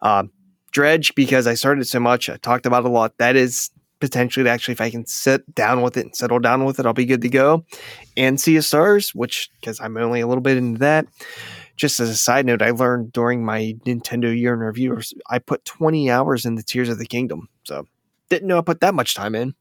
[0.00, 0.24] uh,
[0.70, 3.18] Dredge, because I started so much, I talked about it a lot.
[3.18, 3.70] That is
[4.04, 6.86] potentially to actually, if I can sit down with it and settle down with it,
[6.86, 7.64] I'll be good to go.
[8.16, 11.06] And Sea of Stars, which because I'm only a little bit into that
[11.76, 15.64] just as a side note, I learned during my Nintendo year in review, I put
[15.64, 17.48] 20 hours in the Tears of the Kingdom.
[17.64, 17.86] So
[18.28, 19.54] didn't know I put that much time in.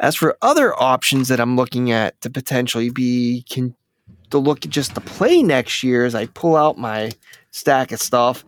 [0.00, 3.74] As for other options that I'm looking at to potentially be can
[4.30, 7.12] to look at just to play next year as I pull out my
[7.50, 8.44] stack of stuff.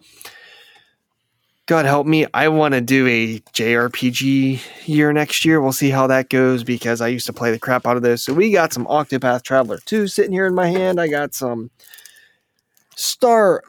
[1.66, 5.62] God help me, I want to do a JRPG year next year.
[5.62, 8.22] We'll see how that goes because I used to play the crap out of those.
[8.22, 11.00] So we got some Octopath Traveler 2 sitting here in my hand.
[11.00, 11.70] I got some
[12.96, 13.62] Star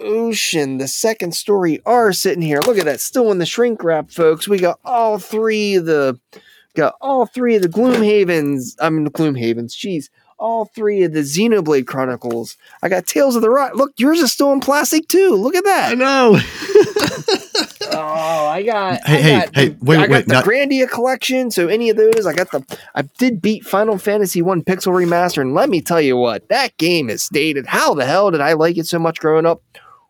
[0.00, 2.60] Ocean, the second story R sitting here.
[2.60, 4.46] Look at that, still in the shrink wrap, folks.
[4.46, 6.18] We got all three of the
[6.76, 8.76] got all three of the Gloomhavens.
[8.80, 10.08] I mean the Gloomhavens, jeez.
[10.40, 12.56] All three of the Xenoblade Chronicles.
[12.82, 13.74] I got Tales of the Rock.
[13.74, 15.34] Look, yours is still in plastic too.
[15.34, 15.92] Look at that.
[15.92, 16.38] I know.
[17.92, 19.04] Oh, I got.
[19.04, 21.50] Hey, I hey, got hey, the, wait, I got wait, the not- Grandia collection.
[21.50, 22.78] So any of those, I got the.
[22.94, 26.76] I did beat Final Fantasy One Pixel Remaster, and let me tell you what, that
[26.76, 27.66] game is dated.
[27.66, 29.60] How the hell did I like it so much growing up?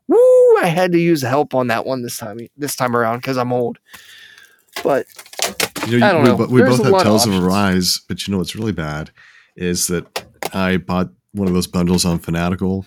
[0.09, 0.16] Woo!
[0.59, 2.40] I had to use help on that one this time.
[2.57, 3.78] This time around because I'm old.
[4.85, 5.07] But
[5.86, 6.36] You know, I don't we, know.
[6.36, 7.47] bo- we both have lot of Tales of options.
[7.47, 9.11] Arise, but you know what's really bad
[9.56, 12.86] is that I bought one of those bundles on Fanatical.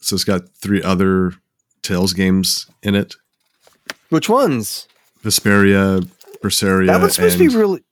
[0.00, 1.32] So it's got three other
[1.82, 3.14] Tales games in it
[4.08, 4.88] which ones?
[5.22, 6.08] Vesperia,
[6.42, 6.86] Berseria.
[6.86, 7.84] that one's supposed to be really.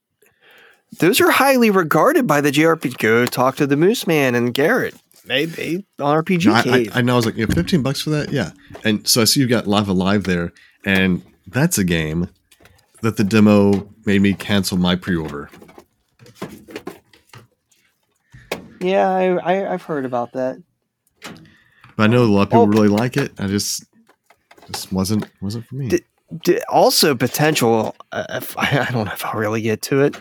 [0.98, 2.98] Those are highly regarded by the JRPG.
[2.98, 4.94] Go talk to the Moose Man and Garrett.
[5.26, 7.14] They on RPG No, I, I, I know.
[7.14, 8.30] I was like, you know, 15 bucks for that?
[8.30, 8.52] Yeah.
[8.84, 10.52] And so I see you've got Lava Live A Live there.
[10.84, 12.28] And that's a game
[13.02, 15.50] that the demo made me cancel my pre order.
[18.80, 20.62] Yeah, I, I I've heard about that.
[21.22, 21.34] but
[21.98, 22.66] I know a lot of people Oh.
[22.66, 23.32] really like it.
[23.38, 23.84] I just
[24.66, 25.88] just wasn't wasn't for me.
[25.88, 26.04] Did-
[26.42, 27.94] D- also, potential.
[28.10, 30.16] Uh, if, I don't know if I'll really get to it.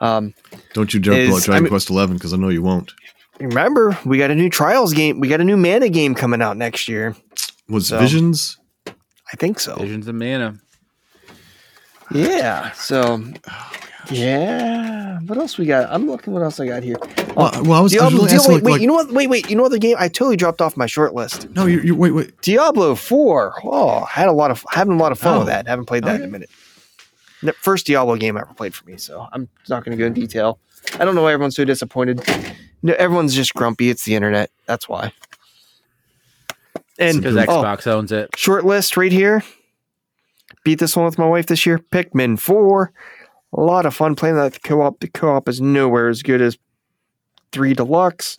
[0.00, 0.32] Um,
[0.72, 2.90] Don't you jump is- about Dragon I mean- Quest Eleven because I know you won't.
[3.38, 5.20] remember, we got a new Trials game.
[5.20, 7.14] We got a new Mana game coming out next year.
[7.68, 8.56] Was So- Visions?
[8.86, 9.76] I think so.
[9.76, 10.58] Visions of Mana.
[12.14, 12.70] Yeah.
[12.72, 13.22] So.
[13.50, 13.72] Oh,
[14.12, 15.18] Yeah.
[15.26, 15.88] What else we got?
[15.92, 16.32] I'm looking.
[16.32, 16.96] What else I got here?
[17.36, 18.10] Well, well, I was, I was Diablo.
[18.18, 18.80] really Dia- asking, wait, like, wait.
[18.80, 19.12] you know what?
[19.12, 19.50] Wait, wait.
[19.50, 19.70] You know what?
[19.72, 21.48] The game I totally dropped off my short list.
[21.50, 22.40] no, you you wait wait.
[22.42, 23.54] Diablo Four.
[23.64, 25.50] Oh, I had a lot of having a lot of fun with Oh.
[25.50, 25.66] that.
[25.68, 26.50] Haven't played that in a minute.
[27.42, 30.06] The first Diablo game I ever played for me, so I'm not going to go
[30.06, 30.58] in detail.
[30.98, 32.20] I don't know why everyone's so disappointed.
[32.82, 33.88] No, everyone's just grumpy.
[33.90, 34.50] It's the internet.
[34.66, 35.12] That's why.
[36.98, 38.30] And Because oh, Xbox owns it.
[38.36, 39.42] short list right here.
[40.64, 41.78] Beat this one with my wife this year.
[41.78, 42.92] Pikmin 4.
[43.54, 45.00] A lot of fun playing that co-op.
[45.00, 46.56] The co-op is nowhere as good as
[47.52, 48.38] 3 Deluxe.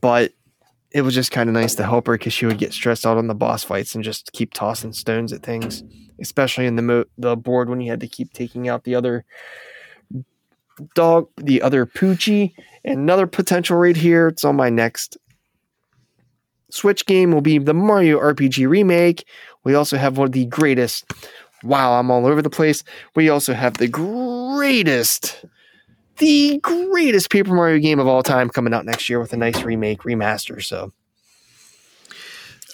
[0.00, 0.32] But
[0.92, 3.16] it was just kind of nice to help her because she would get stressed out
[3.16, 5.82] on the boss fights and just keep tossing stones at things,
[6.20, 9.24] especially in the mo- the board when you had to keep taking out the other
[10.94, 12.52] dog, the other Poochie.
[12.84, 14.28] Another potential right here.
[14.28, 15.16] It's on my next
[16.72, 19.26] Switch game will be the Mario RPG remake.
[19.62, 21.04] We also have one of the greatest.
[21.62, 22.82] Wow, I'm all over the place.
[23.14, 25.44] We also have the greatest,
[26.18, 29.62] the greatest Paper Mario game of all time coming out next year with a nice
[29.62, 30.62] remake, remaster.
[30.62, 30.92] So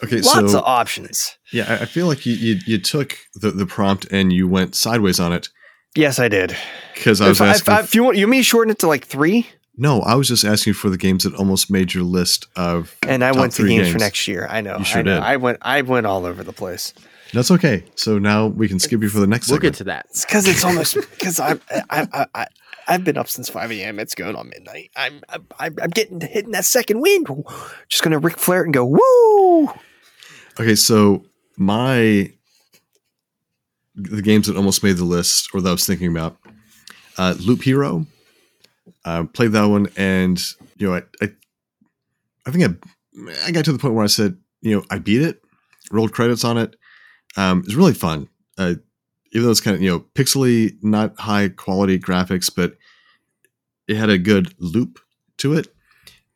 [0.05, 1.37] Okay, lots so of options.
[1.53, 5.19] yeah, I- feel like you, you you took the the prompt and you went sideways
[5.19, 5.49] on it
[5.97, 6.57] Yes, I did.
[6.95, 7.85] because I was If, I- if, asking.
[7.85, 10.29] If you want, you want me to shorten it to like three, no, I was
[10.29, 12.97] just asking for the games that almost made your list of.
[13.03, 14.47] and I went to three games, for next year.
[14.49, 14.79] I know.
[14.79, 15.15] You sure I know.
[15.15, 15.23] did.
[15.25, 15.59] I went.
[15.63, 16.95] I went all over the place.
[17.33, 17.85] That's okay.
[17.95, 19.49] So now we can skip you for the next.
[19.49, 19.75] We'll segment.
[19.75, 20.07] get to that.
[20.11, 21.53] It's because it's almost because I,
[21.91, 22.47] I, I, I,
[22.87, 23.99] I've been up since five a.m.
[23.99, 24.91] It's going on midnight.
[24.97, 27.29] I'm, I'm, I'm I'm getting hitting that second wind.
[27.89, 29.73] Just gonna Ric Flair it and go woo.
[30.59, 31.25] Okay, so
[31.57, 32.33] my
[33.95, 36.39] the games that almost made the list, or that I was thinking about,
[37.19, 38.07] uh, Loop Hero.
[39.05, 40.43] Uh, played that one, and
[40.77, 41.31] you know, I, I,
[42.47, 45.23] I think I, I got to the point where I said, you know, I beat
[45.23, 45.43] it,
[45.91, 46.77] rolled credits on it.
[47.39, 48.29] Um, it's really fun.
[48.59, 48.75] Uh,
[49.33, 52.77] even though it's kind of you know pixely, not high quality graphics, but
[53.87, 54.99] it had a good loop
[55.39, 55.69] to it,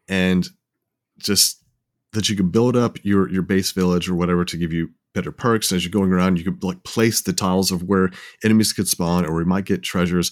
[0.08, 0.48] and
[1.18, 1.60] just
[2.12, 5.32] that you could build up your your base village or whatever to give you better
[5.32, 5.72] perks.
[5.72, 8.10] And as you're going around, you could like place the tiles of where
[8.44, 10.30] enemies could spawn or we might get treasures.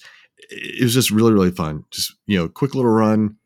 [0.51, 1.85] It was just really really fun.
[1.91, 3.37] Just you know, quick little run.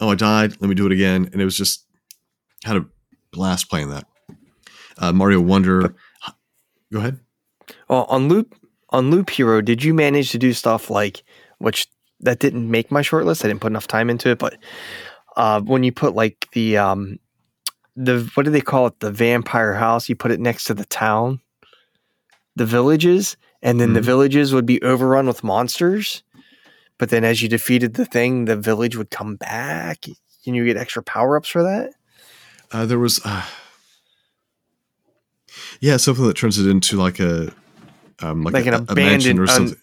[0.00, 0.60] Oh, I died.
[0.60, 1.28] Let me do it again.
[1.32, 1.86] And it was just
[2.64, 2.86] had a
[3.30, 4.06] blast playing that.
[4.98, 5.94] Uh, Mario Wonder.
[6.92, 7.20] Go ahead.
[7.88, 8.54] Well, on loop
[8.90, 11.24] on Loop Hero, did you manage to do stuff like
[11.58, 11.88] which
[12.20, 13.44] that didn't make my short list?
[13.44, 14.56] I didn't put enough time into it, but
[15.36, 17.18] uh, when you put like the um
[17.96, 19.00] the what do they call it?
[19.00, 20.08] The vampire house.
[20.08, 21.40] You put it next to the town,
[22.54, 24.04] the villages, and then the Mhm.
[24.04, 26.22] villages would be overrun with monsters.
[26.98, 30.06] But then, as you defeated the thing, the village would come back,
[30.46, 31.92] and you get extra power ups for that.
[32.72, 33.44] Uh, there was, uh,
[35.80, 37.52] yeah, something that turns it into like a,
[38.20, 39.78] um, like, Like a, an abandoned- or something.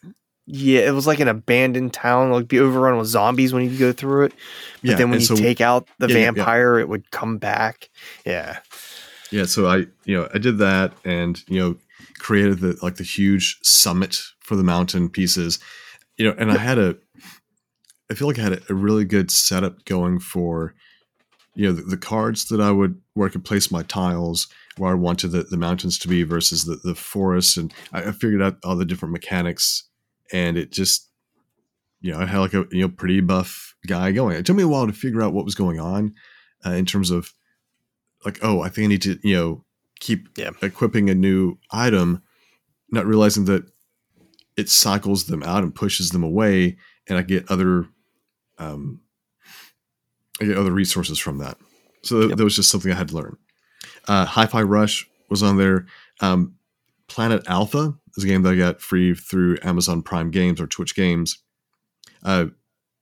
[0.45, 3.93] Yeah, it was like an abandoned town, like be overrun with zombies when you go
[3.93, 4.33] through it.
[4.81, 6.31] But yeah, then when you so- take out the Yeah, yeah, yeah.
[6.31, 7.89] vampire, it would come back.
[8.25, 8.59] Yeah.
[9.31, 11.75] yeah, so I, you know, I did that and you know,
[12.19, 15.59] created the like the huge summit for the mountain pieces,
[16.17, 16.97] you know, and I had a,
[18.11, 20.73] I feel like I had a, a really good setup going for,
[21.55, 24.47] you know, the, the cards that I would where I could place my tiles
[24.77, 28.11] where I wanted the, the mountains to be versus the the forest, and I, I
[28.11, 29.83] figured out all the different mechanics,
[30.31, 31.09] and it just,
[32.01, 34.35] you know, I had like a you know pretty buff guy going.
[34.37, 36.13] It took me a while to figure out what was going on,
[36.65, 37.33] uh, in terms of,
[38.25, 39.65] like, oh, I think I need to you know
[39.99, 40.51] keep Yeah.
[40.61, 42.21] equipping a new item,
[42.91, 43.63] not realizing that
[44.57, 46.77] it cycles them out and pushes them away,
[47.07, 47.87] and I get other,
[48.59, 48.99] um,
[50.41, 51.57] I get other resources from that.
[52.03, 52.37] So th- Yep.
[52.37, 53.37] that was just something I had to learn.
[54.07, 55.85] Uh, Hi-Fi Rush was on there.
[56.21, 56.55] Um,
[57.07, 60.95] Planet Alpha is a game that I got free through Amazon Prime Games or Twitch
[60.95, 61.39] Games.
[62.23, 62.47] Uh,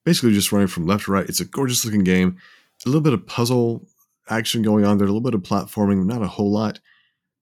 [0.06, 1.28] basically, just running from left to right.
[1.28, 2.38] It's a gorgeous looking game.
[2.86, 3.88] A little bit of puzzle
[4.30, 5.06] action going on there.
[5.06, 6.80] A little bit of platforming, not a whole lot.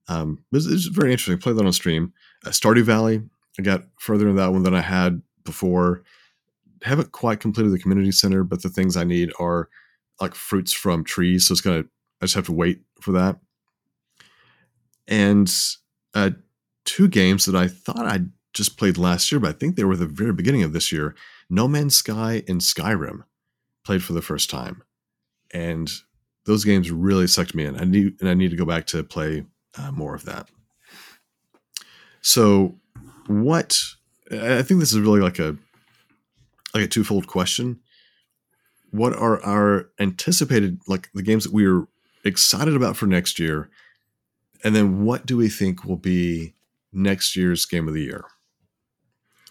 [0.07, 1.38] Um, it's, it's very interesting.
[1.38, 2.14] Play that on stream.
[2.45, 3.22] Uh, Stardew Valley.
[3.57, 6.03] I got further in that one than I had before.
[6.81, 9.69] Haven't quite completed the community center, but the things I need are
[10.19, 11.48] like fruits from trees.
[11.48, 11.84] So it's gonna.
[12.22, 13.38] I just have to wait for that.
[15.10, 15.53] And
[16.14, 16.31] uh,
[16.86, 18.22] two games that I thought I
[18.53, 21.15] just played last year, but I think they were the very beginning of this year.
[21.49, 23.23] No Man's Sky and Skyrim
[23.84, 24.84] played for the first time,
[25.52, 25.90] and
[26.45, 27.80] those games really sucked me in.
[27.80, 29.45] I need and I need to go back to play
[29.77, 30.48] uh, more of that.
[32.22, 32.76] So,
[33.27, 33.81] what?
[34.31, 35.57] I think this is really like a
[36.73, 37.80] like a twofold question.
[38.91, 41.88] What are our anticipated like the games that we are
[42.23, 43.69] excited about for next year,
[44.64, 46.56] and then what do we think will be
[46.91, 48.26] next year's game of the year?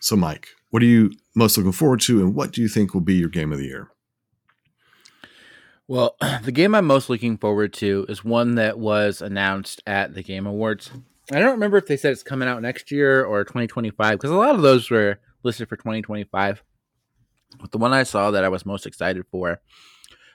[0.00, 3.00] So, Mike, what are you most looking forward to, and what do you think will
[3.00, 3.90] be your game of the year?
[5.86, 10.22] Well, the game I'm most looking forward to is one that was announced at the
[10.22, 10.90] Game Awards.
[11.32, 14.34] I don't remember if they said it's coming out next year or 2025 because a
[14.34, 16.62] lot of those were listed for 2025.
[17.60, 19.60] But the one I saw that I was most excited for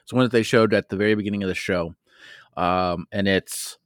[0.04, 1.94] is one that they showed at the very beginning of the show.
[2.56, 3.78] Um, and it's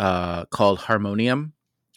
[0.00, 1.52] uh, called Harmonium.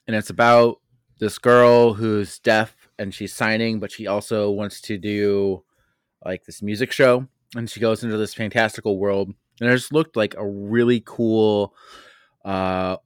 [0.07, 0.81] And it's about
[1.19, 5.63] this girl who's deaf and she's signing, but she also wants to do
[6.25, 7.27] like this music show.
[7.55, 9.33] And she goes into this fantastical world.
[9.61, 11.73] And it just looked like a really cool
[12.43, 12.97] uh,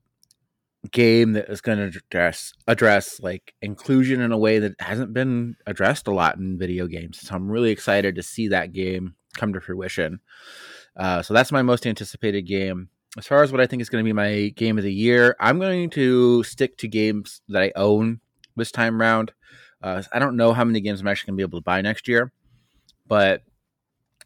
[0.91, 5.55] game that is going to address address like inclusion in a way that hasn't been
[5.67, 7.19] addressed a lot in video games.
[7.21, 10.21] So I'm really excited to see that game come to fruition.
[10.95, 12.89] Uh, so that's my most anticipated game.
[13.17, 15.35] As far as what I think is going to be my game of the year,
[15.39, 18.19] I'm going to stick to games that I own
[18.55, 19.31] this time round.
[19.81, 21.81] Uh, I don't know how many games I'm actually going to be able to buy
[21.81, 22.31] next year,
[23.07, 23.41] but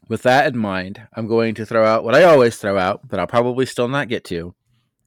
[0.08, 3.18] with that in mind, I'm going to throw out what I always throw out, but
[3.18, 4.54] I'll probably still not get to.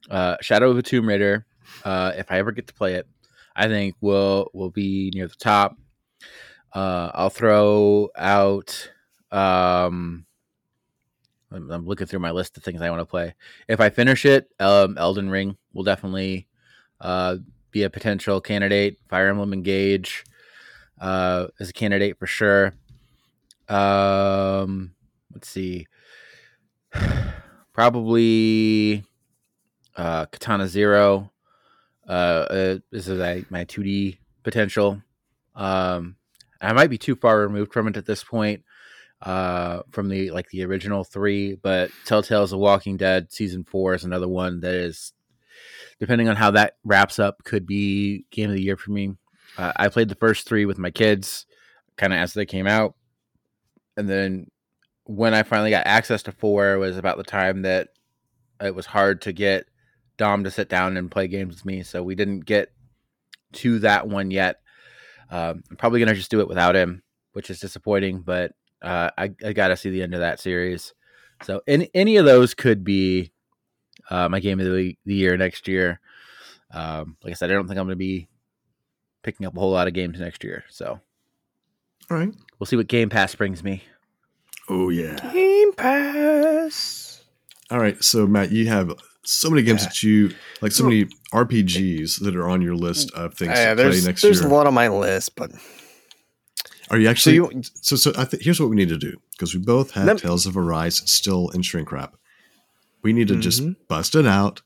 [0.09, 1.45] Uh, Shadow of the Tomb Raider,
[1.83, 3.07] uh, if I ever get to play it,
[3.55, 5.77] I think will will be near the top.
[6.73, 8.91] Uh, I'll throw out.
[9.31, 10.25] Um,
[11.55, 13.33] I'm, I'm looking through my list of things I want to play.
[13.67, 16.47] If I finish it, um, Elden Ring will definitely
[17.01, 17.37] uh,
[17.71, 18.99] be a potential candidate.
[19.09, 20.23] Fire Emblem Engage
[20.99, 22.73] uh, is a candidate for sure.
[23.67, 24.93] Um,
[25.33, 25.87] let's see.
[27.73, 29.03] Probably
[29.95, 31.31] uh, Katana Zero.
[32.07, 35.01] Uh, uh, is like my 2D potential.
[35.55, 36.17] Um,
[36.61, 38.63] I might be too far removed from it at this point.
[39.21, 44.03] Uh, from the like the original three, but Telltale's The Walking Dead season four is
[44.03, 45.13] another one that is,
[45.99, 49.13] depending on how that wraps up, could be game of the year for me.
[49.57, 51.47] Uh, I played the first three with my kids,
[51.95, 52.95] kind of as they came out,
[53.97, 54.51] and then
[55.05, 57.89] when I finally got access to four was about the time that
[58.61, 59.65] it was hard to get
[60.17, 61.83] Dom to sit down and play games with me.
[61.83, 62.71] So we didn't get
[63.53, 64.61] to that one yet.
[65.29, 68.21] Um, I'm probably gonna just do it without him, which is disappointing.
[68.21, 70.93] But uh, I, I got to see the end of that series.
[71.43, 73.31] So any any of those could be
[74.09, 75.99] uh, my game of the, the year next year.
[76.71, 78.27] Um, like I said, I don't think I'm gonna be
[79.23, 80.63] picking up a whole lot of games next year.
[80.69, 80.99] So
[82.09, 82.29] All right.
[82.59, 83.83] we'll see what Game Pass brings me.
[84.69, 85.15] Oh yeah.
[85.33, 87.23] Game Pass.
[87.71, 88.01] All right.
[88.03, 88.93] So Matt, you have
[89.23, 89.87] so many games Yeah.
[89.89, 90.31] that you
[90.61, 94.05] like, so many RPGs that are on your list of things Yeah, to play there's
[94.05, 94.49] next there's year.
[94.49, 95.51] a lot on my list, but
[96.89, 97.35] Are you so actually?
[97.35, 100.05] you So, so I th- here's what we need to do because we both have
[100.05, 102.15] Lem- Tales of Arise still in shrink wrap.
[103.01, 103.75] We need to just Mhm.
[103.87, 104.61] bust it out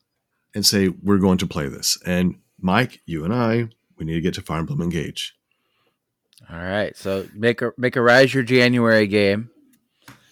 [0.55, 1.97] and say we're going to play this.
[2.05, 5.35] And Mike, you and I, we need to get to Fire Emblem Engage.
[6.49, 9.49] All right, so make a make Arise your January game.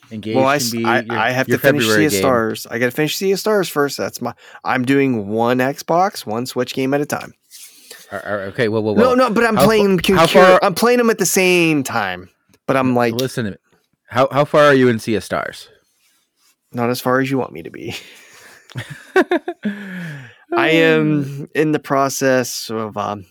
[0.10, 2.14] Engage well, I, can be I, your- I have to finish Sea of.
[2.14, 2.66] Stars.
[2.66, 3.98] I got to finish Sea of Stars first.
[3.98, 4.34] That's my.
[4.64, 7.34] I'm doing one Xbox, one Switch game at a time.
[8.12, 9.16] All right, okay, well, well, no, well.
[9.16, 10.00] no, but I'm how playing.
[10.00, 12.30] fa- how far- I'm playing them at the same time.
[12.66, 13.58] But I'm like listen to me.
[14.10, 15.70] How how far are you in Sea of Stars?
[16.74, 17.96] not as far as you want me to be.
[20.56, 22.96] I am in the process of.
[22.98, 23.26] Um,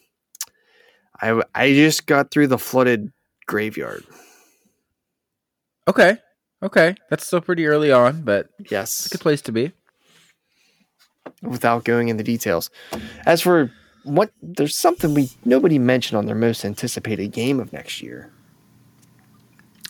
[1.21, 3.13] I I just got through the flooded
[3.47, 4.05] graveyard.
[5.89, 6.19] Okay,
[6.63, 9.73] okay, that's still pretty early on, but Yes, it's a good place to be.
[11.43, 12.71] without going into details.
[13.25, 13.71] As for
[14.07, 18.33] what, there's something we nobody mentioned on their most anticipated game of next year.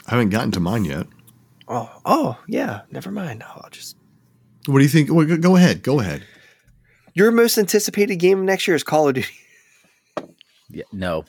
[0.06, 1.06] I haven't gotten to mine yet.
[1.68, 2.82] Oh, oh yeah.
[2.90, 3.42] Never mind.
[3.42, 3.96] I'll just
[4.66, 5.12] What do you think?
[5.12, 5.82] Well, go- go ahead.
[5.82, 6.22] Go ahead.
[7.14, 9.28] your most anticipated game of next year is Call of Duty.
[10.68, 11.24] Yeah, no,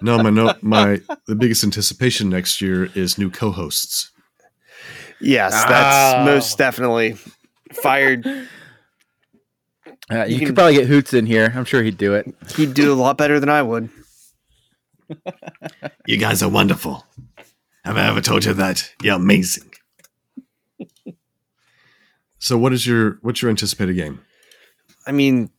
[0.00, 4.10] No, my no, my the biggest anticipation next year is new co-hosts.
[5.20, 6.24] Yes, that's Oh.
[6.24, 7.16] most definitely
[7.72, 8.26] fired.
[10.10, 11.52] Uh, you, You could can- probably get Hoots in here.
[11.54, 12.32] I'm sure he'd do it.
[12.56, 13.88] He'd do a lot better than I would.
[16.06, 17.04] You guys are wonderful.
[17.84, 18.92] Have I ever told you that?
[19.02, 19.70] You're amazing.
[22.38, 24.20] so, what is your what's your anticipated game?
[25.06, 25.50] I mean,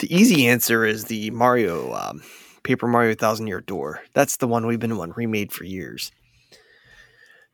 [0.00, 2.22] the easy answer is the Mario um,
[2.62, 4.00] Paper Mario Thousand Year Door.
[4.12, 6.10] That's the one we've been one remade for years.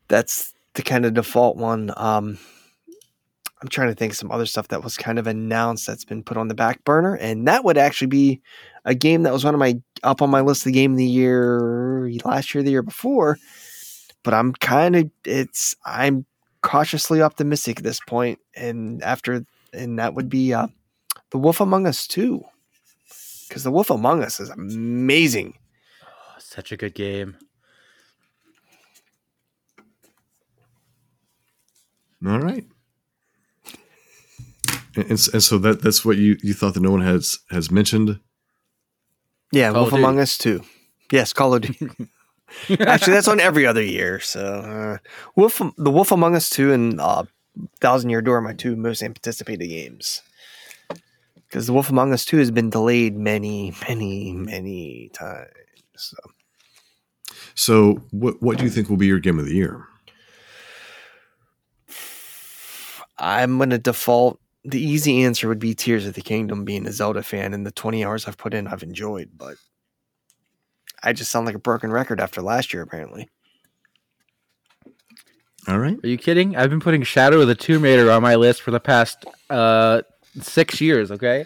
[0.07, 1.91] That's the kind of default one.
[1.97, 2.39] Um,
[3.61, 6.23] I'm trying to think of some other stuff that was kind of announced that's been
[6.23, 8.41] put on the back burner, and that would actually be
[8.85, 10.97] a game that was one of my up on my list of the game of
[10.97, 13.37] the year last year, the year before.
[14.23, 16.25] But I'm kind of it's I'm
[16.61, 19.43] cautiously optimistic at this point, and after
[19.73, 20.67] and that would be uh,
[21.31, 22.43] the Wolf Among Us two,
[23.47, 25.55] because the Wolf Among Us is amazing.
[26.03, 27.37] Oh, such a good game.
[32.25, 32.65] All right.
[34.97, 38.19] And, and, so that that's what you, you thought that no one has has mentioned.
[39.51, 40.63] Yeah, Call Wolf Among Us two.
[41.11, 41.87] Yes, Call of Duty.
[42.79, 44.19] Actually, that's on every other year.
[44.19, 44.97] So, uh,
[45.35, 47.25] Wolf, the Wolf Among Us two and uh,
[47.79, 50.23] Thousand Year Door are my two most anticipated games.
[51.35, 55.51] Because the Wolf Among Us two has been delayed many, many, many times.
[55.95, 56.17] So,
[57.53, 59.85] So what what do you think will be your game of the year?
[63.19, 64.39] I'm going to default.
[64.69, 67.71] The easy answer would be Tears of the Kingdom, being a Zelda fan, and the
[67.71, 69.29] 20 hours I've put in, I've enjoyed.
[69.37, 69.55] But
[71.01, 73.29] I just sound like a broken record after last year, apparently.
[75.69, 75.97] All right.
[76.03, 76.55] Are you kidding?
[76.57, 80.01] I've been putting Shadow of the Tomb Raider on my list for the past uh
[80.41, 81.11] six years.
[81.11, 81.45] Okay.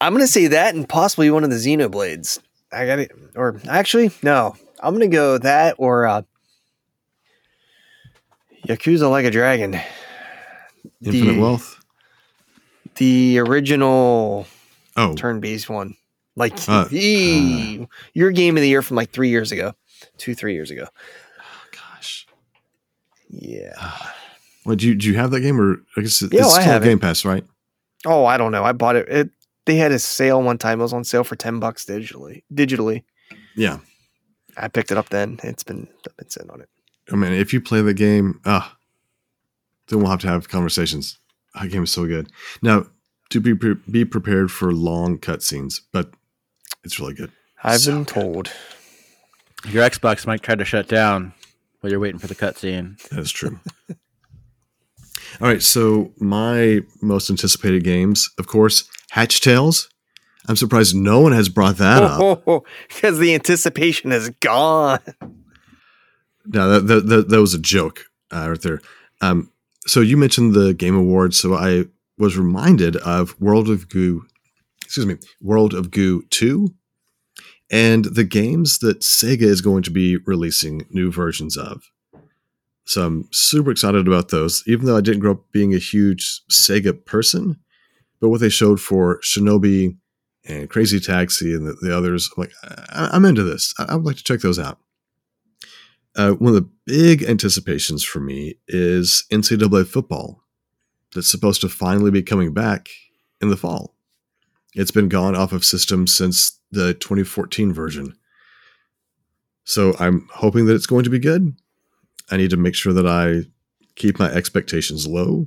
[0.00, 2.38] I'm gonna say that and possibly one of the Xenoblades.
[2.72, 3.12] I got it.
[3.36, 4.56] Or actually, no.
[4.80, 6.22] I'm gonna go that or uh,
[8.66, 9.74] Yakuza Like a Dragon.
[11.02, 11.73] Infinite The- Wealth.
[12.96, 14.46] The original
[14.96, 15.96] Oh, turn-based one.
[16.36, 19.74] Like Uh, ee, your game of the year from like three years ago,
[20.18, 20.86] two, three years ago.
[21.72, 22.26] gosh.
[23.28, 23.72] Yeah.
[24.64, 25.08] What do you do?
[25.08, 26.86] You have that game, or I guess it- Yeah, it's still on it.
[26.86, 27.44] Game Pass, right?
[28.06, 28.64] Oh, I don't know.
[28.64, 29.06] I bought it.
[29.10, 29.30] It
[29.66, 30.80] they had a sale one time.
[30.80, 32.44] It was on sale for ten bucks digitally.
[32.52, 33.02] Digitally,
[33.56, 33.80] Yeah.
[34.56, 35.38] I picked it up then.
[35.42, 36.70] It's been I've been sitting on it.
[37.12, 38.74] I mean, if you play the game, ah,
[39.88, 41.18] then we'll have to have conversations.
[41.54, 42.30] That game is so good.
[42.62, 42.86] Now,
[43.30, 46.10] to be pre- be prepared for long cutscenes, but
[46.84, 47.30] it's really good.
[47.62, 48.08] I've So been good.
[48.14, 48.52] told.
[49.68, 51.32] Your Xbox might try to shut down
[51.80, 53.00] while you're waiting for the cutscene.
[53.08, 53.58] That's true.
[55.40, 59.88] All right, so my most anticipated games, of course, Hatch Tales.
[60.46, 62.44] I'm surprised no one has brought that up.
[62.88, 65.00] because the anticipation is gone.
[66.46, 68.80] No, that, that, that, that was a joke uh, right there.
[69.22, 69.50] Um,
[69.86, 71.84] so you mentioned the Game Awards, so I
[72.18, 74.24] was reminded of World of Goo,
[74.84, 76.68] excuse me, World of Goo 2,
[77.70, 81.82] and the games that Sega is going to be releasing new versions of.
[82.86, 86.42] So I'm super excited about those, even though I didn't grow up being a huge
[86.50, 87.58] Sega person.
[88.20, 89.96] But what they showed for Shinobi
[90.46, 93.74] and Crazy Taxi and the, the others, I'm like, I, I'm into this.
[93.78, 94.78] I, I would like to check those out.
[96.16, 100.42] Uh, one of the big anticipations for me is NCAA football
[101.14, 102.88] that's supposed to finally be coming back
[103.40, 103.94] in the fall.
[104.74, 108.16] It's been gone off of systems since the 2014 version.
[109.64, 111.54] So I'm hoping that it's going to be good.
[112.30, 113.48] I need to make sure that I
[113.94, 115.46] keep my expectations low.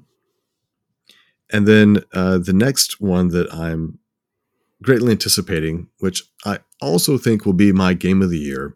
[1.51, 3.99] And then uh, the next one that I'm
[4.81, 8.76] greatly anticipating, which I also think will be my game of the year,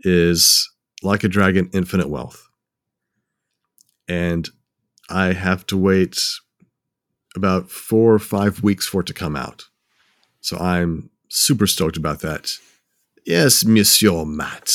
[0.00, 0.70] is
[1.04, 2.48] Like a Dragon Infinite Wealth.
[4.08, 4.48] And
[5.10, 6.18] I have to wait
[7.36, 9.64] about four or five weeks for it to come out.
[10.40, 12.52] So I'm super stoked about that.
[13.26, 14.70] Yes, Monsieur Matt.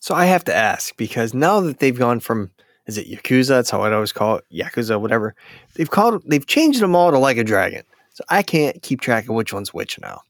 [0.00, 2.50] So I have to ask because now that they've gone from
[2.86, 3.48] is it Yakuza?
[3.48, 5.34] That's how I'd always call it, Yakuza, whatever.
[5.74, 7.82] They've called they've changed them all to like a dragon.
[8.14, 10.22] So I can't keep track of which one's which now.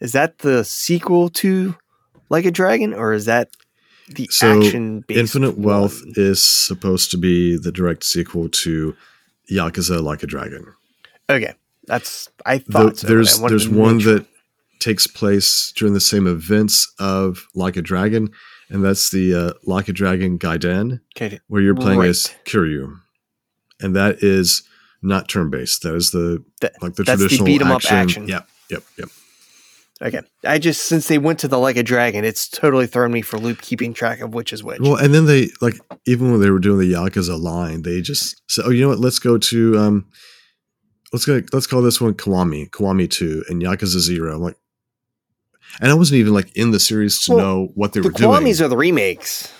[0.00, 1.74] Is that the sequel to
[2.28, 3.50] Like a Dragon, or is that
[4.08, 6.12] the So, action based Infinite Wealth one?
[6.16, 8.94] is supposed to be the direct sequel to
[9.50, 10.66] Yakuza Like a Dragon.
[11.30, 11.54] Okay,
[11.86, 13.06] that's I The- thought so.
[13.06, 14.14] there's I there's one sure.
[14.14, 14.26] that
[14.80, 18.30] takes place during the same events of Like a Dragon,
[18.68, 22.44] and that's the uh, Like a Dragon Gaiden, okay, where you're playing as Right.
[22.46, 22.96] Kiryu,
[23.80, 24.62] and that is
[25.02, 25.82] not turn based.
[25.82, 27.96] That is the That- like the that's the traditional beat 'em up action.
[27.96, 28.28] action.
[28.28, 29.08] Yep, yep, yep.
[30.02, 30.20] Okay.
[30.44, 33.38] I just since they went to the Like a Dragon, it's totally thrown me for
[33.38, 34.80] loop keeping track of which is which.
[34.80, 35.74] Well, and then they like
[36.06, 38.98] even when they were doing the Yakuza line, they just said, "Oh, you know what?
[38.98, 40.08] Let's go to um,
[41.12, 41.40] let's go.
[41.52, 44.34] Let's call this one Kiwami, Kiwami Two, and Yakuza Zero.
[44.34, 44.56] I'm like,
[45.80, 48.12] and I wasn't even like in the series to Well, know what they the were
[48.12, 48.30] doing.
[48.30, 49.52] Kiwamis are the remakes.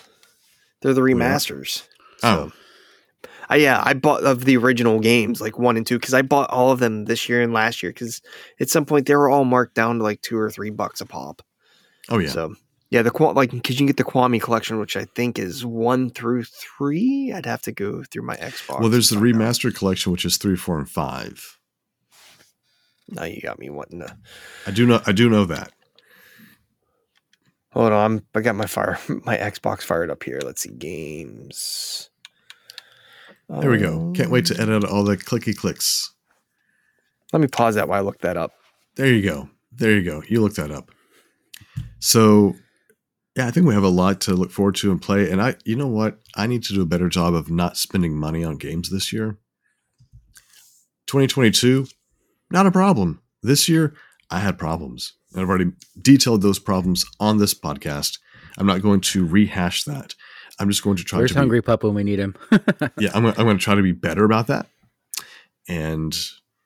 [0.80, 1.86] They're the remasters.
[2.24, 2.48] Oh.
[2.48, 2.52] So,
[3.52, 6.48] I, yeah, I bought of the original games like one and two because I bought
[6.48, 8.22] all of them this year and last year because
[8.58, 11.06] at some point they were all marked down to like two or three bucks a
[11.06, 11.42] pop.
[12.08, 12.54] oh yeah, So
[12.88, 16.08] Yeah, the like because you can get the Kiwami collection, which I think is one
[16.08, 17.30] through three.
[17.30, 18.80] I'd have to go through my Xbox.
[18.80, 19.40] Well, there's the find out.
[19.40, 21.58] remastered collection, which is three, four, and five.
[23.10, 24.16] Now you got me wanting to.
[24.66, 25.02] I do know.
[25.06, 25.72] I do know that.
[27.74, 30.40] Hold on, I'm, I got my fire, my Xbox fired up here.
[30.42, 32.08] Let's see games.
[33.48, 34.12] There we go.
[34.14, 36.12] Can't wait to Um, edit all the clicky clicks.
[37.32, 38.52] Let me pause that while I look that up.
[38.96, 39.48] There you go.
[39.72, 40.22] There you go.
[40.28, 40.90] You look that up.
[41.98, 42.54] So,
[43.36, 45.30] yeah, I think we have a lot to look forward to and play.
[45.30, 46.18] And I, you know what?
[46.34, 49.38] I need to do a better job of not spending money on games this year.
[51.06, 51.86] 2022,
[52.50, 53.22] not a problem.
[53.42, 53.94] This year,
[54.30, 55.14] I had problems.
[55.32, 58.18] And I've already detailed those problems on this podcast.
[58.58, 60.14] I'm not going to rehash that.
[60.62, 62.36] I'm just going to try Where's to be- Hungry Pup when we need him?
[62.98, 64.66] yeah, I'm, gonna- I'm going to try to be better about that
[65.68, 66.16] and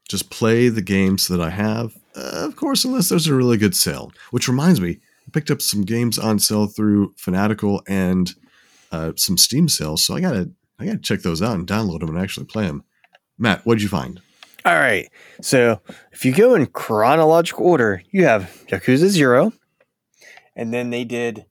[0.09, 1.95] just play the games that I have.
[2.15, 4.13] Uh, of course, unless there's a really good sale.
[4.31, 8.33] Which reminds me, I picked up some games on sale through Fanatical and
[8.93, 12.11] uh, some Steam sales, so I gotta I gotta check those out and download them
[12.11, 12.85] and actually play them.
[13.39, 14.21] Matt, what'd you find?
[14.65, 15.09] All right.
[15.41, 15.81] So
[16.13, 19.53] if you go in chronological order, you have Yakuza Zero,
[20.55, 21.47] and then they did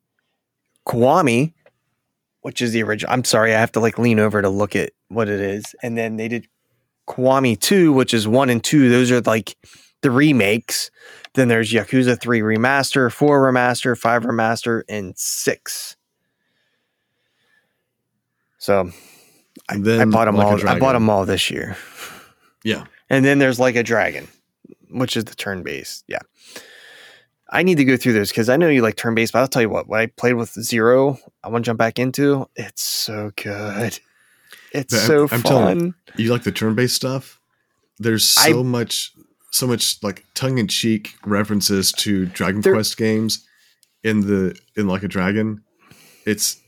[0.88, 1.54] Kiwami,
[2.46, 3.12] which is the original.
[3.12, 5.74] I'm sorry, I have to like lean over to look at what it is.
[5.82, 6.48] And then they did
[7.10, 8.88] Kiwami 2, which is one and two.
[8.88, 9.58] Those are like
[10.04, 10.92] the remakes.
[11.34, 15.96] Then there's Yakuza 3 remaster, 4 remaster, 5 remaster, and 6.
[18.60, 18.92] So
[19.68, 20.70] I, then I bought them Like all.
[20.70, 21.76] I bought them all this year.
[22.64, 24.28] Yeah, And then there's like a dragon,
[24.92, 26.04] which is the turn based.
[26.08, 26.20] Yeah.
[27.56, 29.48] I need to go through those because I know you like turn based, but I'll
[29.48, 32.48] tell you what, what I played with Zero, I want to jump back into.
[32.56, 33.99] It's so good.
[34.72, 35.95] It's I'm- so I'm fun.
[36.18, 37.40] you like the turn-based stuff.
[37.98, 39.11] There's so I- much,
[39.52, 43.45] so much like tongue-in-cheek references to Dragon There- Quest games
[44.03, 45.64] in the in like a dragon.
[46.26, 46.60] It's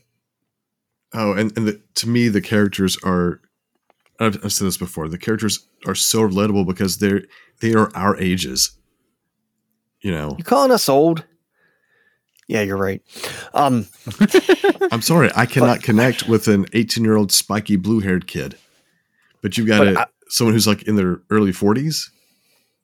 [1.12, 3.40] oh, and and the, to me the characters are.
[4.20, 5.08] I've, I've said this before.
[5.08, 7.22] The characters are so relatable because they're
[7.60, 8.72] they are our ages.
[10.00, 11.24] You know, You calling us old?
[12.46, 13.02] Yeah, you're right.
[13.52, 13.86] Um,
[14.92, 18.56] I'm sorry, I cannot connect with an 18 year old spiky blue haired kid,
[19.42, 22.10] but you've got But a, I- someone who's like in their early 40s.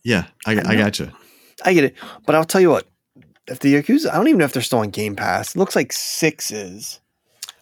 [0.03, 0.77] Yeah, I, I, know.
[0.77, 1.11] got you.
[1.65, 1.95] I get it.
[2.27, 2.87] But I'll tell you what,
[3.47, 5.55] if the Yakuza, I don't even know if they're still on Game Pass.
[5.55, 7.01] It looks like six is,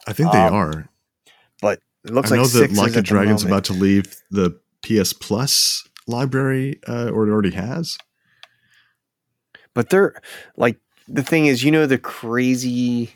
[0.08, 0.88] I think they Um, are.
[1.60, 5.12] but it looks I like that six Like a Dragon's about to leave the PS
[5.12, 7.96] Plus library, uh, or it already has.
[9.74, 10.20] But they're
[10.56, 10.78] like
[11.08, 13.10] the thing is you know the crazy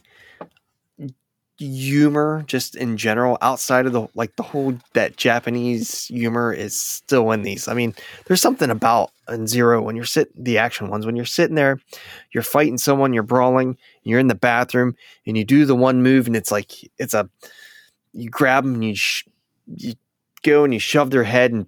[1.59, 7.31] humor just in general outside of the like the whole that japanese humor is still
[7.31, 7.67] in these.
[7.67, 7.95] I mean
[8.27, 11.81] there's something about in zero when you're sitting the action ones when you're sitting there
[12.33, 14.97] you're fighting someone you're brawling you're in the bathroom
[15.27, 17.29] and you do the one move and it's like it's a
[18.13, 19.27] you grab them and you sh-
[19.77, 19.95] you
[20.43, 21.67] go and you shove their head and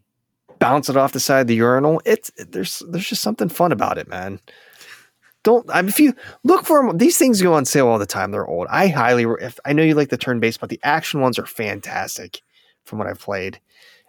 [0.58, 2.02] bounce it off the side of the urinal.
[2.04, 4.40] It's there's there's just something fun about it man
[5.44, 8.06] don't I mean, if you look for them, these things go on sale all the
[8.06, 8.30] time.
[8.32, 8.66] They're old.
[8.70, 11.46] I highly, if I know you like the turn based, but the action ones are
[11.46, 12.40] fantastic
[12.84, 13.60] from what I've played.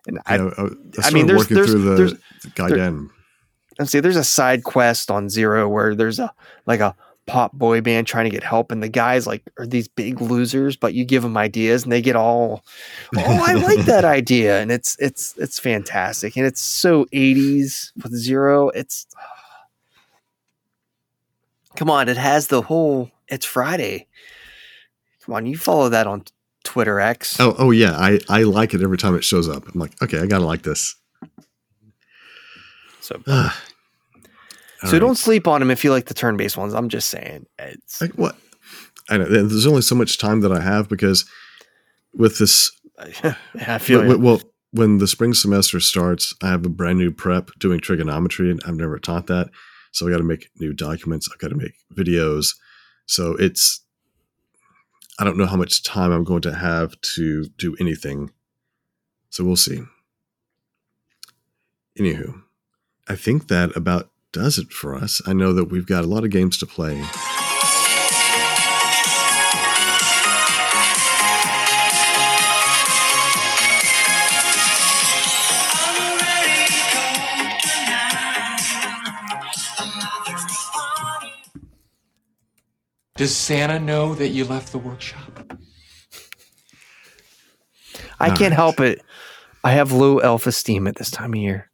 [0.07, 3.09] And I, oh, I, I, I, I mean, there's- there's- through the, there's- the Gaiden.
[3.77, 6.33] and see, there's a side quest on Zero where there's a
[6.65, 6.95] like a
[7.27, 10.75] pop boy band trying to get help, and the guys like are these big losers,
[10.75, 12.63] but you give them ideas and they get all,
[13.15, 18.15] oh, I like that idea, and it's it's it's fantastic, and it's so 80s with
[18.15, 18.69] Zero.
[18.69, 19.05] It's
[21.75, 23.11] come on, it has the whole.
[23.27, 24.07] It's Friday.
[25.25, 26.23] Come on, you follow that on
[26.63, 27.39] Twitter X.
[27.39, 29.67] Oh, oh yeah, I, I like it every time it shows up.
[29.67, 30.95] I'm like, okay, I gotta like this.
[33.01, 33.21] So
[34.81, 34.99] All so right.
[34.99, 36.73] don't sleep on them if you like the turn based ones.
[36.73, 37.45] I'm just saying.
[37.57, 38.35] It's like what?
[39.09, 41.25] I know there's only so much time that I have because
[42.13, 42.71] with this
[43.67, 44.41] I feel well, well,
[44.71, 48.75] when the spring semester starts, I have a brand new prep doing trigonometry, and I've
[48.75, 49.49] never taught that.
[49.91, 51.27] So I got to make new documents.
[51.31, 52.55] I've got to make videos.
[53.05, 53.81] So it's,
[55.19, 58.31] I don't know how much time I'm going to have to do anything.
[59.29, 59.81] So we'll see.
[61.99, 62.41] Anywho,
[63.07, 65.21] I think that about does it for us.
[65.25, 67.03] I know that we've got a lot of games to play.
[83.19, 85.51] Does Santa know that you left the workshop?
[88.17, 88.53] I All can't right.
[88.53, 89.01] help it.
[89.61, 91.69] I have low elf esteem at this time of year.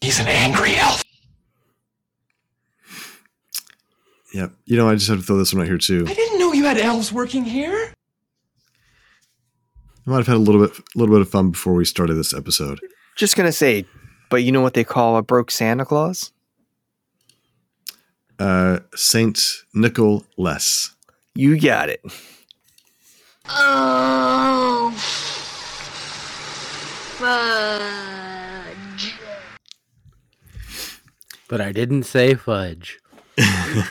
[0.00, 1.02] He's an angry elf.
[4.32, 4.52] Yep.
[4.66, 6.04] You know, I just have to throw this one out here too.
[6.06, 7.92] I didn't know you had elves working here.
[10.06, 12.14] I might have had a little bit, a little bit of fun before we started
[12.14, 12.78] this episode.
[13.16, 13.86] Just gonna say,
[14.30, 16.30] but you know what they call a broke Santa Claus?
[18.38, 19.38] Uh, Saint
[19.74, 20.94] Nicholas.
[21.34, 22.00] You got it.
[23.48, 24.92] Oh,
[27.06, 29.14] fudge.
[31.48, 32.98] But I didn't say fudge.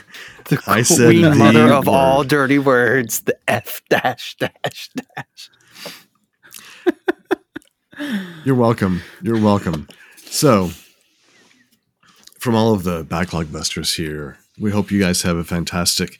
[0.48, 1.88] The I said queen the mother of word.
[1.88, 5.50] all dirty words, the F dash dash dash.
[8.44, 9.02] You're welcome.
[9.22, 9.88] You're welcome.
[10.26, 10.70] So,
[12.48, 16.18] from all of the backlog busters here, we hope you guys have a fantastic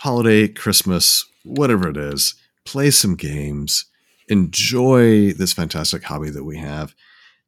[0.00, 2.34] holiday, Christmas, whatever it is.
[2.66, 3.86] Play some games,
[4.28, 6.94] enjoy this fantastic hobby that we have,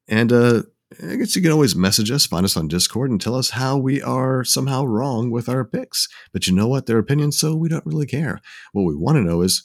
[0.08, 0.62] and uh,
[1.06, 3.76] I guess you can always message us, find us on Discord, and tell us how
[3.76, 6.08] we are somehow wrong with our picks.
[6.32, 6.86] But you know what?
[6.86, 8.40] Their opinions, so we don't really care.
[8.72, 9.64] What we want to know is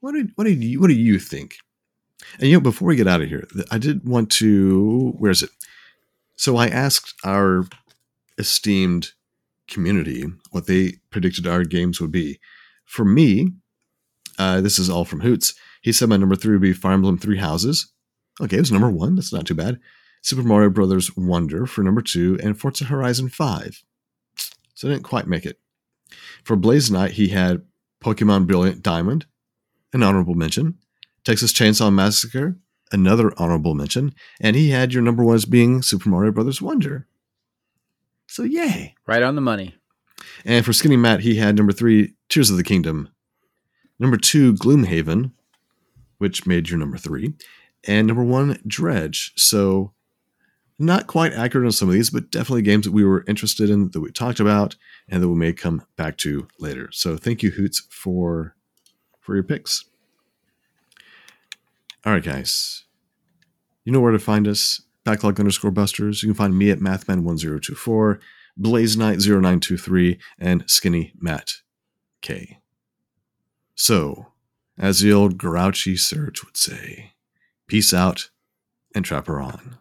[0.00, 1.56] what do what do you what do you think?
[2.38, 5.12] And you know, before we get out of here, I did want to.
[5.18, 5.50] Where is it?
[6.36, 7.64] So I asked our
[8.38, 9.12] esteemed
[9.68, 12.40] community what they predicted our games would be.
[12.84, 13.52] For me,
[14.38, 15.54] uh, this is all from Hoots.
[15.82, 17.92] He said my number three would be Fire Emblem Three Houses.
[18.40, 19.14] Okay, it was number one.
[19.14, 19.78] That's not too bad.
[20.22, 23.82] Super Mario Brothers Wonder for number two, and Forza Horizon Five.
[24.74, 25.58] So I didn't quite make it.
[26.44, 27.62] For Blaze Knight, he had
[28.02, 29.26] Pokemon Brilliant Diamond,
[29.92, 30.78] an honorable mention.
[31.24, 32.56] Texas Chainsaw Massacre,
[32.92, 37.06] another honorable mention, and he had your number ones being Super Mario Brothers Wonder.
[38.26, 38.94] So yay!
[39.06, 39.74] Right on the money.
[40.44, 43.08] And for Skinny Matt, he had number three, Tears of the Kingdom,
[43.98, 45.32] number two, Gloomhaven,
[46.18, 47.34] which made your number three,
[47.86, 49.32] and number one, Dredge.
[49.36, 49.92] So
[50.78, 53.90] not quite accurate on some of these, but definitely games that we were interested in,
[53.90, 54.76] that we talked about,
[55.08, 56.88] and that we may come back to later.
[56.92, 58.54] So thank you, Hoots, for
[59.20, 59.84] for your picks.
[62.04, 62.84] All right, guys.
[63.84, 64.82] You know where to find us.
[65.04, 66.22] Backlog underscore busters.
[66.22, 68.18] You can find me at Mathman1024,
[68.56, 71.54] Blaze Knight 0923, and Skinny Matt
[72.20, 72.58] K.
[73.74, 74.28] So,
[74.78, 77.12] as the old Grrouchie Surge would say,
[77.66, 78.30] peace out
[78.94, 79.78] and trap her on.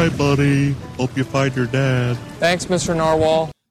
[0.00, 0.72] Bye, buddy.
[0.96, 2.16] Hope you find your dad.
[2.38, 2.96] Thanks, Mr.
[2.96, 3.50] Narwhal.